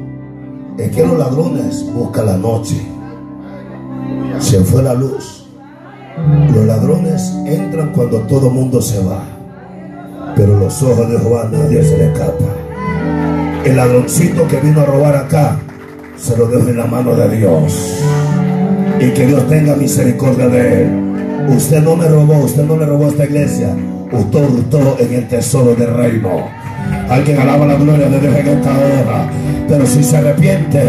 Es 0.78 0.92
que 0.92 1.06
los 1.06 1.18
ladrones 1.18 1.86
buscan 1.94 2.28
la 2.28 2.38
noche. 2.38 2.76
Se 4.40 4.60
fue 4.60 4.84
la 4.84 4.94
luz. 4.94 5.48
Los 6.54 6.66
ladrones 6.66 7.34
entran 7.46 7.92
cuando 7.94 8.20
todo 8.22 8.50
mundo 8.50 8.82
se 8.82 9.04
va. 9.04 9.24
Pero 10.36 10.58
los 10.58 10.82
ojos 10.84 11.10
de 11.10 11.18
Jehová 11.18 11.50
nadie 11.52 11.84
se 11.84 11.98
le 11.98 12.12
escapa. 12.12 12.46
El 13.66 13.76
ladroncito 13.76 14.48
que 14.48 14.60
vino 14.60 14.82
a 14.82 14.86
robar 14.86 15.16
acá, 15.16 15.58
se 16.18 16.38
lo 16.38 16.48
dejo 16.48 16.70
en 16.70 16.78
la 16.78 16.86
mano 16.86 17.16
de 17.16 17.38
Dios. 17.38 18.02
Y 19.00 19.12
que 19.12 19.26
Dios 19.26 19.48
tenga 19.48 19.76
misericordia 19.76 20.48
de 20.48 20.84
él. 20.84 21.50
Usted 21.56 21.82
no 21.82 21.96
me 21.96 22.08
robó, 22.08 22.40
usted 22.40 22.64
no 22.66 22.78
le 22.78 22.86
robó 22.86 23.06
a 23.06 23.10
esta 23.10 23.26
iglesia 23.26 23.76
todo 24.10 24.98
en 25.00 25.14
el 25.14 25.28
tesoro 25.28 25.76
del 25.76 25.94
reino. 25.94 26.48
Alguien 27.10 27.40
alaba 27.40 27.66
la 27.66 27.76
gloria 27.76 28.08
de 28.08 28.20
Dios 28.20 28.36
en 28.36 28.48
esta 28.48 28.72
hora. 28.72 29.30
Pero 29.68 29.86
si 29.86 30.04
se 30.04 30.18
arrepiente, 30.18 30.82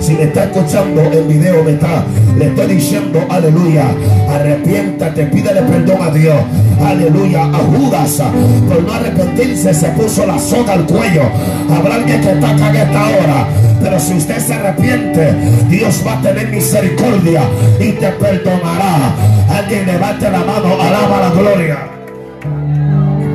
si 0.00 0.12
me 0.12 0.24
está 0.24 0.44
escuchando 0.44 1.00
el 1.02 1.24
video, 1.24 1.64
me 1.64 1.72
está, 1.72 2.04
le 2.38 2.46
estoy 2.46 2.74
diciendo, 2.74 3.20
aleluya, 3.30 3.86
arrepiéntate, 4.28 5.24
pídele 5.26 5.62
perdón 5.62 5.98
a 6.02 6.10
Dios. 6.10 6.36
Aleluya, 6.78 7.44
a 7.44 7.58
Judas, 7.58 8.22
por 8.68 8.82
no 8.82 8.92
arrepentirse, 8.92 9.74
se 9.74 9.88
puso 9.88 10.26
la 10.26 10.38
soga 10.38 10.74
al 10.74 10.84
cuello. 10.84 11.22
Habrá 11.70 11.96
alguien 11.96 12.20
que 12.20 12.32
está 12.32 12.50
acá 12.50 12.70
en 12.70 12.76
esta 12.76 13.04
hora. 13.04 13.48
Pero 13.82 13.98
si 14.00 14.14
usted 14.14 14.38
se 14.38 14.54
arrepiente, 14.54 15.34
Dios 15.68 16.02
va 16.06 16.18
a 16.18 16.22
tener 16.22 16.48
misericordia 16.48 17.42
y 17.80 17.92
te 17.92 18.08
perdonará. 18.12 19.14
Alguien 19.48 19.86
levante 19.86 20.30
la 20.30 20.40
mano, 20.40 20.80
alaba 20.80 21.20
la 21.20 21.30
gloria. 21.30 21.97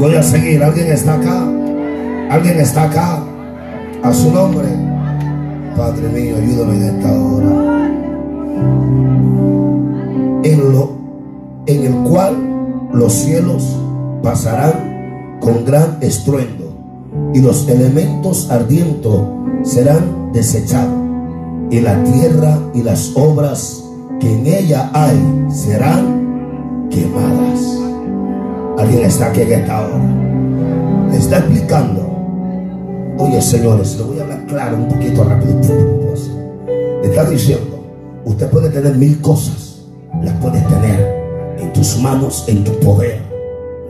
Voy 0.03 0.15
a 0.15 0.21
seguir. 0.21 0.61
¿Alguien 0.61 0.91
está 0.91 1.13
acá? 1.13 1.47
¿Alguien 2.29 2.59
está 2.59 2.83
acá? 2.83 3.23
A 4.03 4.13
su 4.13 4.33
nombre. 4.33 4.67
Padre 5.77 6.09
mío, 6.09 6.35
ayúdame 6.35 6.75
en 6.75 6.83
esta 6.83 7.09
hora. 7.09 7.89
En 10.43 10.73
lo 10.73 10.91
en 11.67 11.85
el 11.85 11.93
cual 12.09 12.35
los 12.91 13.13
cielos 13.13 13.63
pasarán 14.21 15.39
con 15.39 15.63
gran 15.63 15.99
estruendo 16.01 16.65
y 17.33 17.39
los 17.39 17.69
elementos 17.69 18.51
ardientes 18.51 19.21
serán 19.63 20.33
desechados 20.33 21.01
y 21.71 21.79
la 21.79 22.03
tierra 22.03 22.59
y 22.73 22.83
las 22.83 23.15
obras 23.15 23.85
que 24.19 24.33
en 24.33 24.47
ella 24.47 24.91
hay 24.93 25.47
serán 25.49 26.89
quemadas. 26.91 27.82
Alguien 28.77 29.05
está 29.05 29.27
aquí 29.27 29.41
en 29.41 29.51
esta 29.53 29.81
hora. 29.81 29.99
Le 31.11 31.17
está 31.17 31.37
explicando. 31.37 32.13
Oye, 33.17 33.41
señores, 33.41 33.95
le 33.97 34.03
voy 34.03 34.19
a 34.19 34.23
hablar 34.23 34.45
claro, 34.47 34.77
un 34.77 34.87
poquito 34.87 35.23
rápido. 35.23 35.59
Le 37.01 37.09
está 37.09 37.25
diciendo, 37.25 37.85
usted 38.25 38.49
puede 38.49 38.69
tener 38.69 38.95
mil 38.95 39.21
cosas, 39.21 39.83
las 40.23 40.33
puedes 40.35 40.67
tener 40.67 41.55
en 41.59 41.73
tus 41.73 41.99
manos, 41.99 42.45
en 42.47 42.63
tu 42.63 42.71
poder. 42.79 43.21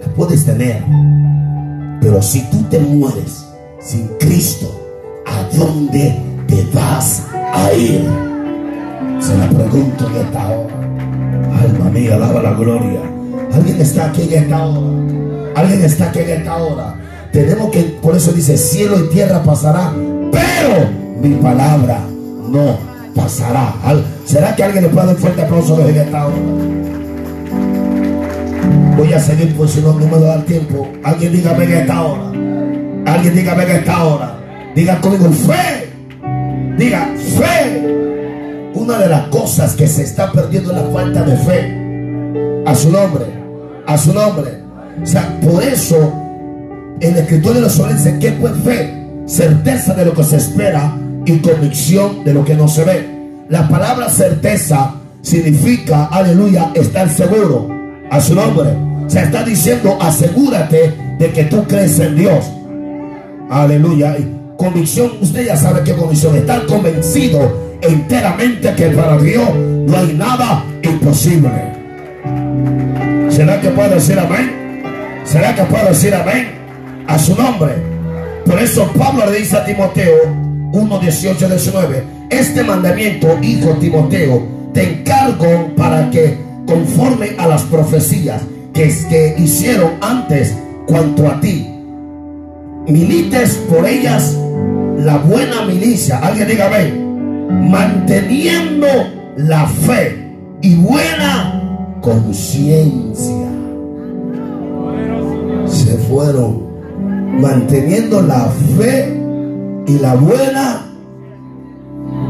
Las 0.02 0.10
puedes 0.10 0.46
tener. 0.46 0.84
Pero 2.02 2.22
si 2.22 2.42
tú 2.50 2.58
te 2.70 2.80
mueres 2.80 3.46
sin 3.80 4.08
Cristo, 4.20 4.68
¿a 5.26 5.58
dónde 5.58 6.20
te 6.48 6.68
vas 6.74 7.26
a 7.34 7.74
ir? 7.74 8.06
Se 9.22 9.38
la 9.38 9.48
pregunto 9.48 10.08
en 10.08 10.16
esta 10.18 10.50
hora. 10.50 11.62
Alma 11.62 11.90
mía, 11.92 12.16
alaba 12.16 12.42
la 12.42 12.54
gloria. 12.54 13.12
Alguien 13.54 13.82
está 13.82 14.06
aquí 14.06 14.24
en 14.24 14.43
esta 14.43 14.66
hora. 14.66 14.80
Alguien 15.56 15.84
está 15.84 16.06
aquí 16.06 16.20
en 16.20 16.30
esta 16.30 16.58
hora. 16.58 16.95
Tenemos 17.32 17.72
que, 17.72 17.82
por 18.01 18.16
eso 18.16 18.32
dice, 18.32 18.58
cielo 18.58 18.99
y 18.99 19.10
tierra 19.10 19.43
pasará, 19.43 19.91
pero 20.32 20.89
mi 21.22 21.36
palabra 21.36 21.99
no 22.49 22.78
pasará. 23.16 23.74
¿Será 24.26 24.56
que 24.56 24.64
alguien 24.64 24.84
le 24.84 24.89
puede 24.89 25.08
dar 25.08 25.16
un 25.16 25.22
fuerte 25.22 25.41
aplauso 25.41 25.88
en 25.88 25.95
esta 25.95 26.28
hora? 26.28 26.36
Voy 28.97 29.14
a 29.14 29.20
seguir 29.20 29.56
por 29.56 29.68
si 29.68 29.82
no, 29.82 29.93
no 29.93 30.08
me 30.08 30.20
da 30.20 30.36
el 30.36 30.45
tiempo. 30.45 30.88
Alguien 31.04 31.34
dígame 31.34 31.64
en 31.66 31.74
esta 31.74 32.01
hora. 32.01 32.32
Alguien 33.06 33.36
dígame 33.36 33.64
en 33.64 33.72
esta 33.72 34.04
hora. 34.04 34.39
Diga 34.76 35.01
conmigo 35.01 35.30
fe. 35.32 35.89
Diga 36.78 37.08
fe. 37.38 38.72
Una 38.74 38.97
de 38.97 39.10
las 39.10 39.28
cosas 39.28 39.76
que 39.76 39.88
se 39.88 40.04
está 40.04 40.32
perdiendo 40.32 40.72
es 40.72 40.78
la 40.78 40.89
falta 40.89 41.24
de 41.24 41.38
fe. 41.38 42.64
A 42.66 42.76
su 42.76 42.91
nombre. 42.91 43.43
A 43.86 43.98
su 43.98 44.14
nombre. 44.14 44.64
O 45.02 45.06
sea, 45.06 45.40
por 45.42 45.64
eso 45.64 46.14
el 47.00 47.18
escritor 47.18 47.56
de 47.56 47.62
los 47.62 47.74
soles 47.74 48.04
dice 48.04 48.20
que 48.20 48.32
pues 48.34 48.54
fe, 48.64 48.94
certeza 49.26 49.94
de 49.94 50.06
lo 50.06 50.14
que 50.14 50.24
se 50.24 50.38
espera 50.38 50.96
y 51.26 51.40
convicción 51.40 52.24
de 52.24 52.34
lo 52.34 52.46
que 52.46 52.56
no 52.56 52.68
se 52.68 52.84
ve. 52.84 53.10
La 53.50 53.68
palabra 53.68 54.10
certeza 54.10 54.96
significa, 55.22 56.06
aleluya, 56.06 56.72
estar 56.76 57.10
seguro 57.10 57.68
a 58.10 58.22
su 58.22 58.36
nombre. 58.36 58.70
Se 59.08 59.22
está 59.22 59.44
diciendo, 59.44 59.98
asegúrate 60.00 60.94
de 61.20 61.32
que 61.32 61.44
tú 61.46 61.64
crees 61.66 62.00
en 62.00 62.16
Dios. 62.16 62.46
Aleluya. 63.50 64.16
convicción, 64.58 65.12
usted 65.22 65.46
ya 65.46 65.58
sabe 65.58 65.82
qué 65.84 65.94
convicción. 65.94 66.36
Estar 66.36 66.66
convencido 66.66 67.78
enteramente 67.82 68.74
que 68.76 68.88
para 68.90 69.18
Dios 69.18 69.50
no 69.56 69.98
hay 69.98 70.14
nada 70.14 70.64
imposible. 70.82 71.74
¿Será 73.34 73.60
que 73.60 73.70
puedo 73.70 73.96
decir 73.96 74.20
amén? 74.20 74.84
¿Será 75.24 75.56
que 75.56 75.64
puedo 75.64 75.88
decir 75.88 76.14
amén? 76.14 76.50
A 77.08 77.18
su 77.18 77.36
nombre. 77.36 77.74
Por 78.46 78.60
eso 78.60 78.88
Pablo 78.96 79.26
le 79.26 79.40
dice 79.40 79.58
a 79.58 79.66
Timoteo 79.66 80.14
1, 80.72 81.00
18, 81.00 81.50
19. 81.50 82.04
Este 82.30 82.64
mandamiento, 82.64 83.40
hijo 83.42 83.72
Timoteo, 83.80 84.44
te 84.72 85.00
encargo 85.00 85.74
para 85.76 86.12
que 86.12 86.38
conforme 86.68 87.32
a 87.40 87.48
las 87.48 87.64
profecías 87.64 88.40
que, 88.72 88.94
que 89.10 89.36
hicieron 89.40 89.94
antes 90.02 90.56
cuanto 90.86 91.28
a 91.28 91.42
ti. 91.42 91.68
Milites 92.86 93.56
por 93.68 93.88
ellas 93.88 94.38
la 94.96 95.18
buena 95.18 95.64
milicia. 95.64 96.20
Alguien 96.20 96.50
diga, 96.50 96.70
ven, 96.70 97.72
manteniendo 97.72 98.88
la 99.38 99.66
fe 99.66 100.24
y 100.62 100.76
buena 100.76 101.62
conciencia. 102.04 103.47
Se 105.66 105.97
fueron 106.10 106.62
manteniendo 107.41 108.22
la 108.22 108.45
fe 108.78 109.20
y 109.88 109.97
la 109.97 110.14
buena, 110.14 110.86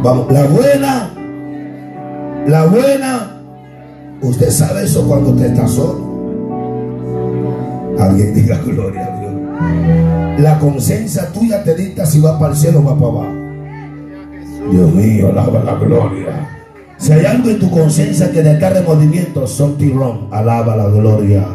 vamos, 0.02 0.32
la 0.32 0.46
buena, 0.46 1.10
la 2.48 2.66
buena 2.68 3.34
Usted 4.24 4.50
sabe 4.52 4.86
eso 4.86 5.06
cuando 5.06 5.32
usted 5.32 5.48
está 5.48 5.68
solo. 5.68 6.00
Alguien 8.00 8.34
diga 8.34 8.58
gloria 8.60 9.06
a 9.06 9.20
Dios. 9.20 10.40
La 10.40 10.58
conciencia 10.60 11.28
tuya 11.34 11.62
te 11.62 11.76
dicta 11.76 12.06
si 12.06 12.22
va 12.22 12.40
para 12.40 12.54
el 12.54 12.58
cielo 12.58 12.80
o 12.80 12.84
va 12.86 12.96
para 12.96 13.12
abajo. 13.12 13.34
Dios 14.72 14.94
mío, 14.94 15.28
alaba 15.30 15.62
la 15.64 15.76
gloria. 15.76 16.63
Si 16.98 17.12
hay 17.12 17.26
algo 17.26 17.50
en 17.50 17.60
tu 17.60 17.70
conciencia 17.70 18.32
que 18.32 18.42
te 18.42 18.54
de 18.54 18.82
movimiento, 18.82 19.46
son 19.46 19.78
tirón. 19.78 20.28
Alaba 20.32 20.76
la 20.76 20.86
gloria. 20.86 21.46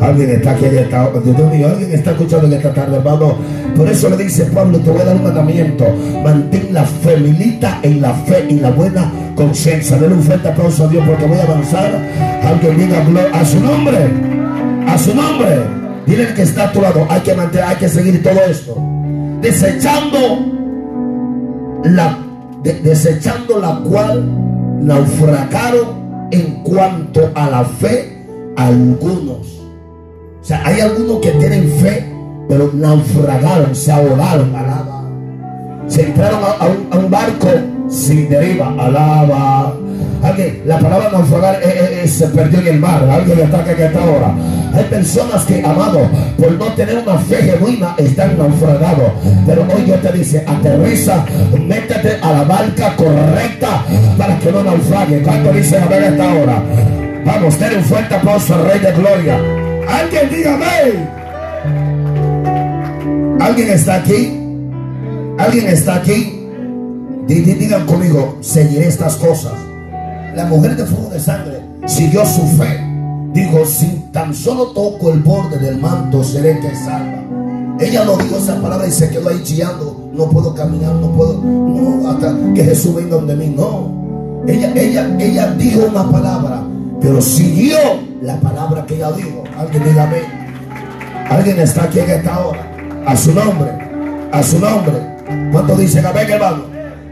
Alguien 0.00 0.30
está 0.30 0.52
aquí, 0.52 0.66
está, 0.66 1.10
Dios 1.24 1.52
mío, 1.52 1.68
alguien 1.68 1.92
está 1.92 2.12
escuchando 2.12 2.46
en 2.46 2.52
esta 2.52 2.72
tarde, 2.72 2.96
hermano. 2.96 3.36
Por 3.74 3.88
eso 3.88 4.08
le 4.10 4.18
dice 4.18 4.44
Pablo, 4.46 4.78
te 4.78 4.90
voy 4.90 5.00
a 5.00 5.04
dar 5.04 5.16
un 5.16 5.24
mandamiento. 5.24 5.84
Mantén 6.22 6.72
la 6.72 6.84
feminita 6.84 7.80
en 7.82 8.02
la 8.02 8.14
fe 8.14 8.46
y 8.48 8.60
la 8.60 8.70
buena 8.70 9.10
conciencia. 9.34 9.96
Denle 9.96 10.16
un 10.16 10.22
fuerte 10.22 10.48
aplauso 10.48 10.84
a 10.84 10.88
Dios 10.88 11.04
porque 11.06 11.26
voy 11.26 11.38
a 11.38 11.42
avanzar. 11.42 11.90
Alguien 12.44 12.78
diga 12.78 13.02
a 13.32 13.44
su 13.44 13.60
nombre. 13.60 13.98
A 14.86 14.98
su 14.98 15.14
nombre. 15.14 15.48
Dile 16.06 16.34
que 16.34 16.42
está 16.42 16.68
a 16.68 16.72
tu 16.72 16.80
lado. 16.80 17.06
Hay 17.08 17.20
que 17.22 17.34
mantener, 17.34 17.66
hay 17.66 17.76
que 17.76 17.88
seguir 17.88 18.22
todo 18.22 18.40
esto. 18.48 18.76
Desechando 19.40 20.18
la, 21.84 22.18
desechando 22.62 23.58
la 23.58 23.80
cual 23.80 24.43
naufragaron 24.84 26.28
en 26.30 26.62
cuanto 26.62 27.30
a 27.34 27.50
la 27.50 27.64
fe 27.64 28.24
algunos. 28.56 29.60
O 30.40 30.44
sea, 30.44 30.62
hay 30.64 30.80
algunos 30.80 31.20
que 31.20 31.30
tienen 31.32 31.68
fe, 31.80 32.04
pero 32.48 32.70
naufragaron, 32.74 33.74
se 33.74 33.90
ahogaron, 33.90 34.54
alaba. 34.54 35.08
Se 35.86 36.02
entraron 36.02 36.40
a, 36.42 36.96
un, 36.98 37.10
barco 37.10 37.48
sin 37.88 38.28
deriva, 38.28 38.74
alaba. 38.78 39.74
Alguien, 40.22 40.62
la 40.64 40.78
palabra 40.78 41.10
naufragar 41.10 41.60
se 42.06 42.26
perdió 42.28 42.60
en 42.60 42.66
el 42.68 42.80
mar. 42.80 43.04
Alguien 43.10 43.40
está 43.40 43.58
aquí 43.60 43.82
esta 43.82 44.04
hora. 44.04 44.34
Hay 44.74 44.84
personas 44.84 45.44
que, 45.44 45.62
amado, 45.64 46.08
por 46.38 46.52
no 46.52 46.64
tener 46.72 46.98
una 46.98 47.18
fe 47.18 47.36
genuina, 47.36 47.94
están 47.98 48.38
naufragados. 48.38 49.12
Pero 49.46 49.62
hoy 49.62 49.82
Dios 49.82 50.00
te 50.00 50.12
dice, 50.12 50.44
aterriza, 50.46 51.24
métete 51.60 52.18
a 52.22 52.32
la 52.32 52.44
barca 52.44 52.96
correcta 52.96 53.84
para 54.16 54.38
que 54.38 54.50
no 54.50 54.64
naufrague. 54.64 55.22
¿Cuánto 55.22 55.52
dice 55.52 55.78
a 55.78 55.86
ver 55.86 56.04
esta 56.04 56.34
hora? 56.34 56.62
Vamos, 57.24 57.58
denle 57.58 57.78
un 57.78 57.84
fuerte 57.84 58.14
aplauso 58.14 58.54
al 58.54 58.64
Rey 58.66 58.80
de 58.80 58.92
Gloria. 58.92 59.38
Alguien 59.88 60.30
dígame. 60.30 61.14
¿Alguien 63.40 63.70
está 63.70 63.96
aquí? 63.96 64.40
¿Alguien 65.38 65.66
está 65.68 65.96
aquí? 65.96 66.40
Digan 67.26 67.86
conmigo, 67.86 68.38
seguiré 68.40 68.88
estas 68.88 69.16
cosas. 69.16 69.52
La 70.34 70.46
mujer 70.46 70.76
de 70.76 70.84
fuego 70.84 71.10
de 71.10 71.20
sangre 71.20 71.60
siguió 71.86 72.26
su 72.26 72.42
fe. 72.56 72.80
Dijo, 73.32 73.64
si 73.66 73.86
tan 74.12 74.34
solo 74.34 74.66
toco 74.68 75.12
el 75.12 75.20
borde 75.20 75.58
del 75.58 75.78
manto, 75.78 76.24
seré 76.24 76.58
que 76.58 76.74
salva. 76.74 77.22
Ella 77.78 78.04
no 78.04 78.16
dijo 78.16 78.36
esa 78.36 78.60
palabra 78.60 78.86
y 78.86 78.90
se 78.90 79.10
quedó 79.10 79.28
ahí 79.28 79.42
chillando. 79.44 80.10
No 80.12 80.28
puedo 80.30 80.54
caminar, 80.54 80.94
no 80.94 81.10
puedo, 81.12 81.40
no, 81.40 82.10
hasta 82.10 82.34
que 82.54 82.64
Jesús 82.64 82.94
venga 82.94 83.16
donde 83.16 83.36
mí. 83.36 83.54
No. 83.56 83.92
Ella, 84.46 84.72
ella, 84.74 85.16
ella 85.18 85.52
dijo 85.52 85.86
una 85.88 86.10
palabra, 86.10 86.62
pero 87.00 87.20
siguió 87.20 87.78
la 88.20 88.38
palabra 88.40 88.84
que 88.86 88.96
ella 88.96 89.12
dijo. 89.12 89.44
Alguien 89.56 89.84
dígame. 89.84 90.16
Alguien 91.30 91.60
está 91.60 91.84
aquí 91.84 92.00
en 92.00 92.10
esta 92.10 92.44
hora. 92.44 92.70
A 93.06 93.16
su 93.16 93.32
nombre. 93.32 93.70
A 94.32 94.42
su 94.42 94.58
nombre. 94.58 94.94
¿Cuánto 95.52 95.76
dicen 95.76 96.04
amén, 96.06 96.28
hermano? 96.28 96.64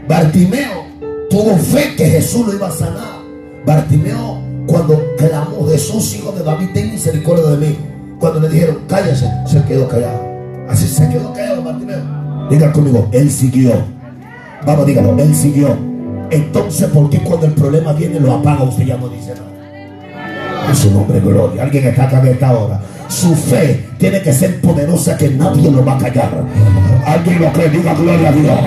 Bartimeo 0.07 0.82
tuvo 1.33 1.57
fe 1.57 1.95
que 1.97 2.05
Jesús 2.05 2.45
lo 2.45 2.53
iba 2.53 2.67
a 2.67 2.71
sanar. 2.71 3.23
Bartimeo, 3.65 4.39
cuando 4.67 5.01
clamó 5.17 5.67
Jesús, 5.67 6.15
hijo 6.15 6.31
de 6.31 6.43
David, 6.43 6.67
ten 6.75 6.91
misericordia 6.91 7.47
de 7.47 7.57
mí. 7.57 7.77
Cuando 8.19 8.39
le 8.39 8.49
dijeron, 8.49 8.77
cállese, 8.87 9.27
se 9.47 9.63
quedó 9.63 9.87
callado. 9.87 10.21
Así 10.69 10.87
se 10.87 11.09
quedó 11.09 11.33
callado 11.33 11.63
Bartimeo. 11.63 12.47
Diga 12.51 12.71
conmigo, 12.71 13.09
él 13.11 13.31
siguió. 13.31 13.73
Vamos, 14.63 14.85
dígalo, 14.85 15.17
él 15.17 15.33
siguió. 15.33 15.75
Entonces, 16.29 16.87
¿por 16.89 17.09
qué 17.09 17.17
cuando 17.23 17.47
el 17.47 17.53
problema 17.53 17.93
viene 17.93 18.19
lo 18.19 18.33
apaga? 18.33 18.63
Usted 18.65 18.85
ya 18.85 18.97
no 18.97 19.09
dice 19.09 19.33
nada. 19.33 19.52
En 20.69 20.75
su 20.75 20.91
nombre, 20.91 21.19
gloria. 21.19 21.63
Alguien 21.63 21.87
está 21.87 22.03
acá 22.03 22.19
en 22.21 22.27
esta 22.27 22.51
hora. 22.51 22.79
Su 23.09 23.35
fe 23.35 23.85
tiene 23.97 24.21
que 24.21 24.33
ser 24.33 24.59
poderosa 24.59 25.15
que 25.15 25.29
nadie 25.29 25.69
lo 25.69 25.85
va 25.85 25.93
a 25.93 25.97
callar. 25.97 26.31
Alguien 27.05 27.41
lo 27.41 27.53
que 27.53 27.69
diga 27.69 27.93
gloria 27.93 28.29
a 28.29 28.31
Dios. 28.31 28.59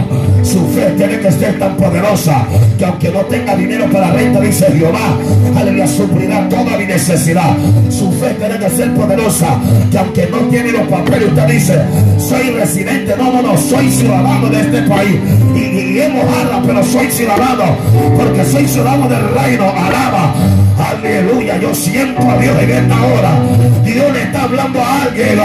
Su 0.42 0.60
fe 0.68 0.94
tiene 0.96 1.18
que 1.18 1.32
ser 1.32 1.58
tan 1.58 1.76
poderosa 1.76 2.46
que 2.78 2.84
aunque 2.84 3.10
no 3.10 3.20
tenga 3.22 3.56
dinero 3.56 3.86
para 3.90 4.12
renta, 4.12 4.40
dice 4.40 4.66
Jehová, 4.72 5.18
aleluya, 5.56 5.88
suplirá 5.88 6.48
toda 6.48 6.76
mi 6.78 6.86
necesidad. 6.86 7.56
Su 7.90 8.12
fe 8.12 8.34
tiene 8.38 8.58
que 8.58 8.70
ser 8.70 8.94
poderosa 8.94 9.58
que 9.90 9.98
aunque 9.98 10.28
no 10.30 10.38
tiene 10.48 10.72
los 10.72 10.86
papeles, 10.88 11.28
usted 11.28 11.46
dice, 11.48 11.82
soy 12.18 12.50
residente, 12.50 13.14
no, 13.18 13.32
no, 13.32 13.42
no, 13.42 13.58
soy 13.58 13.90
ciudadano 13.90 14.48
de 14.48 14.60
este 14.60 14.82
país. 14.82 15.16
Y, 15.54 15.58
y, 15.58 16.00
hemos 16.00 16.24
pero 16.66 16.84
soy 16.84 17.10
ciudadano, 17.10 17.76
porque 18.16 18.44
soy 18.44 18.66
ciudadano 18.68 19.08
del 19.08 19.28
reino, 19.34 19.64
alaba. 19.64 20.34
Aleluya, 20.78 21.58
yo 21.58 21.74
siento 21.74 22.20
a 22.22 22.38
Dios 22.38 22.62
en 22.62 22.70
esta 22.70 23.06
hora. 23.06 23.40
Dios 23.84 24.12
le 24.12 24.22
está 24.22 24.42
hablando 24.44 24.80
a 24.80 25.02
alguien 25.02 25.38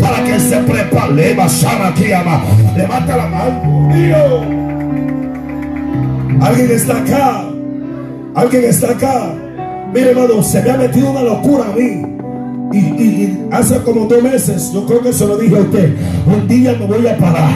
para 0.00 0.24
que 0.24 0.38
se 0.38 0.56
prepare. 0.58 1.34
Levanta 2.76 3.16
la 3.16 3.26
mano. 3.26 3.88
Dios. 3.94 4.42
Alguien 6.40 6.70
está 6.70 6.98
acá. 6.98 7.44
Alguien 8.34 8.64
está 8.64 8.90
acá. 8.90 9.34
Mire, 9.94 10.10
hermano, 10.10 10.42
se 10.42 10.62
me 10.62 10.70
ha 10.70 10.76
metido 10.76 11.10
una 11.10 11.22
locura 11.22 11.64
a 11.66 11.76
mí. 11.76 12.02
Y, 12.72 12.78
y, 12.78 13.48
hace 13.52 13.80
como 13.82 14.06
dos 14.06 14.22
meses, 14.22 14.72
yo 14.72 14.84
creo 14.84 15.00
que 15.00 15.12
se 15.12 15.24
lo 15.26 15.36
dije 15.36 15.56
a 15.56 15.60
usted, 15.60 15.94
un 16.26 16.48
día 16.48 16.74
me 16.76 16.86
voy 16.86 17.06
a 17.06 17.16
parar 17.16 17.52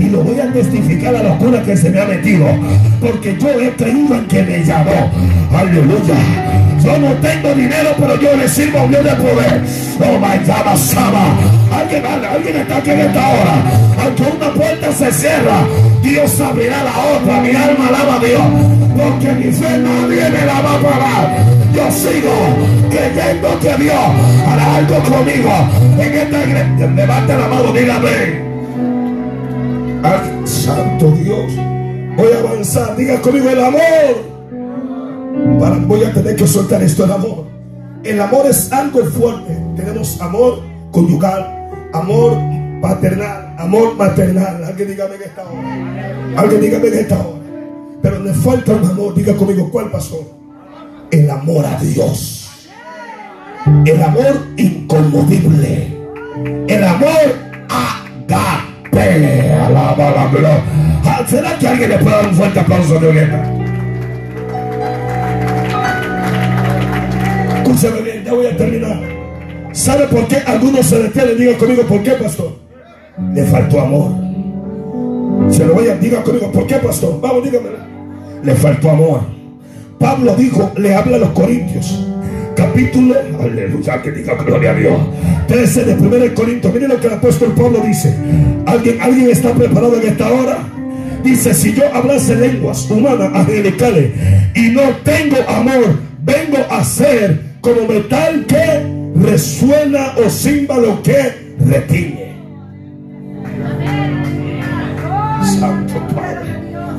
y 0.00 0.08
lo 0.08 0.22
voy 0.22 0.40
a 0.40 0.50
testificar 0.50 1.12
la 1.12 1.22
locura 1.22 1.62
que 1.62 1.76
se 1.76 1.90
me 1.90 2.00
ha 2.00 2.06
metido. 2.06 2.46
Porque 3.00 3.36
yo 3.38 3.48
he 3.60 3.70
creído 3.72 4.14
en 4.14 4.26
que 4.26 4.42
me 4.42 4.64
llamó. 4.64 5.10
Aleluya. 5.52 6.14
Yo 6.82 6.98
no 6.98 7.12
tengo 7.16 7.54
dinero, 7.54 7.90
pero 7.98 8.18
yo 8.18 8.34
le 8.36 8.48
sirvo 8.48 8.78
a 8.80 8.86
Dios 8.86 9.04
de 9.04 9.10
poder. 9.10 9.62
Oh 10.00 10.18
my 10.18 10.38
God, 10.46 10.76
Sama. 10.76 11.36
Alguien, 11.70 12.02
alguien 12.06 12.56
está 12.56 12.78
aquí 12.78 12.90
en 12.90 13.00
esta 13.00 13.28
hora. 13.28 13.62
Aunque 14.02 14.22
una 14.22 14.54
puerta 14.54 14.92
se 14.92 15.12
cierra, 15.12 15.66
Dios 16.02 16.40
abrirá 16.40 16.82
la 16.82 17.18
otra. 17.18 17.40
Mi 17.42 17.50
alma 17.50 17.88
alaba 17.88 18.16
a 18.16 18.18
Dios. 18.20 18.42
Porque 18.96 19.32
mi 19.32 19.52
fe 19.52 19.78
nadie 19.78 20.30
me 20.30 20.46
la 20.46 20.60
va 20.62 20.74
a 20.74 20.80
parar. 20.80 21.36
Yo 21.74 21.90
sigo 21.92 22.32
creyendo 22.90 23.60
que 23.60 23.82
Dios 23.82 23.96
hará 24.46 24.76
algo 24.76 24.98
conmigo. 25.02 25.50
En 25.98 26.14
esta 26.14 26.44
iglesia, 26.44 26.86
levante 26.86 27.36
la 27.36 27.48
mano, 27.48 27.72
dígame. 27.72 28.49
Ay, 30.02 30.46
santo 30.46 31.10
Dios. 31.12 31.52
Voy 32.16 32.32
a 32.32 32.38
avanzar. 32.38 32.96
Diga 32.96 33.20
conmigo 33.20 33.50
el 33.50 33.62
amor. 33.62 34.30
Para, 35.58 35.76
voy 35.76 36.04
a 36.04 36.12
tener 36.12 36.36
que 36.36 36.46
soltar 36.46 36.82
esto, 36.82 37.04
el 37.04 37.12
amor. 37.12 37.44
El 38.02 38.20
amor 38.20 38.46
es 38.46 38.72
algo 38.72 39.04
fuerte. 39.04 39.58
Tenemos 39.76 40.20
amor 40.20 40.60
conyugal, 40.90 41.68
amor 41.92 42.38
paternal, 42.80 43.54
amor 43.58 43.94
maternal. 43.96 44.64
Alguien 44.64 44.88
dígame 44.88 45.16
en 45.16 45.22
esta 45.22 45.42
hora. 45.42 46.40
Alguien 46.40 46.60
dígame 46.60 46.88
en 46.88 46.94
esta 46.94 47.18
hora. 47.18 47.40
Pero 48.02 48.20
me 48.20 48.32
falta 48.32 48.72
un 48.72 48.84
amor. 48.84 49.14
Diga 49.14 49.36
conmigo, 49.36 49.68
¿cuál 49.70 49.90
pasó? 49.90 50.26
El 51.10 51.30
amor 51.30 51.66
a 51.66 51.78
Dios. 51.78 52.48
El 53.84 54.02
amor 54.02 54.46
inconmovible. 54.56 55.98
El 56.68 56.84
amor 56.84 57.34
a 57.68 58.06
Alaba 58.92 60.10
la 60.10 60.26
gloria. 60.30 60.62
Ah, 61.04 61.24
¿Será 61.26 61.58
que 61.58 61.68
alguien 61.68 61.90
le 61.90 61.98
puede 61.98 62.16
dar 62.16 62.26
un 62.26 62.34
fuerte 62.34 62.60
aplauso 62.60 62.94
de 62.94 63.00
Violeta? 63.00 63.52
Escúchame 67.56 68.02
bien, 68.02 68.24
ya 68.24 68.32
voy 68.32 68.46
a 68.46 68.56
terminar. 68.56 69.00
¿Sabe 69.72 70.06
por 70.08 70.26
qué 70.26 70.36
algunos 70.46 70.86
se 70.86 71.02
detienen? 71.02 71.38
Diga 71.38 71.56
conmigo, 71.56 71.82
¿por 71.84 72.02
qué, 72.02 72.10
pastor? 72.12 72.52
Le 73.32 73.44
faltó 73.44 73.80
amor. 73.80 74.12
Se 75.50 75.64
lo 75.64 75.74
voy 75.74 75.88
a 75.88 75.96
diga 75.96 76.22
conmigo, 76.22 76.50
¿por 76.52 76.66
qué, 76.66 76.76
pastor? 76.76 77.20
Vamos, 77.20 77.44
dígamelo. 77.44 77.78
Le 78.42 78.54
faltó 78.54 78.90
amor. 78.90 79.20
Pablo 79.98 80.34
dijo, 80.34 80.72
le 80.76 80.94
habla 80.94 81.16
a 81.16 81.20
los 81.20 81.30
corintios 81.30 82.06
capítulo, 82.56 83.14
aleluya, 83.40 84.02
que 84.02 84.12
diga 84.12 84.34
gloria 84.34 84.70
a 84.70 84.74
Dios, 84.74 85.00
13 85.48 85.84
de 85.84 85.94
1 85.94 86.34
Corintios. 86.34 86.72
Miren 86.72 86.88
lo 86.90 87.00
que 87.00 87.06
el 87.06 87.14
apóstol 87.14 87.52
Pablo 87.56 87.82
dice. 87.86 88.14
¿Alguien, 88.66 89.00
¿Alguien 89.00 89.30
está 89.30 89.52
preparado 89.52 90.00
en 90.00 90.08
esta 90.08 90.30
hora? 90.30 90.58
Dice, 91.24 91.52
si 91.54 91.74
yo 91.74 91.82
hablase 91.92 92.34
lenguas 92.34 92.90
humanas, 92.90 93.30
angelicales, 93.34 94.12
y 94.54 94.68
no 94.70 94.82
tengo 95.04 95.36
amor, 95.48 95.98
vengo 96.22 96.58
a 96.70 96.82
ser 96.84 97.40
como 97.60 97.86
metal 97.86 98.46
que 98.46 98.86
resuena 99.16 100.14
o 100.16 100.30
címbalo 100.30 101.02
que 101.02 101.54
retiñe. 101.58 102.30
Santo 105.58 105.94
Padre. 106.14 106.50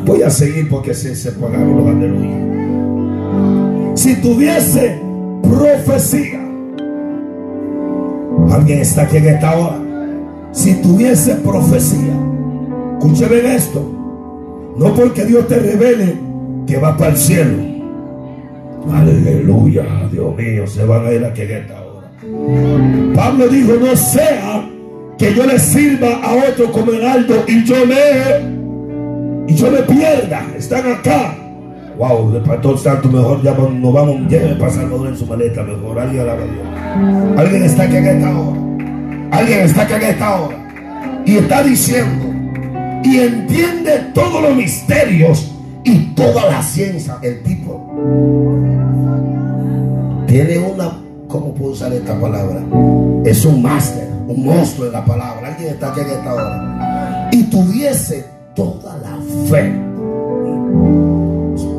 Voy 0.05 0.21
a 0.23 0.29
seguir 0.29 0.69
porque 0.69 0.93
se, 0.93 1.15
se 1.15 1.31
pagaron 1.31 1.77
los 1.77 1.87
aleluya. 1.87 2.51
Si 3.95 4.15
tuviese 4.15 4.99
profecía. 5.51 6.39
Alguien 8.51 8.79
está 8.79 9.03
aquí 9.03 9.17
en 9.17 9.27
esta 9.27 9.57
hora. 9.57 9.79
Si 10.51 10.73
tuviese 10.81 11.35
profecía, 11.35 12.13
escúcheme 12.97 13.55
esto. 13.55 13.81
No 14.77 14.93
porque 14.93 15.25
Dios 15.25 15.47
te 15.47 15.59
revele 15.59 16.15
que 16.65 16.77
va 16.77 16.97
para 16.97 17.11
el 17.11 17.17
cielo. 17.17 17.57
Aleluya, 18.91 19.83
Dios 20.11 20.35
mío, 20.35 20.67
se 20.67 20.83
van 20.85 21.05
a 21.05 21.11
ir 21.11 21.23
aquí 21.23 21.41
en 21.41 21.51
esta 21.51 21.81
hora. 21.81 22.07
Pablo 23.15 23.47
dijo, 23.47 23.73
no 23.79 23.95
sea 23.95 24.67
que 25.17 25.33
yo 25.33 25.45
le 25.45 25.59
sirva 25.59 26.15
a 26.23 26.49
otro 26.49 26.71
como 26.71 26.93
heraldo 26.93 27.43
y 27.47 27.63
yo 27.63 27.85
me 27.85 29.51
y 29.51 29.55
yo 29.55 29.69
me 29.69 29.79
pierda. 29.79 30.45
Están 30.57 30.91
acá 30.91 31.40
Wow, 32.01 32.35
el 32.35 32.41
pastor 32.41 32.79
santo, 32.79 33.09
mejor 33.09 33.43
ya 33.43 33.53
no 33.53 33.91
vamos, 33.91 34.27
lleve 34.27 34.55
para 34.55 34.71
Salvador 34.71 35.09
en 35.09 35.17
su 35.17 35.23
maleta, 35.27 35.61
mejor. 35.61 35.99
Alguien 35.99 36.23
alaba 36.23 36.41
a 36.41 36.45
Dios. 36.45 37.37
Alguien 37.37 37.63
está 37.63 37.83
aquí 37.83 37.95
en 37.97 38.07
esta 38.07 38.39
hora. 38.39 38.59
Alguien 39.29 39.59
está 39.59 39.81
aquí 39.83 39.93
en 39.93 40.01
esta 40.01 40.41
hora. 40.41 41.23
Y 41.27 41.37
está 41.37 41.61
diciendo, 41.61 42.25
y 43.03 43.19
entiende 43.19 43.99
todos 44.15 44.41
los 44.41 44.55
misterios 44.55 45.51
y 45.83 45.99
toda 46.15 46.49
la 46.49 46.63
ciencia. 46.63 47.19
El 47.21 47.43
tipo 47.43 47.79
tiene 50.25 50.57
una, 50.57 50.97
¿cómo 51.27 51.53
puedo 51.53 51.73
usar 51.73 51.93
esta 51.93 52.19
palabra? 52.19 52.63
Es 53.25 53.45
un 53.45 53.61
máster, 53.61 54.09
un 54.27 54.43
monstruo 54.43 54.87
en 54.87 54.93
la 54.93 55.05
palabra. 55.05 55.49
Alguien 55.49 55.69
está 55.69 55.91
aquí 55.91 55.99
en 55.99 56.09
esta 56.09 56.33
hora. 56.33 57.29
Y 57.31 57.43
tuviese 57.43 58.25
toda 58.55 58.97
la 58.97 59.19
fe 59.47 59.71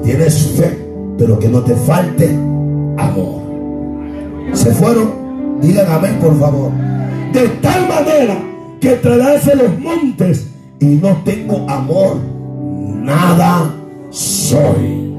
Tienes 0.05 0.53
fe, 0.57 0.79
pero 1.19 1.39
que 1.39 1.49
no 1.49 1.61
te 1.63 1.75
falte 1.75 2.31
amor. 2.99 3.43
Se 4.53 4.73
fueron, 4.73 5.61
digan 5.61 5.87
amén 5.91 6.19
por 6.21 6.39
favor. 6.39 6.73
De 7.33 7.49
tal 7.61 7.89
manera 7.89 8.37
que 8.81 8.91
trasladase 8.97 9.57
los 9.57 9.79
montes 9.79 10.47
y 10.81 10.87
no 10.87 11.17
tengo 11.25 11.69
amor, 11.71 12.17
nada 13.03 13.75
soy. 14.11 15.13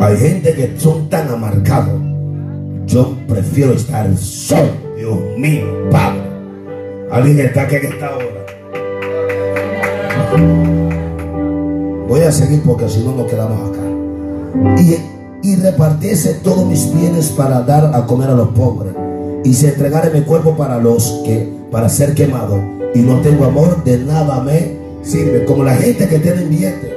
Hay 0.00 0.16
gente 0.16 0.54
que 0.54 0.74
son 0.78 1.08
tan 1.08 1.28
amargados. 1.28 2.00
Yo 2.86 3.14
prefiero 3.26 3.72
estar 3.72 4.16
solo. 4.16 4.70
Dios 4.96 5.18
mío, 5.36 5.66
Padre. 5.90 6.22
Alguien 7.10 7.40
está 7.40 7.62
aquí 7.62 7.76
en 7.76 7.86
esta 7.86 8.10
hora. 8.16 8.26
Voy 12.08 12.20
a 12.20 12.32
seguir 12.32 12.62
porque 12.62 12.88
si 12.88 13.04
no 13.04 13.14
nos 13.14 13.26
quedamos 13.26 13.70
acá. 13.70 13.82
Y, 14.80 15.48
y 15.48 15.56
repartiese 15.56 16.34
todos 16.42 16.66
mis 16.66 16.92
bienes 16.94 17.28
para 17.28 17.60
dar 17.62 17.94
a 17.94 18.06
comer 18.06 18.30
a 18.30 18.34
los 18.34 18.48
pobres. 18.48 18.94
Y 19.44 19.54
se 19.54 19.68
entregare 19.68 20.10
mi 20.10 20.24
cuerpo 20.24 20.56
para 20.56 20.78
los 20.78 21.22
que, 21.24 21.48
para 21.70 21.88
ser 21.88 22.14
quemado. 22.14 22.58
Y 22.94 23.00
no 23.00 23.20
tengo 23.20 23.44
amor, 23.44 23.84
de 23.84 23.98
nada 23.98 24.42
me 24.42 24.76
sirve. 25.02 25.44
Como 25.44 25.64
la 25.64 25.74
gente 25.74 26.08
que 26.08 26.18
tiene 26.18 26.44
billete. 26.44 26.96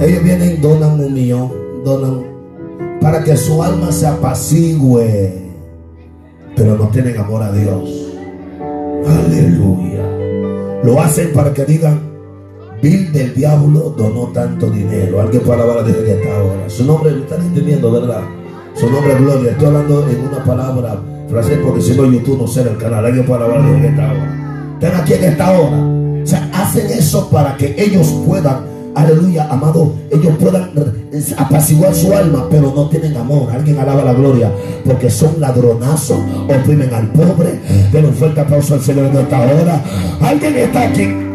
Ellos 0.00 0.22
vienen, 0.22 0.60
donan 0.60 1.00
un 1.00 1.14
millón, 1.14 1.52
donan 1.84 2.36
para 3.00 3.22
que 3.22 3.36
su 3.36 3.62
alma 3.62 3.92
se 3.92 4.06
apacigüe. 4.06 5.46
Pero 6.56 6.76
no 6.76 6.88
tienen 6.88 7.16
amor 7.18 7.42
a 7.42 7.52
Dios. 7.52 8.12
Aleluya. 9.06 10.04
Lo 10.82 11.00
hacen 11.00 11.32
para 11.32 11.52
que 11.54 11.64
digan, 11.64 12.00
Bill 12.82 13.12
del 13.12 13.34
diablo 13.34 13.94
donó 13.96 14.26
tanto 14.28 14.70
dinero. 14.70 15.20
Alguien 15.20 15.42
puede 15.42 15.62
alabar 15.62 15.78
a 15.78 15.82
Dios 15.82 15.98
en 15.98 16.18
esta 16.18 16.42
hora. 16.42 16.68
Su 16.68 16.84
nombre, 16.84 17.10
me 17.12 17.20
están 17.20 17.42
entendiendo, 17.42 17.90
¿verdad? 17.90 18.22
Su 18.74 18.90
nombre 18.90 19.12
es 19.12 19.20
Gloria. 19.20 19.50
Estoy 19.52 19.66
hablando 19.66 20.08
en 20.08 20.20
una 20.20 20.44
palabra 20.44 21.00
francés 21.28 21.58
porque 21.64 21.80
si 21.80 21.94
no 21.94 22.04
YouTube 22.04 22.38
no 22.38 22.46
sé 22.46 22.62
el 22.62 22.76
canal. 22.76 23.04
Alguien 23.04 23.24
puede 23.24 23.44
alabar 23.44 23.60
a 23.60 23.66
Dios 23.66 23.76
en 23.76 23.84
esta 23.84 24.12
hora. 24.12 24.78
Están 24.80 25.00
aquí 25.00 25.12
en 25.14 25.24
esta 25.24 25.50
hora. 25.58 25.78
O 26.22 26.26
sea, 26.26 26.50
hacen 26.52 26.86
eso 26.90 27.30
para 27.30 27.56
que 27.56 27.74
ellos 27.78 28.06
puedan 28.26 28.76
aleluya, 28.96 29.46
amado, 29.50 29.92
ellos 30.10 30.34
puedan 30.40 30.70
apaciguar 31.36 31.94
su 31.94 32.12
alma, 32.14 32.46
pero 32.50 32.72
no 32.74 32.88
tienen 32.88 33.16
amor. 33.16 33.50
Alguien 33.52 33.78
alaba 33.78 34.02
la 34.02 34.14
gloria, 34.14 34.50
porque 34.84 35.10
son 35.10 35.38
ladronazos, 35.38 36.18
oprimen 36.48 36.92
al 36.92 37.08
pobre. 37.08 37.60
Den 37.92 38.06
un 38.06 38.14
fuerte 38.14 38.40
aplauso 38.40 38.74
al 38.74 38.80
Señor 38.80 39.06
en 39.06 39.16
esta 39.18 39.38
hora. 39.38 39.82
Alguien 40.20 40.56
está 40.56 40.88
aquí. 40.88 41.25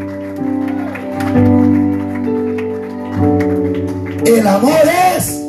El 4.25 4.47
amor 4.47 4.79
es 5.15 5.41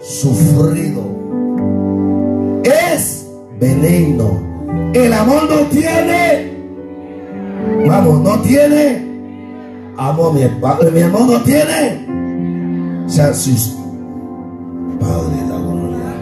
sufrido, 0.00 1.02
es 2.64 3.26
veneno. 3.58 4.40
El 4.94 5.12
amor 5.12 5.48
no 5.48 5.66
tiene, 5.66 6.52
vamos, 7.86 8.20
no 8.20 8.40
tiene 8.40 9.12
amo 9.96 10.28
a 10.28 10.32
mi 10.32 10.44
padre, 10.60 10.90
mi 10.90 11.02
amor 11.02 11.26
no 11.26 11.40
tiene. 11.42 13.04
O 13.06 13.08
sea, 13.08 13.32
si 13.34 13.52
Padre, 14.98 15.36
la 15.48 15.58
gloria, 15.58 16.14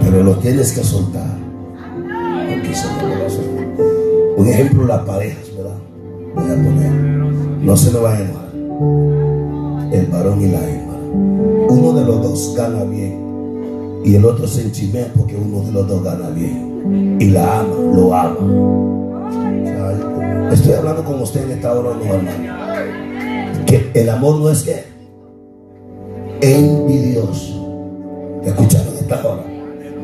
pero 0.00 0.22
lo 0.22 0.36
tienes 0.36 0.72
que 0.72 0.82
soltar. 0.82 1.38
Un 4.36 4.48
ejemplo, 4.48 4.86
las 4.86 5.00
parejas, 5.04 5.54
¿verdad? 5.56 5.76
Voy 6.34 6.44
a 6.44 6.54
poner, 6.54 6.92
no 6.92 7.76
se 7.76 7.90
me 7.90 7.98
va 7.98 8.12
a 8.12 8.20
enojar. 8.20 8.50
El 9.92 10.06
varón 10.06 10.40
y 10.40 10.46
la 10.46 10.58
hembra. 10.58 10.79
Uno 11.12 11.92
de 11.92 12.04
los 12.04 12.22
dos 12.22 12.54
gana 12.56 12.84
bien 12.84 14.00
y 14.04 14.14
el 14.14 14.24
otro 14.24 14.46
se 14.46 14.62
enchimea 14.62 15.12
porque 15.16 15.36
uno 15.36 15.64
de 15.64 15.72
los 15.72 15.86
dos 15.86 16.02
gana 16.02 16.30
bien 16.30 17.18
y 17.20 17.26
la 17.26 17.60
ama, 17.60 17.74
lo 17.94 18.14
ama. 18.14 18.38
estoy 20.52 20.72
hablando 20.72 21.04
con 21.04 21.20
usted 21.20 21.44
en 21.44 21.50
esta 21.52 21.72
hora, 21.72 21.90
no, 21.94 22.04
hermano 22.04 22.60
que 23.70 23.88
el 23.94 24.08
amor 24.08 24.40
no 24.40 24.50
es 24.50 24.64
que 24.64 24.82
envidioso. 26.40 28.40
¿Escucharon 28.42 28.94
esta 28.98 29.24
hora? 29.24 29.44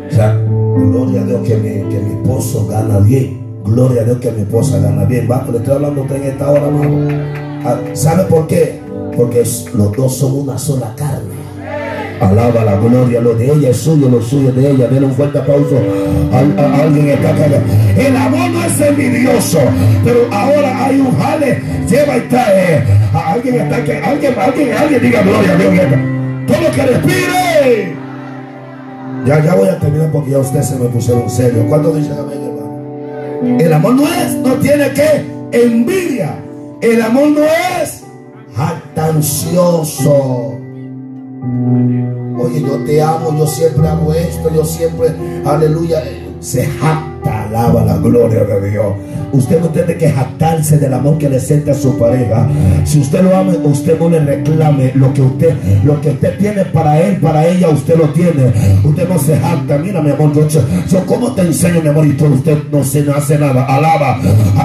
O 0.09 0.15
sea, 0.15 0.41
gloria 0.77 1.23
a 1.23 1.25
Dios 1.25 1.41
que 1.47 1.57
mi, 1.57 1.71
que 1.91 1.99
mi 1.99 2.21
esposo 2.21 2.67
gana 2.69 3.01
bien. 3.01 3.45
Gloria 3.65 4.03
a 4.03 4.05
Dios 4.05 4.19
que 4.19 4.31
mi 4.31 4.43
esposa 4.43 4.79
gana 4.79 5.05
bien. 5.05 5.29
Le 5.29 5.59
estoy 5.59 5.75
hablando 5.75 6.03
usted 6.03 6.17
en 6.17 6.23
esta 6.23 6.51
hora, 6.51 6.69
amado. 6.69 7.09
Ah, 7.65 7.81
¿Sabe 7.95 8.25
por 8.25 8.47
qué? 8.47 8.81
Porque 9.17 9.43
los 9.75 9.97
dos 9.97 10.17
son 10.17 10.41
una 10.41 10.59
sola 10.59 10.95
carne. 10.97 11.47
Alaba 12.21 12.65
la 12.65 12.77
gloria, 12.77 13.21
lo 13.21 13.35
de 13.35 13.53
ella 13.53 13.71
es 13.71 13.77
suyo, 13.77 14.09
lo 14.09 14.23
suyo 14.23 14.51
de 14.53 14.71
ella. 14.71 14.89
Denle 14.89 15.07
un 15.07 15.15
fuerte 15.15 15.39
aplauso 15.39 15.77
a, 16.33 16.83
alguien 16.83 17.09
está 17.09 17.31
acá. 17.31 17.47
El 17.97 18.17
amor 18.17 18.51
no 18.51 18.65
es 18.65 18.81
envidioso, 18.81 19.59
pero 20.03 20.21
ahora 20.33 20.87
hay 20.87 21.01
un 21.01 21.19
jale, 21.19 21.63
lleva 21.89 22.17
y 22.17 22.21
trae. 22.23 22.85
alguien 23.13 23.55
está 23.57 23.77
aquí, 23.77 23.93
alguien, 23.93 24.35
alguien, 24.39 24.73
alguien 24.73 25.03
diga 25.03 25.23
gloria 25.23 25.53
a 25.53 25.57
Dios. 25.57 25.75
Todo 26.47 26.71
que 26.75 26.83
respire. 26.83 27.97
Ya, 29.27 29.45
ya 29.45 29.55
voy 29.55 29.69
a 29.69 29.79
terminar 29.79 30.11
porque 30.13 30.31
ya 30.31 30.39
usted 30.39 30.63
se 30.63 30.77
me 30.77 30.87
pusieron 30.87 31.29
serio. 31.29 31.67
¿Cuánto 31.69 31.93
dicen 31.93 32.13
amén, 32.13 32.39
hermano? 32.45 33.61
El 33.61 33.73
amor 33.73 33.95
no 33.95 34.07
es, 34.07 34.35
no 34.37 34.55
tiene 34.55 34.91
que 34.93 35.27
envidia. 35.53 36.39
El 36.81 37.03
amor 37.03 37.29
no 37.31 37.43
es 37.43 38.05
jactancioso. 38.97 40.59
Oye, 42.39 42.61
yo 42.63 42.85
te 42.85 43.03
amo, 43.03 43.37
yo 43.39 43.47
siempre 43.47 43.89
hago 43.89 44.13
esto, 44.13 44.51
yo 44.55 44.65
siempre, 44.65 45.15
aleluya, 45.45 46.03
se 46.41 46.67
jacta, 46.67 47.16
alaba 47.47 47.85
la 47.85 47.97
gloria 47.97 48.45
de 48.45 48.71
Dios. 48.71 48.87
Usted 49.33 49.61
no 49.61 49.69
tiene 49.69 49.97
que 49.97 50.11
jactarse 50.11 50.79
del 50.79 50.95
amor 50.95 51.19
que 51.19 51.29
le 51.29 51.41
siente 51.41 51.71
a 51.71 51.75
su 51.75 51.99
pareja. 51.99 52.49
Si 52.85 53.01
usted 53.01 53.23
lo 53.23 53.37
ama, 53.37 53.53
usted 53.65 53.99
no 53.99 54.09
le 54.09 54.21
reclame 54.21 54.93
lo 54.95 55.13
que 55.13 55.21
usted, 55.21 55.55
lo 55.85 56.01
que 56.01 56.11
usted 56.11 56.39
tiene 56.39 56.65
para 56.67 57.01
él, 57.01 57.17
para 57.17 57.47
ella, 57.47 57.69
usted 57.69 57.97
lo 57.97 58.09
tiene. 58.11 58.53
Usted 58.85 59.09
no 59.09 59.19
se 59.19 59.39
jacta. 59.39 59.79
Mira, 59.79 60.01
mi 60.01 60.11
amor, 60.11 60.33
yo, 60.33 60.61
yo 60.89 61.07
¿cómo 61.07 61.33
te 61.33 61.43
enseño, 61.43 61.83
mi 61.83 61.89
amor? 61.89 62.07
Y 62.07 62.13
todo 62.13 62.31
usted 62.31 62.57
no 62.71 62.83
se 62.85 63.03
no 63.03 63.15
hace 63.15 63.39
nada. 63.39 63.65
Alaba. 63.65 64.19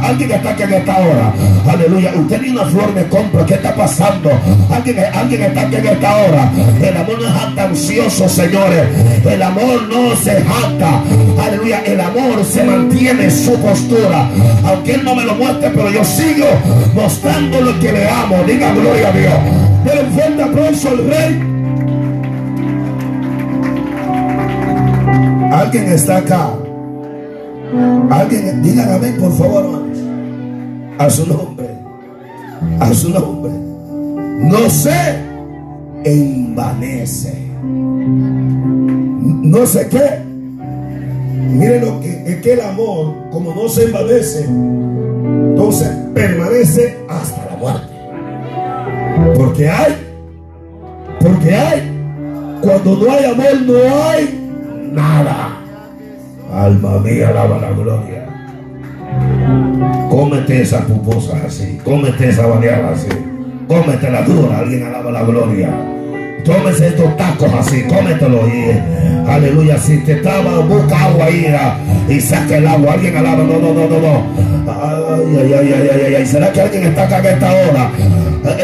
Alguien 0.03 0.29
que 0.29 0.36
está 0.36 0.51
aquí 0.51 0.63
en 0.63 0.73
esta 0.73 0.97
hora. 0.97 1.34
Aleluya. 1.67 2.13
Usted 2.15 2.41
ni 2.41 2.49
una 2.49 2.65
flor 2.65 2.93
me 2.93 3.03
compra. 3.07 3.45
¿Qué 3.45 3.55
está 3.55 3.75
pasando? 3.75 4.29
Alguien, 4.69 4.97
alguien 5.13 5.41
está 5.43 5.61
aquí 5.61 5.75
en 5.75 5.88
esta 5.88 6.15
hora. 6.15 6.51
El 6.82 6.97
amor 6.97 7.19
no 7.19 7.27
es 7.27 7.34
jactancioso, 7.34 8.29
señores. 8.29 8.86
El 9.25 9.41
amor 9.41 9.82
no 9.89 10.15
se 10.15 10.41
jacta. 10.41 11.03
Aleluya. 11.43 11.82
El 11.86 11.99
amor 11.99 12.45
se 12.45 12.63
mantiene 12.72 13.30
su 13.30 13.53
postura 13.55 14.30
aunque 14.63 14.93
Él 14.95 15.03
no 15.03 15.15
me 15.15 15.24
lo 15.24 15.36
muestre, 15.36 15.72
pero 15.74 15.89
yo 15.89 16.03
sigo 16.03 16.45
mostrando 16.93 17.61
lo 17.61 17.80
que 17.80 17.91
le 17.91 18.07
amo. 18.07 18.38
Diga 18.45 18.74
gloria 18.74 19.09
a 19.09 19.11
Dios. 19.11 19.34
Denle 19.86 20.03
un 20.03 20.11
fuerte 20.11 20.43
aplauso 20.43 20.89
al 20.89 20.97
Rey. 20.97 21.41
Alguien 25.51 25.91
está 25.91 26.17
acá. 26.17 26.49
Alguien, 28.09 28.61
digan 28.61 28.91
amén, 28.91 29.15
por 29.19 29.32
favor, 29.38 29.84
A 30.97 31.09
su 31.09 31.26
nombre. 31.26 31.69
A 32.80 32.93
su 32.93 33.09
nombre. 33.09 33.51
No 34.41 34.69
se 34.69 35.15
envanece. 36.03 37.47
No 39.43 39.65
sé 39.65 39.88
qué 39.89 40.30
Miren 41.49 41.81
lo 41.81 41.99
que 41.99 42.23
es 42.25 42.41
que 42.41 42.53
el 42.53 42.61
amor, 42.61 43.15
como 43.31 43.53
no 43.53 43.67
se 43.67 43.85
envanece, 43.85 44.45
entonces 44.45 45.89
permanece 46.13 46.97
hasta 47.09 47.45
la 47.45 47.57
muerte. 47.57 47.87
Porque 49.35 49.69
hay, 49.69 49.93
porque 51.19 51.55
hay, 51.55 51.91
cuando 52.61 52.95
no 52.95 53.11
hay 53.11 53.25
amor 53.25 53.61
no 53.65 54.03
hay 54.09 54.89
nada. 54.91 55.57
Alma 56.53 56.99
mía, 56.99 57.29
alaba 57.29 57.57
la 57.59 57.71
gloria. 57.71 58.27
Cómete 60.09 60.61
esas 60.61 60.85
pupusas 60.85 61.43
así, 61.45 61.79
cómete 61.83 62.29
esa 62.29 62.45
baleada 62.45 62.91
así, 62.91 63.09
cómete 63.67 64.09
la 64.09 64.21
dura, 64.23 64.59
alguien 64.59 64.83
alaba 64.83 65.11
la 65.11 65.23
gloria. 65.23 65.69
Tómese 66.51 66.89
estos 66.89 67.15
tacos 67.15 67.49
así, 67.53 67.83
cómetelo 67.83 68.45
y 68.45 68.77
aleluya. 69.29 69.77
Si 69.77 69.99
te 69.99 70.13
estaba, 70.13 70.59
busca 70.59 71.05
agua 71.05 71.25
ahí 71.25 71.47
y 72.09 72.19
saca 72.19 72.57
el 72.57 72.67
agua. 72.67 72.93
Alguien 72.93 73.15
alaba, 73.15 73.41
no, 73.43 73.57
no, 73.57 73.73
no, 73.73 73.87
no, 73.87 73.99
no. 73.99 74.25
Ay, 74.67 75.37
ay, 75.39 75.53
ay, 75.53 75.73
ay, 75.73 75.89
ay, 76.07 76.15
ay. 76.15 76.25
¿Será 76.25 76.51
que 76.51 76.59
alguien 76.59 76.87
está 76.87 77.03
acá 77.03 77.19
en 77.19 77.25
esta 77.25 77.51
hora? 77.51 77.91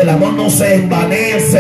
El 0.02 0.10
amor 0.10 0.34
no 0.34 0.50
se 0.50 0.76
envanece. 0.76 1.60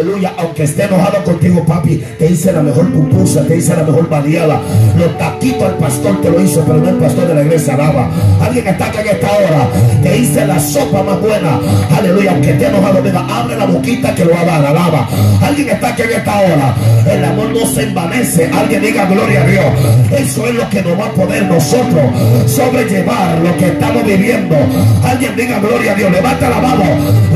Aleluya. 0.00 0.32
Aunque 0.38 0.62
esté 0.62 0.84
enojado 0.84 1.22
contigo, 1.24 1.62
papi, 1.66 2.02
te 2.18 2.30
hice 2.30 2.52
la 2.52 2.62
mejor 2.62 2.90
pupusa, 2.90 3.46
te 3.46 3.58
hice 3.58 3.76
la 3.76 3.82
mejor 3.82 4.08
baleada. 4.08 4.58
Los 4.96 5.18
taquitos 5.18 5.62
al 5.62 5.74
pastor 5.74 6.22
te 6.22 6.30
lo 6.30 6.40
hizo, 6.40 6.64
pero 6.64 6.78
no 6.78 6.88
el 6.88 6.96
pastor 6.96 7.28
de 7.28 7.34
la 7.34 7.42
iglesia 7.42 7.74
alaba. 7.74 8.08
Alguien 8.40 8.66
está 8.66 8.86
acá 8.86 9.02
en 9.02 9.08
esta 9.08 9.30
hora. 9.30 9.68
Te 10.02 10.16
hice 10.16 10.46
la 10.46 10.58
sopa 10.58 11.02
más 11.02 11.20
buena. 11.20 11.60
Aleluya. 11.94 12.32
Aunque 12.32 12.52
esté 12.52 12.66
enojado, 12.68 13.02
venga, 13.02 13.26
abre 13.28 13.58
la 13.58 13.66
boquita 13.66 14.14
que 14.14 14.24
lo 14.24 14.32
va 14.32 14.40
a 14.40 14.44
dar. 14.44 14.64
Alaba. 14.64 15.06
Alguien 15.42 15.68
está 15.68 15.88
aquí 15.88 16.02
en 16.02 16.12
esta 16.12 16.40
hora. 16.40 16.74
El 17.06 17.24
amor 17.24 17.50
no 17.50 17.66
se 17.66 17.82
envanece. 17.82 18.50
Alguien 18.50 18.80
diga 18.80 19.04
gloria 19.04 19.42
a 19.42 19.46
Dios. 19.46 19.66
Eso 20.12 20.46
es 20.46 20.54
lo 20.54 20.68
que 20.70 20.82
nos 20.82 20.98
va 20.98 21.06
a 21.06 21.12
poder 21.12 21.44
nosotros 21.44 22.04
sobrellevar 22.46 23.38
lo 23.40 23.54
que 23.58 23.66
estamos 23.66 24.02
viviendo. 24.04 24.56
Alguien 25.04 25.36
diga 25.36 25.58
gloria 25.58 25.92
a 25.92 25.94
Dios. 25.94 26.10
Levanta 26.10 26.48
la 26.48 26.58
mano 26.58 26.84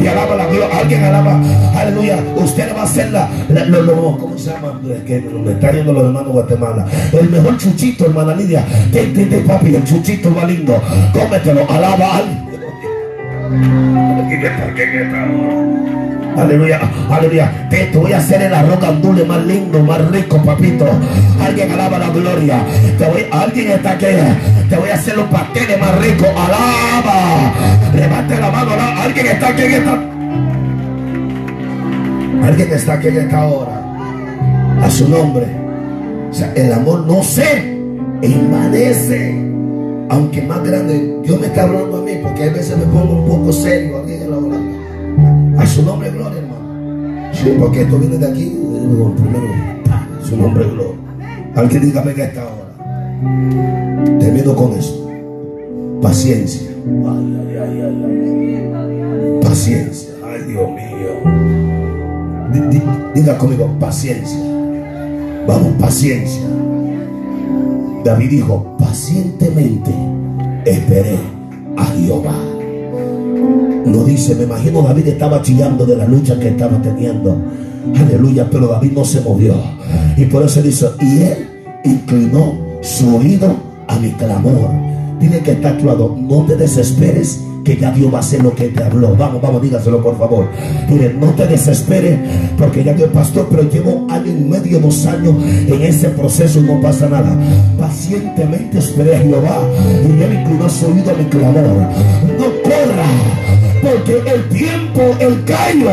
y 0.02 0.06
alaba 0.06 0.34
la 0.34 0.46
gloria. 0.46 0.78
Alguien 0.78 1.04
alaba. 1.04 1.38
Aleluya. 1.76 2.18
Va 2.62 2.80
a 2.80 2.84
hacer 2.84 3.10
la, 3.10 3.28
¿cómo 4.20 4.38
se 4.38 4.50
llama? 4.50 4.80
Que 5.06 5.20
me 5.20 5.52
está 5.52 5.72
yendo 5.72 5.92
los 5.92 6.04
hermanos 6.04 6.32
Guatemala. 6.32 6.86
El 7.12 7.30
mejor 7.30 7.56
chuchito, 7.58 8.06
hermana 8.06 8.34
Lidia. 8.34 8.64
Te, 8.92 9.06
te, 9.06 9.38
papi, 9.38 9.74
el 9.74 9.84
chuchito 9.84 10.34
va 10.34 10.44
lindo. 10.44 10.80
Cómetelo. 11.12 11.68
Alaba. 11.68 12.22
Aleluya, 16.36 16.80
aleluya. 17.10 17.68
Te, 17.70 17.86
te, 17.86 17.98
voy 17.98 18.12
a 18.12 18.18
hacer 18.18 18.42
el 18.42 18.52
arroz 18.52 18.82
andule 18.82 19.24
más 19.24 19.44
lindo, 19.46 19.80
más 19.80 20.10
rico, 20.10 20.42
papito. 20.42 20.86
Alguien 21.40 21.70
alaba 21.72 21.98
la 21.98 22.10
gloria. 22.10 22.58
Te 22.98 23.06
voy, 23.06 23.26
alguien 23.30 23.72
está 23.72 23.92
aquí. 23.92 24.06
Te 24.68 24.76
voy 24.76 24.90
a 24.90 24.94
hacer 24.94 25.16
los 25.16 25.26
pasteles 25.28 25.78
más 25.80 25.96
ricos. 25.98 26.28
Alaba. 26.28 27.52
Levante 27.94 28.38
la 28.38 28.50
mano. 28.50 28.72
Alguien 29.00 29.26
está 29.26 29.48
aquí 29.48 29.62
en 29.62 29.72
esta. 29.72 30.13
Alguien 32.44 32.70
está 32.72 32.92
aquí 32.94 33.08
en 33.08 33.16
esta 33.16 33.46
hora. 33.46 33.80
A 34.82 34.90
su 34.90 35.08
nombre. 35.08 35.46
O 36.30 36.34
sea, 36.34 36.52
el 36.54 36.72
amor 36.72 37.06
no 37.06 37.22
se 37.22 37.78
envanece. 38.20 39.34
aunque 40.10 40.42
más 40.42 40.62
grande, 40.62 41.20
Dios 41.24 41.40
me 41.40 41.46
está 41.46 41.62
hablando 41.62 41.98
a 41.98 42.02
mí, 42.02 42.12
porque 42.22 42.44
a 42.44 42.52
veces 42.52 42.76
me 42.76 42.84
pongo 42.84 43.22
un 43.22 43.28
poco 43.28 43.52
serio 43.52 43.98
aquí 43.98 44.12
en 44.12 44.30
la. 44.30 45.62
A 45.62 45.66
su 45.66 45.82
nombre, 45.82 46.10
gloria, 46.10 46.38
hermano. 46.38 47.32
Sí, 47.32 47.54
porque 47.58 47.82
esto 47.82 47.98
viene 47.98 48.18
de 48.18 48.26
aquí, 48.26 48.58
primero, 49.16 49.48
su 50.22 50.36
nombre, 50.36 50.64
gloria. 50.64 50.94
Alguien 51.54 51.82
dígame 51.82 52.12
que 52.14 52.24
esta 52.24 52.42
hora. 52.42 54.18
Termino 54.18 54.54
con 54.54 54.72
esto. 54.72 55.10
Paciencia. 56.02 56.70
Paciencia. 59.40 60.10
Ay, 60.26 60.42
Dios 60.42 60.68
mío. 60.70 61.53
Diga 63.14 63.38
conmigo, 63.38 63.68
paciencia. 63.78 64.38
Vamos, 65.46 65.72
paciencia. 65.78 66.42
David 68.04 68.30
dijo, 68.30 68.76
pacientemente 68.78 69.90
esperé 70.64 71.18
a 71.76 71.84
Jehová. 71.86 72.34
No 73.86 74.04
dice, 74.04 74.34
me 74.34 74.44
imagino 74.44 74.82
David 74.82 75.08
estaba 75.08 75.42
chillando 75.42 75.84
de 75.84 75.96
la 75.96 76.06
lucha 76.06 76.38
que 76.38 76.48
estaba 76.48 76.80
teniendo. 76.80 77.36
Aleluya, 77.94 78.48
pero 78.50 78.68
David 78.68 78.92
no 78.92 79.04
se 79.04 79.20
movió. 79.20 79.54
Y 80.16 80.24
por 80.26 80.42
eso 80.44 80.62
dice, 80.62 80.88
y 81.00 81.22
él 81.22 81.48
inclinó 81.84 82.54
su 82.80 83.16
oído 83.16 83.54
a 83.88 83.98
mi 83.98 84.10
clamor. 84.12 84.70
Dile 85.20 85.40
que 85.40 85.52
está 85.52 85.70
actuado, 85.70 86.16
no 86.18 86.44
te 86.44 86.56
desesperes 86.56 87.40
que 87.64 87.76
ya 87.76 87.90
Dios 87.90 88.12
va 88.12 88.18
a 88.18 88.20
hacer 88.20 88.42
lo 88.42 88.54
que 88.54 88.68
te 88.68 88.84
habló. 88.84 89.16
Vamos, 89.16 89.40
vamos, 89.40 89.62
dígaselo 89.62 90.02
por 90.02 90.18
favor. 90.18 90.46
Mire, 90.88 91.14
no 91.14 91.28
te 91.28 91.46
desesperes 91.46 92.18
porque 92.58 92.84
ya 92.84 92.92
Dios 92.92 93.10
pastor, 93.12 93.48
pero 93.50 93.62
llevo 93.68 94.06
año 94.10 94.30
y 94.30 94.44
medio, 94.44 94.78
dos 94.80 95.06
años 95.06 95.34
en 95.42 95.82
ese 95.82 96.10
proceso 96.10 96.60
y 96.60 96.62
no 96.62 96.80
pasa 96.80 97.08
nada. 97.08 97.36
Pacientemente 97.78 98.78
esperé 98.78 99.16
a 99.16 99.20
Jehová 99.20 99.60
y 100.06 100.22
él 100.22 100.40
inclinó 100.40 100.68
su 100.68 100.86
oído 100.86 101.10
a 101.10 101.14
mi 101.14 101.24
clamor. 101.24 101.88
No 102.38 102.62
corra 102.62 103.44
porque 103.82 104.22
el 104.30 104.48
tiempo, 104.48 105.02
el 105.20 105.44
callo 105.44 105.90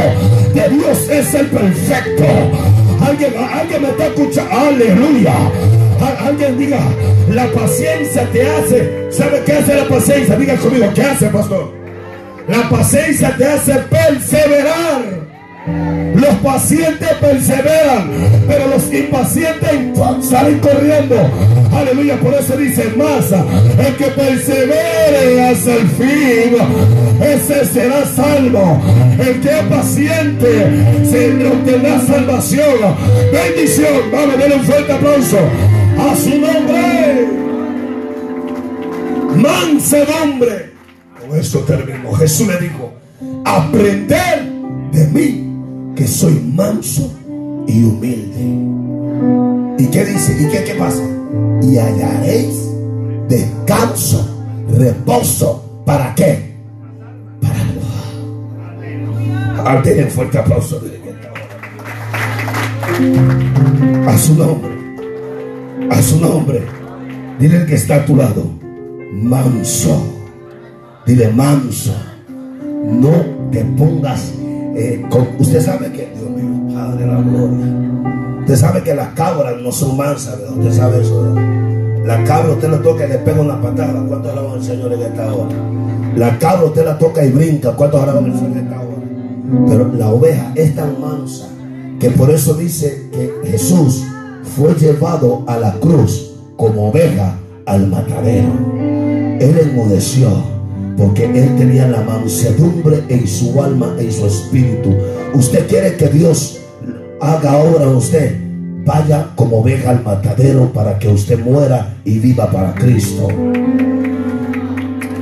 de 0.54 0.70
Dios 0.76 1.10
es 1.10 1.34
el 1.34 1.48
perfecto. 1.48 2.24
Alguien, 3.02 3.34
alguien 3.38 3.82
me 3.82 3.90
está 3.90 4.08
escuchando. 4.08 4.52
Aleluya. 4.52 5.34
Alguien 6.02 6.58
diga, 6.58 6.80
la 7.30 7.48
paciencia 7.52 8.28
te 8.32 8.42
hace. 8.42 9.08
¿Sabe 9.12 9.44
qué 9.46 9.54
hace 9.54 9.76
la 9.76 9.88
paciencia? 9.88 10.36
Diga 10.36 10.56
conmigo, 10.56 10.88
¿qué 10.96 11.04
hace, 11.04 11.28
pastor? 11.28 11.74
La 12.48 12.68
paciencia 12.70 13.36
te 13.38 13.46
hace 13.46 13.74
perseverar. 13.74 15.22
Los 16.16 16.36
pacientes 16.44 17.08
perseveran, 17.22 18.10
pero 18.48 18.68
los 18.68 18.92
impacientes 18.92 19.70
salen 20.28 20.60
corriendo. 20.60 21.16
Aleluya, 21.72 22.20
por 22.20 22.34
eso 22.34 22.58
dice 22.58 22.92
más, 22.98 23.32
el 23.32 23.96
que 23.96 24.06
persevere 24.06 25.50
hasta 25.50 25.76
el 25.76 25.88
fin, 25.88 26.56
ese 27.22 27.66
será 27.66 28.06
salvo. 28.06 28.82
El 29.20 29.40
que 29.40 29.50
es 29.50 29.64
paciente, 29.70 31.06
se 31.10 31.48
obtendrá 31.48 32.02
salvación. 32.02 32.96
Bendición, 33.32 34.12
vamos, 34.12 34.38
denle 34.40 34.56
un 34.56 34.64
fuerte 34.64 34.92
aplauso 34.92 35.38
a 35.98 36.16
su 36.16 36.30
nombre. 36.30 37.28
Mansedumbre. 39.36 40.72
Con 41.20 41.40
esto 41.40 41.60
terminó. 41.60 42.14
Jesús 42.14 42.48
le 42.48 42.58
dijo, 42.60 42.92
aprender 43.46 44.52
de 44.92 45.08
mí, 45.08 45.48
que 45.96 46.08
soy 46.08 46.40
manso 46.54 47.12
y 47.68 47.84
humilde. 47.84 49.84
¿Y 49.84 49.88
qué 49.88 50.06
dice? 50.06 50.38
¿Y 50.40 50.48
qué, 50.50 50.64
qué 50.64 50.76
pasa? 50.76 51.04
Y 51.62 51.78
hallaréis 51.78 52.56
descanso, 53.28 54.26
reposo. 54.78 55.66
¿Para 55.86 56.16
qué? 56.16 56.52
Para 57.42 57.60
Al 59.72 59.84
tener 59.84 60.10
fuerte 60.12 60.38
aplauso. 60.38 60.82
A 64.08 64.18
su 64.18 64.36
nombre 64.36 64.81
a 65.90 66.02
su 66.02 66.20
nombre. 66.20 66.64
Dile 67.40 67.58
el 67.58 67.66
que 67.66 67.76
está 67.76 67.96
a 67.96 68.06
tu 68.06 68.16
lado, 68.16 68.46
manso. 69.14 70.04
Dile 71.06 71.30
manso. 71.30 71.94
No 72.84 73.12
te 73.52 73.64
pongas 73.64 74.34
eh. 74.76 75.04
Usted 75.38 75.62
sabe 75.62 75.92
que, 75.92 76.12
Dios 76.16 76.30
mío, 76.30 76.74
Padre 76.74 77.06
la 77.06 77.22
gloria. 77.22 77.66
Usted 78.40 78.56
sabe 78.56 78.84
que 78.84 78.94
las 78.94 79.10
cabras 79.10 79.56
no 79.62 79.72
son 79.72 79.98
mansas, 79.98 80.40
¿verdad? 80.40 80.58
Usted 80.58 80.74
sabe 80.74 81.02
eso, 81.02 81.36
La 82.06 82.24
cabra 82.24 82.54
usted 82.54 82.70
la 82.70 82.82
toca 82.82 83.06
y 83.06 83.10
le 83.10 83.18
pega 83.20 83.42
una 83.42 83.62
patada. 83.62 84.04
¿Cuántos 84.08 84.32
alaban 84.32 84.54
al 84.54 84.64
Señor 84.64 84.94
en 84.94 85.02
esta 85.02 85.34
hora? 85.34 85.56
La 86.16 86.40
cabra 86.40 86.66
usted 86.66 86.86
la 86.86 86.98
toca 86.98 87.24
y 87.24 87.32
brinca. 87.32 87.72
¿Cuántos 87.76 88.02
alaban 88.02 88.26
al 88.26 88.34
Señor 88.34 88.58
en 88.58 88.66
esta 88.66 88.80
hora? 88.80 89.68
Pero 89.68 89.92
la 89.94 90.10
oveja 90.10 90.52
es 90.56 90.76
tan 90.76 91.00
mansa 91.00 91.48
que 92.00 92.10
por 92.10 92.32
eso 92.32 92.56
dice 92.56 93.10
que 93.12 93.52
Jesús 93.52 94.04
fue 94.44 94.74
llevado 94.76 95.44
a 95.48 95.58
la 95.58 95.74
cruz 95.80 96.32
como 96.56 96.90
oveja 96.90 97.38
al 97.66 97.88
matadero. 97.88 98.50
Él 99.40 99.58
enmudeció 99.62 100.30
porque 100.98 101.26
él 101.26 101.56
tenía 101.58 101.88
la 101.88 102.02
mansedumbre 102.02 103.04
en 103.10 103.28
su 103.28 103.62
alma, 103.62 103.96
en 103.98 104.12
su 104.12 104.26
espíritu. 104.26 104.96
Usted 105.34 105.68
quiere 105.68 105.96
que 105.96 106.08
Dios 106.08 106.60
haga 107.20 107.58
obra 107.58 107.84
en 107.84 107.96
usted. 107.96 108.36
Vaya 108.86 109.28
como 109.36 109.60
oveja 109.60 109.92
al 109.92 110.04
matadero 110.04 110.72
para 110.74 110.98
que 110.98 111.08
usted 111.08 111.40
muera 111.40 111.96
y 112.04 112.20
viva 112.20 112.50
para 112.52 112.74
Cristo. 112.74 113.28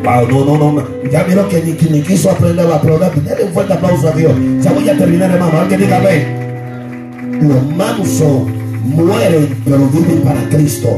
no, 0.04 0.46
no, 0.46 0.58
no. 0.58 0.84
Ya 1.12 1.24
miro 1.26 1.48
que 1.50 1.62
ni, 1.62 1.74
ni 1.90 2.02
quiso 2.02 2.32
aprender 2.32 2.66
a 2.66 2.76
aprender. 2.76 3.12
Denle 3.16 3.46
un 3.46 3.54
fuerte 3.54 3.74
aplauso 3.74 4.08
a 4.08 4.12
Dios. 4.12 4.34
Ya 4.62 4.72
voy 4.72 4.88
a 4.90 4.98
terminar, 4.98 5.32
hermano. 5.32 5.60
Alguien 5.60 5.82
diga, 5.82 6.00
ve. 6.00 6.26
Lo 7.42 7.62
manso 7.76 8.48
mueren, 8.84 9.62
pero 9.66 9.88
viven 9.88 10.22
para 10.22 10.42
Cristo. 10.50 10.90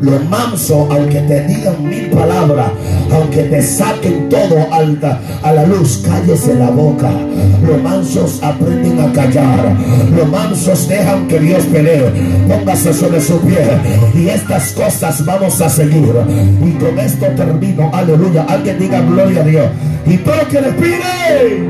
Lo 0.00 0.18
manso, 0.28 0.88
aunque 0.90 1.20
te 1.20 1.46
digan 1.46 1.88
mil 1.88 2.10
palabras, 2.10 2.66
aunque 3.10 3.44
te 3.44 3.62
saquen 3.62 4.28
todo 4.28 4.66
alta 4.70 5.20
a 5.42 5.52
la 5.52 5.66
luz, 5.66 6.02
cállese 6.04 6.54
la 6.54 6.70
boca. 6.70 7.10
Los 7.66 7.82
mansos 7.82 8.42
aprenden 8.42 9.00
a 9.00 9.10
callar. 9.12 9.74
Los 10.14 10.28
mansos 10.28 10.88
dejan 10.88 11.26
que 11.28 11.38
Dios 11.38 11.64
pelee. 11.72 12.10
Póngase 12.48 12.92
sobre 12.92 13.20
su 13.20 13.38
pie. 13.40 13.64
Y 14.14 14.28
estas 14.28 14.72
cosas 14.72 15.24
vamos 15.24 15.58
a 15.60 15.70
seguir. 15.70 16.12
Y 16.62 16.72
con 16.72 16.98
esto 16.98 17.26
termino. 17.36 17.90
Aleluya. 17.94 18.44
Alguien 18.48 18.78
diga 18.78 19.00
gloria 19.00 19.40
a 19.40 19.44
Dios. 19.44 19.66
Y 20.06 20.18
todo 20.18 20.46
que 20.50 20.60
le 20.60 20.72
pide 20.72 21.68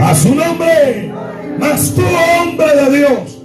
a 0.00 0.14
su 0.14 0.34
nombre. 0.34 1.12
Mas 1.60 1.92
tú, 1.94 2.02
hombre 2.02 2.66
de 2.74 2.98
Dios 2.98 3.37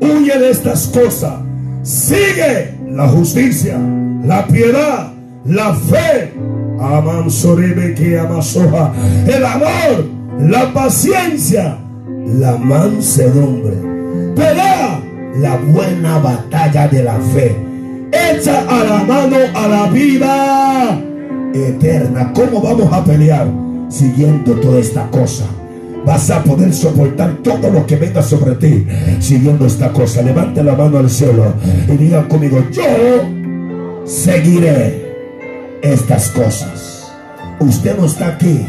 huye 0.00 0.38
de 0.38 0.50
estas 0.50 0.86
cosas. 0.88 1.34
Sigue 1.82 2.74
la 2.88 3.08
justicia, 3.08 3.78
la 4.24 4.46
piedad, 4.46 5.12
la 5.44 5.74
fe, 5.74 6.32
el 9.26 9.44
amor, 9.44 10.04
la 10.40 10.72
paciencia, 10.72 11.78
la 12.38 12.56
mansedumbre. 12.56 13.76
Pelea 14.34 15.00
la 15.36 15.56
buena 15.56 16.18
batalla 16.18 16.88
de 16.88 17.02
la 17.02 17.18
fe. 17.34 17.56
Echa 18.12 18.60
a 18.68 18.84
la 18.84 19.04
mano 19.04 19.36
a 19.54 19.68
la 19.68 19.86
vida 19.90 21.00
eterna. 21.54 22.32
¿Cómo 22.34 22.60
vamos 22.60 22.92
a 22.92 23.04
pelear? 23.04 23.48
Siguiendo 23.88 24.54
toda 24.54 24.80
esta 24.80 25.08
cosa 25.10 25.46
vas 26.04 26.30
a 26.30 26.42
poder 26.42 26.72
soportar 26.72 27.36
todo 27.42 27.70
lo 27.70 27.86
que 27.86 27.96
venga 27.96 28.22
sobre 28.22 28.54
ti 28.54 28.86
siguiendo 29.20 29.66
esta 29.66 29.92
cosa. 29.92 30.22
Levante 30.22 30.62
la 30.62 30.74
mano 30.74 30.98
al 30.98 31.10
cielo 31.10 31.54
y 31.88 31.96
digan 31.96 32.28
conmigo, 32.28 32.64
yo 32.72 32.82
seguiré 34.04 35.14
estas 35.82 36.30
cosas. 36.30 37.12
Usted 37.60 37.96
no 37.96 38.06
está 38.06 38.28
aquí 38.28 38.64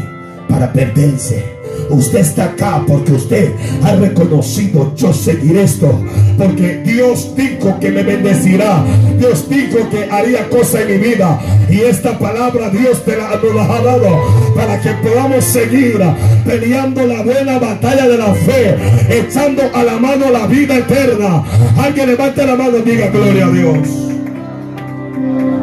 para 0.48 0.72
perderse. 0.72 1.61
Usted 1.90 2.20
está 2.20 2.44
acá 2.44 2.82
porque 2.86 3.12
usted 3.12 3.52
ha 3.82 3.94
reconocido, 3.96 4.94
yo 4.96 5.12
seguiré 5.12 5.64
esto, 5.64 5.92
porque 6.38 6.82
Dios 6.84 7.34
dijo 7.36 7.78
que 7.80 7.90
me 7.90 8.02
bendecirá, 8.02 8.84
Dios 9.18 9.48
dijo 9.48 9.88
que 9.90 10.10
haría 10.10 10.48
cosa 10.48 10.82
en 10.82 10.88
mi 10.88 11.08
vida, 11.08 11.40
y 11.68 11.80
esta 11.80 12.18
palabra 12.18 12.70
Dios 12.70 13.04
te 13.04 13.16
la, 13.16 13.36
nos 13.42 13.54
la 13.54 13.64
ha 13.64 13.82
dado 13.82 14.20
para 14.54 14.80
que 14.80 14.90
podamos 15.06 15.44
seguir 15.44 15.98
peleando 16.44 17.06
la 17.06 17.22
buena 17.22 17.58
batalla 17.58 18.08
de 18.08 18.18
la 18.18 18.34
fe, 18.34 18.76
echando 19.10 19.62
a 19.74 19.82
la 19.82 19.98
mano 19.98 20.30
la 20.30 20.46
vida 20.46 20.76
eterna. 20.78 21.42
Alguien 21.76 22.08
levante 22.08 22.46
la 22.46 22.56
mano 22.56 22.78
y 22.78 22.82
diga 22.82 23.08
gloria 23.08 23.46
a 23.46 23.50
Dios. 23.50 23.88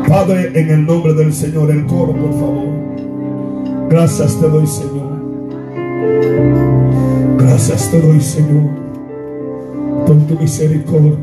Padre, 0.08 0.52
en 0.56 0.70
el 0.70 0.86
nombre 0.86 1.14
del 1.14 1.34
Señor, 1.34 1.70
el 1.72 1.86
coro, 1.86 2.14
por 2.14 2.32
favor. 2.32 3.90
Gracias 3.90 4.40
te 4.40 4.50
doy, 4.50 4.66
Señor. 4.66 5.09
Gracias 7.38 7.92
te 7.92 8.02
doy, 8.02 8.22
Señor, 8.22 8.70
por 10.06 10.18
tu 10.28 10.40
misericordia. 10.40 11.18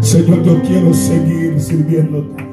Señor, 0.00 0.42
yo 0.42 0.60
quiero 0.62 0.92
seguir 0.94 1.60
sirviéndote. 1.60 2.44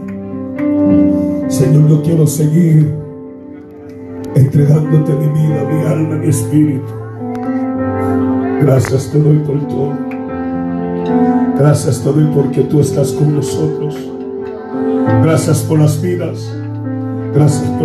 Señor, 1.49 1.89
yo 1.89 2.01
quiero 2.01 2.25
seguir 2.25 2.93
entregándote 4.35 5.13
mi 5.13 5.27
vida, 5.27 5.63
mi 5.69 5.85
alma, 5.85 6.15
mi 6.15 6.27
espíritu. 6.27 6.93
Gracias 8.61 9.11
te 9.11 9.19
doy 9.19 9.37
por 9.39 9.59
todo. 9.67 9.93
Gracias 11.57 12.01
te 12.01 12.11
doy 12.11 12.29
porque 12.33 12.61
tú 12.61 12.79
estás 12.79 13.11
con 13.11 13.35
nosotros. 13.35 13.95
Gracias 15.21 15.61
por 15.63 15.79
las 15.79 16.01
vidas. 16.01 16.51
Gracias 17.33 17.61
por 17.69 17.81